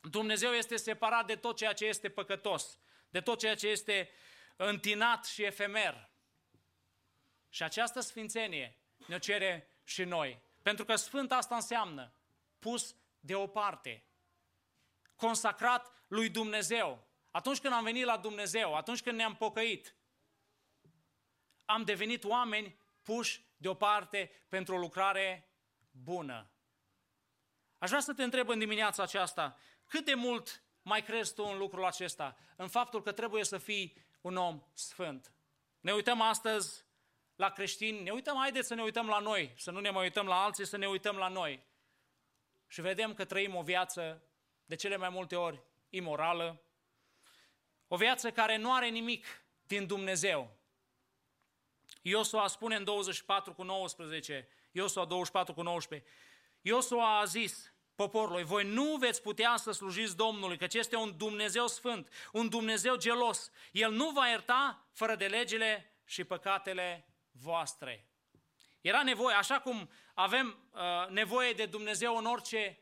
[0.00, 2.78] Dumnezeu este separat de tot ceea ce este păcătos,
[3.10, 4.10] de tot ceea ce este
[4.56, 6.10] întinat și efemer.
[7.48, 10.42] Și această sfințenie ne-o cere și noi.
[10.62, 12.12] Pentru că sfânt asta înseamnă
[12.58, 14.04] pus deoparte,
[15.16, 17.06] consacrat lui Dumnezeu.
[17.30, 19.96] Atunci când am venit la Dumnezeu, atunci când ne-am pocăit,
[21.64, 25.50] am devenit oameni puși deoparte pentru o lucrare
[25.90, 26.50] bună.
[27.80, 31.58] Aș vrea să te întreb în dimineața aceasta, cât de mult mai crezi tu în
[31.58, 32.36] lucrul acesta?
[32.56, 35.32] În faptul că trebuie să fii un om sfânt.
[35.80, 36.84] Ne uităm astăzi
[37.36, 40.26] la creștini, ne uităm, haideți să ne uităm la noi, să nu ne mai uităm
[40.26, 41.62] la alții, să ne uităm la noi
[42.66, 44.22] și vedem că trăim o viață
[44.64, 46.62] de cele mai multe ori imorală,
[47.88, 49.26] o viață care nu are nimic
[49.66, 50.56] din Dumnezeu.
[52.02, 56.10] Iosua spune în 24 cu 19, Iosua 24 cu 19,
[56.60, 61.66] Iosua a zis poporului, voi nu veți putea să slujiți Domnului, căci este un Dumnezeu
[61.66, 63.50] sfânt, un Dumnezeu gelos.
[63.72, 68.10] El nu va ierta fără de legile și păcatele voastre.
[68.80, 72.78] Era nevoie, așa cum avem uh, nevoie de Dumnezeu în orice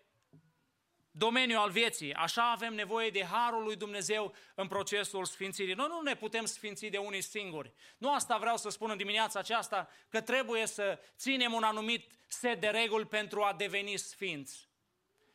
[1.19, 5.75] domeniu al vieții, așa avem nevoie de harul lui Dumnezeu în procesul sfințirii.
[5.75, 7.73] Noi nu ne putem sfinți de unii singuri.
[7.99, 12.61] Nu asta vreau să spun în dimineața aceasta, că trebuie să ținem un anumit set
[12.61, 14.69] de reguli pentru a deveni sfinți.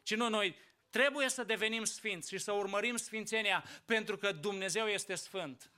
[0.03, 0.55] Ci nu noi
[0.89, 5.71] trebuie să devenim sfinți și să urmărim sfințenia pentru că Dumnezeu este sfânt.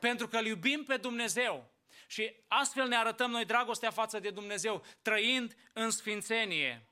[0.00, 1.72] Pentru că îl iubim pe Dumnezeu.
[2.06, 6.88] Și astfel ne arătăm noi dragostea față de Dumnezeu, trăind în sfințenie.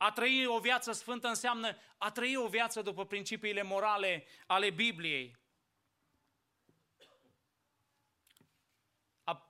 [0.00, 5.38] A trăi o viață sfântă înseamnă a trăi o viață după principiile morale ale Bibliei.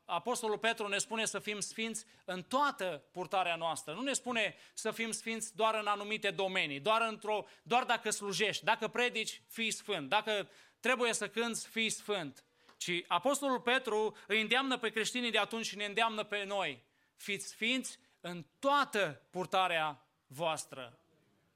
[0.05, 3.93] Apostolul Petru ne spune să fim sfinți în toată purtarea noastră.
[3.93, 8.64] Nu ne spune să fim sfinți doar în anumite domenii, doar, într-o, doar dacă slujești,
[8.64, 10.48] dacă predici, fii sfânt, dacă
[10.81, 12.44] trebuie să cânți, fii sfânt
[12.81, 16.82] ci Apostolul Petru îi îndeamnă pe creștinii de atunci și ne îndeamnă pe noi.
[17.16, 20.98] Fiți sfinți în toată purtarea voastră.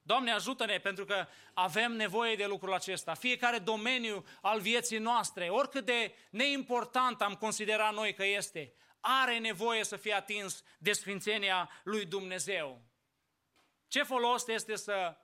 [0.03, 3.15] Doamne, ajută-ne pentru că avem nevoie de lucrul acesta.
[3.15, 9.85] Fiecare domeniu al vieții noastre, oricât de neimportant am considerat noi că este, are nevoie
[9.85, 12.83] să fie atins de sfințenia lui Dumnezeu.
[13.89, 15.17] Ce folos este să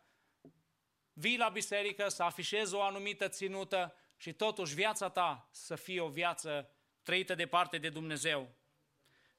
[1.13, 6.09] vii la biserică, să afișezi o anumită ținută și totuși viața ta să fie o
[6.09, 6.71] viață
[7.03, 8.55] trăită departe de Dumnezeu.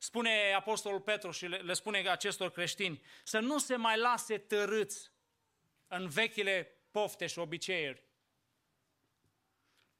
[0.03, 5.11] Spune Apostolul Petru și le spune acestor creștini să nu se mai lase tărâți
[5.87, 8.03] în vechile pofte și obiceiuri.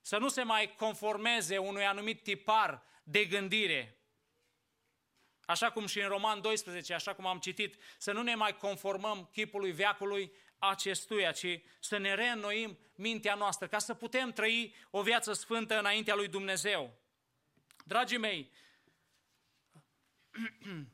[0.01, 3.97] Să nu se mai conformeze unui anumit tipar de gândire.
[5.45, 9.29] Așa cum și în Roman 12, așa cum am citit, să nu ne mai conformăm
[9.31, 15.33] chipului veacului acestuia, ci să ne reînnoim mintea noastră, ca să putem trăi o viață
[15.33, 16.93] sfântă înaintea lui Dumnezeu.
[17.85, 18.51] Dragii mei,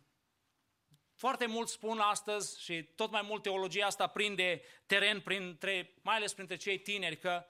[1.23, 6.33] foarte mult spun astăzi și tot mai mult teologia asta prinde teren, printre, mai ales
[6.33, 7.45] printre cei tineri, că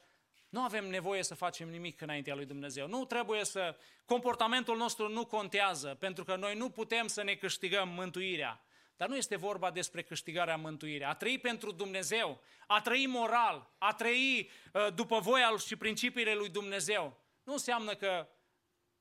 [0.49, 2.87] Nu avem nevoie să facem nimic înaintea lui Dumnezeu.
[2.87, 3.77] Nu trebuie să...
[4.05, 8.61] Comportamentul nostru nu contează, pentru că noi nu putem să ne câștigăm mântuirea.
[8.97, 11.05] Dar nu este vorba despre câștigarea mântuirii.
[11.05, 16.49] A trăi pentru Dumnezeu, a trăi moral, a trăi uh, după voia și principiile lui
[16.49, 18.27] Dumnezeu, nu înseamnă că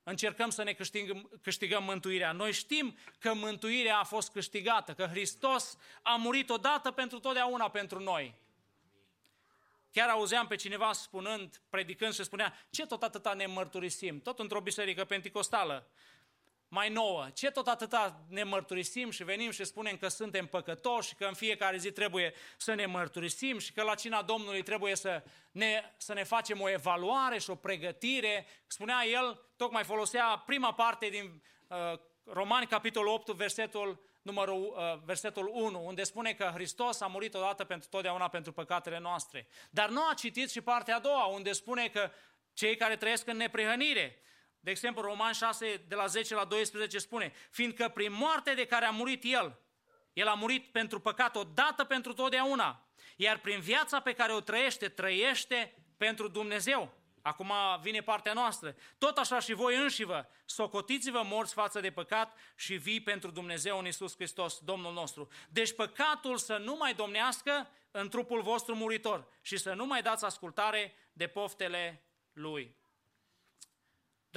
[0.09, 2.31] încercăm să ne câștigăm, câștigăm mântuirea.
[2.31, 7.99] Noi știm că mântuirea a fost câștigată, că Hristos a murit odată pentru totdeauna pentru
[7.99, 8.35] noi.
[9.91, 14.21] Chiar auzeam pe cineva spunând, predicând și spunea, ce tot atâta ne mărturisim?
[14.21, 15.87] Tot într-o biserică penticostală
[16.67, 17.27] mai nouă.
[17.33, 21.33] Ce tot atâta ne mărturisim și venim și spunem că suntem păcătoși și că în
[21.33, 26.13] fiecare zi trebuie să ne mărturisim și că la cina Domnului trebuie să ne, să
[26.13, 28.45] ne facem o evaluare și o pregătire.
[28.67, 35.51] Spunea el, tocmai folosea prima parte din uh, Romani, capitolul 8, versetul numărul, uh, versetul
[35.53, 39.47] 1, unde spune că Hristos a murit odată pentru totdeauna pentru păcatele noastre.
[39.69, 42.11] Dar nu a citit și partea a doua, unde spune că
[42.53, 44.21] cei care trăiesc în neprihănire,
[44.67, 48.85] de exemplu, Roman 6, de la 10 la 12 spune, fiindcă prin moarte de care
[48.85, 49.59] a murit El,
[50.13, 54.89] El a murit pentru păcat odată pentru totdeauna, iar prin viața pe care o trăiește,
[54.89, 56.93] trăiește pentru Dumnezeu.
[57.21, 58.75] Acum vine partea noastră.
[58.97, 63.85] Tot așa și voi înșivă, socotiți-vă morți față de păcat și vii pentru Dumnezeu în
[63.85, 65.27] Iisus Hristos, Domnul nostru.
[65.49, 70.25] Deci păcatul să nu mai domnească în trupul vostru muritor și să nu mai dați
[70.25, 72.03] ascultare de poftele
[72.33, 72.75] Lui.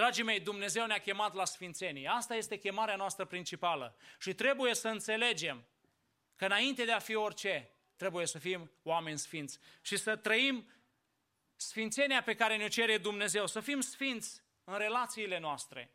[0.00, 2.08] Dragii mei, Dumnezeu ne-a chemat la sfințenie.
[2.08, 3.96] Asta este chemarea noastră principală.
[4.18, 5.66] Și trebuie să înțelegem
[6.36, 10.70] că înainte de a fi orice, trebuie să fim oameni sfinți și să trăim
[11.56, 15.94] sfințenia pe care ne cere Dumnezeu, să fim sfinți în relațiile noastre.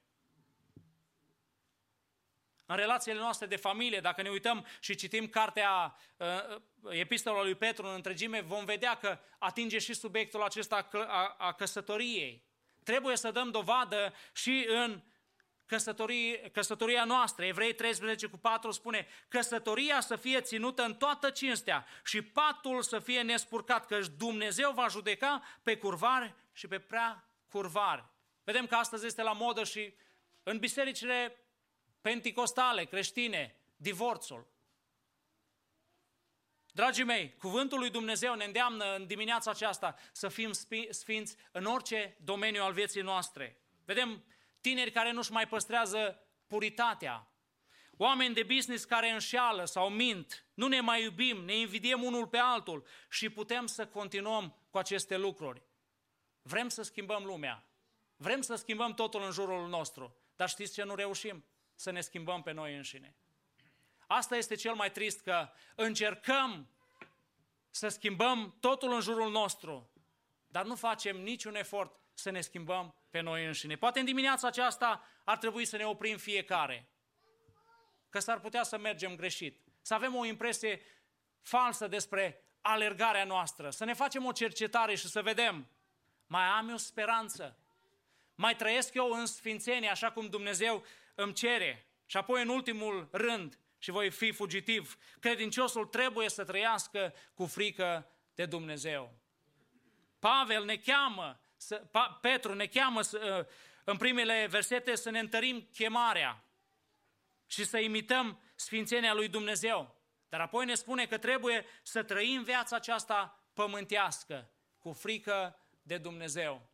[2.66, 7.86] În relațiile noastre de familie, dacă ne uităm și citim cartea uh, Epistola lui Petru
[7.86, 12.45] în întregime, vom vedea că atinge și subiectul acesta a, a căsătoriei.
[12.86, 15.02] Trebuie să dăm dovadă și în
[15.66, 17.46] căsătorie, căsătoria noastră.
[17.46, 23.00] Evrei 13 cu 4 spune, căsătoria să fie ținută în toată cinstea și patul să
[23.00, 28.06] fie nespurcat, că Dumnezeu va judeca pe curvari și pe prea curvari.
[28.44, 29.94] Vedem că astăzi este la modă și
[30.44, 31.38] în bisericile
[32.02, 34.48] penticostale, creștine, divorțul.
[36.76, 40.52] Dragii mei, cuvântul lui Dumnezeu ne îndeamnă în dimineața aceasta să fim
[40.90, 43.62] sfinți în orice domeniu al vieții noastre.
[43.86, 44.24] Vedem
[44.62, 47.28] tineri care nu-și mai păstrează puritatea,
[47.98, 52.38] oameni de business care înșeală sau mint, nu ne mai iubim, ne invidiem unul pe
[52.38, 55.64] altul și putem să continuăm cu aceste lucruri.
[56.42, 57.68] Vrem să schimbăm lumea,
[58.16, 61.46] vrem să schimbăm totul în jurul nostru, dar știți ce nu reușim?
[61.76, 63.16] Să ne schimbăm pe noi înșine.
[64.08, 66.70] Asta este cel mai trist, că încercăm
[67.70, 69.90] să schimbăm totul în jurul nostru,
[70.48, 73.76] dar nu facem niciun efort să ne schimbăm pe noi înșine.
[73.76, 76.90] Poate în dimineața aceasta ar trebui să ne oprim fiecare,
[78.10, 80.82] că s-ar putea să mergem greșit, să avem o impresie
[81.42, 85.68] falsă despre alergarea noastră, să ne facem o cercetare și să vedem,
[86.28, 87.60] mai am eu speranță,
[88.36, 90.84] mai trăiesc eu în sfințenie așa cum Dumnezeu
[91.16, 91.90] îmi cere.
[92.06, 94.98] Și apoi, în ultimul rând, și voi fi fugitiv.
[95.20, 99.14] Credinciosul trebuie să trăiască cu frică de Dumnezeu.
[100.20, 103.48] Pavel ne cheamă, să, pa, Petru ne cheamă să,
[103.84, 106.44] în primele versete să ne întărim chemarea
[107.48, 109.96] și să imităm sfințenia lui Dumnezeu.
[110.30, 116.70] Dar apoi ne spune că trebuie să trăim viața aceasta pământească, cu frică de Dumnezeu.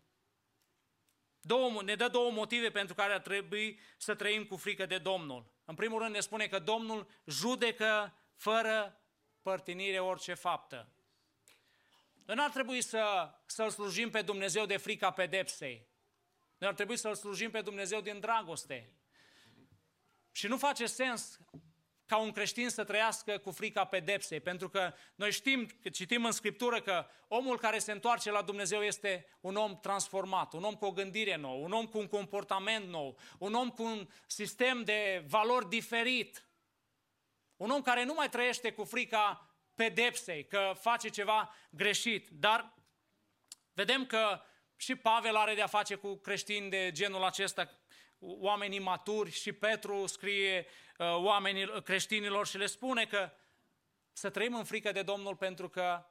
[1.42, 5.52] Două, ne dă două motive pentru care ar trebui să trăim cu frică de Domnul.
[5.72, 9.02] În primul rând ne spune că Domnul judecă fără
[9.42, 10.90] părtinire orice faptă.
[12.26, 15.88] Noi nu ar trebui să, să-L slujim pe Dumnezeu de frica pedepsei.
[16.58, 18.94] Noi ar trebui să-L slujim pe Dumnezeu din dragoste.
[20.32, 21.40] Și nu face sens
[22.12, 26.32] ca un creștin să trăiască cu frica pedepsei, pentru că noi știm, că citim în
[26.32, 30.86] Scriptură că omul care se întoarce la Dumnezeu este un om transformat, un om cu
[30.86, 35.26] o gândire nouă, un om cu un comportament nou, un om cu un sistem de
[35.28, 36.46] valori diferit,
[37.58, 42.74] un om care nu mai trăiește cu frica pedepsei, că face ceva greșit, dar
[43.74, 44.42] vedem că
[44.76, 47.81] și Pavel are de-a face cu creștini de genul acesta,
[48.22, 50.66] oameni maturi și Petru scrie
[50.98, 53.32] uh, oamenii creștinilor și le spune că
[54.14, 56.06] să trăim în frică de Domnul pentru că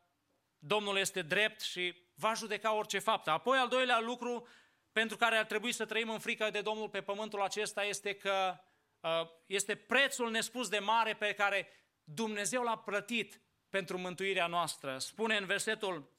[0.59, 3.31] Domnul este drept și va judeca orice faptă.
[3.31, 4.47] Apoi al doilea lucru
[4.93, 8.57] pentru care ar trebui să trăim în frică de Domnul pe pământul acesta este că
[9.01, 11.69] uh, este prețul nespus de mare pe care
[12.05, 14.99] Dumnezeu l-a plătit pentru mântuirea noastră.
[14.99, 16.11] Spune în versetul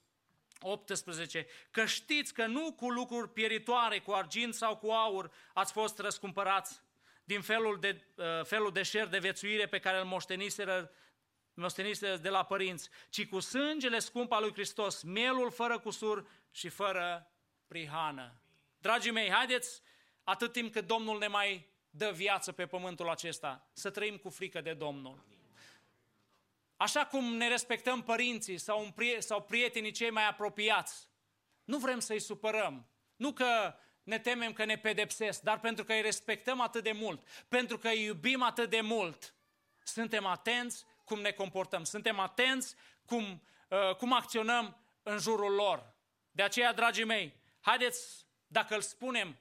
[0.63, 5.99] 18, că știți că nu cu lucruri pieritoare, cu argint sau cu aur ați fost
[5.99, 6.81] răscumpărați
[7.23, 10.91] din felul de, uh, felul de șer de vețuire pe care îl moșteniseră,
[11.53, 16.69] moșteniseră de la părinți, ci cu sângele scump al lui Hristos, mielul fără cusur și
[16.69, 17.31] fără
[17.67, 18.33] prihană.
[18.77, 19.81] Dragii mei, haideți,
[20.23, 24.61] atât timp cât Domnul ne mai dă viață pe pământul acesta, să trăim cu frică
[24.61, 25.23] de Domnul.
[26.81, 31.07] Așa cum ne respectăm părinții sau, un prie- sau prietenii cei mai apropiați,
[31.63, 32.87] nu vrem să-i supărăm.
[33.15, 37.27] Nu că ne temem că ne pedepsesc, dar pentru că îi respectăm atât de mult,
[37.47, 39.35] pentru că îi iubim atât de mult,
[39.83, 42.75] suntem atenți cum ne comportăm, suntem atenți
[43.05, 45.93] cum, uh, cum acționăm în jurul lor.
[46.31, 49.37] De aceea, dragii mei, haideți, dacă îl spunem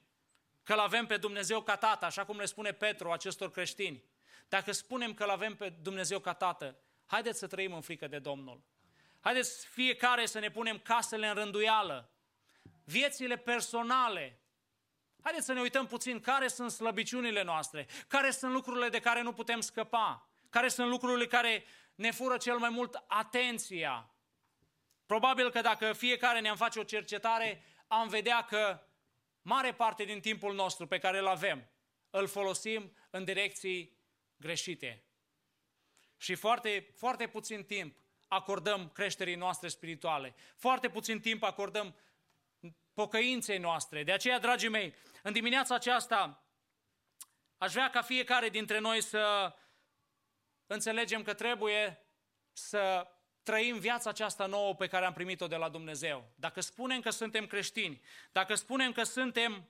[0.63, 4.05] că îl avem pe Dumnezeu ca tată, așa cum le spune Petru acestor creștini,
[4.49, 6.79] dacă spunem că îl avem pe Dumnezeu ca tată,
[7.11, 8.63] haideți să trăim în frică de Domnul.
[9.21, 12.13] Haideți fiecare să ne punem casele în rânduială,
[12.85, 14.41] viețile personale.
[15.23, 19.33] Haideți să ne uităm puțin care sunt slăbiciunile noastre, care sunt lucrurile de care nu
[19.33, 21.65] putem scăpa, care sunt lucrurile care
[21.95, 24.15] ne fură cel mai mult atenția.
[25.07, 28.83] Probabil că dacă fiecare ne-am face o cercetare, am vedea că
[29.43, 31.71] mare parte din timpul nostru pe care îl avem,
[32.11, 33.99] îl folosim în direcții
[34.37, 35.05] greșite.
[36.21, 37.97] Și foarte, foarte puțin timp
[38.29, 40.35] acordăm creșterii noastre spirituale.
[40.57, 41.95] Foarte puțin timp acordăm
[42.95, 44.05] pocăinței noastre.
[44.05, 46.45] De aceea, dragii mei, în dimineața aceasta
[47.59, 49.55] aș vrea ca fiecare dintre noi să
[50.67, 52.07] înțelegem că trebuie
[52.53, 53.07] să
[53.43, 56.31] trăim viața aceasta nouă pe care am primit-o de la Dumnezeu.
[56.35, 58.01] Dacă spunem că suntem creștini,
[58.33, 59.69] dacă spunem că suntem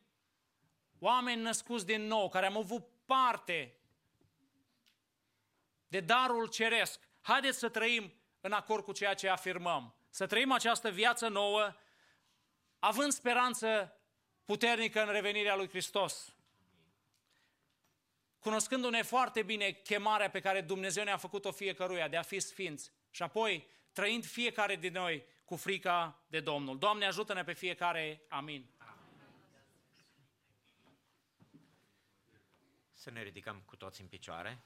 [0.98, 3.79] oameni născuți din nou, care am avut parte
[5.90, 9.94] de darul ceresc, haideți să trăim în acord cu ceea ce afirmăm.
[10.10, 11.74] Să trăim această viață nouă,
[12.78, 13.96] având speranță
[14.44, 16.34] puternică în revenirea lui Hristos.
[18.38, 23.22] Cunoscându-ne foarte bine chemarea pe care Dumnezeu ne-a făcut-o fiecăruia de a fi sfinți și
[23.22, 26.78] apoi trăind fiecare din noi cu frica de Domnul.
[26.78, 28.22] Doamne, ajută-ne pe fiecare.
[28.28, 28.70] Amin.
[32.92, 34.64] Să ne ridicăm cu toți în picioare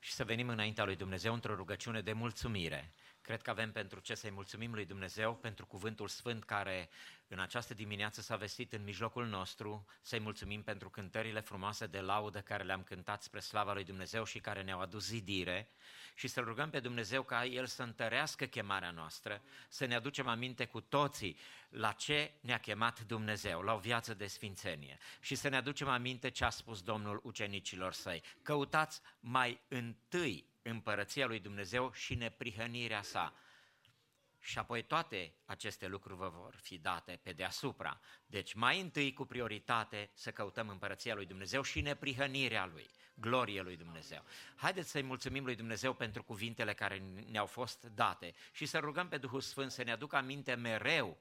[0.00, 2.92] și să venim înaintea lui Dumnezeu într-o rugăciune de mulțumire.
[3.22, 6.88] Cred că avem pentru ce să-i mulțumim lui Dumnezeu pentru cuvântul sfânt care
[7.28, 12.40] în această dimineață s-a vestit în mijlocul nostru, să-i mulțumim pentru cântările frumoase de laudă
[12.40, 15.68] care le-am cântat spre slava lui Dumnezeu și care ne-au adus zidire.
[16.14, 20.64] Și să-L rugăm pe Dumnezeu ca El să întărească chemarea noastră, să ne aducem aminte
[20.64, 21.36] cu toții
[21.68, 24.98] la ce ne-a chemat Dumnezeu, la o viață de sfințenie.
[25.20, 28.22] Și să ne aducem aminte ce a spus Domnul ucenicilor săi.
[28.42, 33.34] Căutați mai întâi împărăția lui Dumnezeu și neprihănirea sa.
[34.38, 38.00] Și apoi toate aceste lucruri vă vor fi date pe deasupra.
[38.26, 43.76] Deci mai întâi cu prioritate să căutăm împărăția lui Dumnezeu și neprihănirea lui, glorie lui
[43.76, 44.24] Dumnezeu.
[44.56, 46.98] Haideți să-i mulțumim lui Dumnezeu pentru cuvintele care
[47.30, 51.18] ne-au fost date și să rugăm pe Duhul Sfânt să ne aducă aminte mereu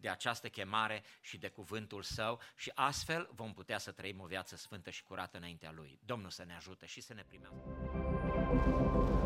[0.00, 4.56] de această chemare și de cuvântul său și astfel vom putea să trăim o viață
[4.56, 5.98] sfântă și curată înaintea lui.
[6.04, 9.19] Domnul să ne ajute și să ne primească.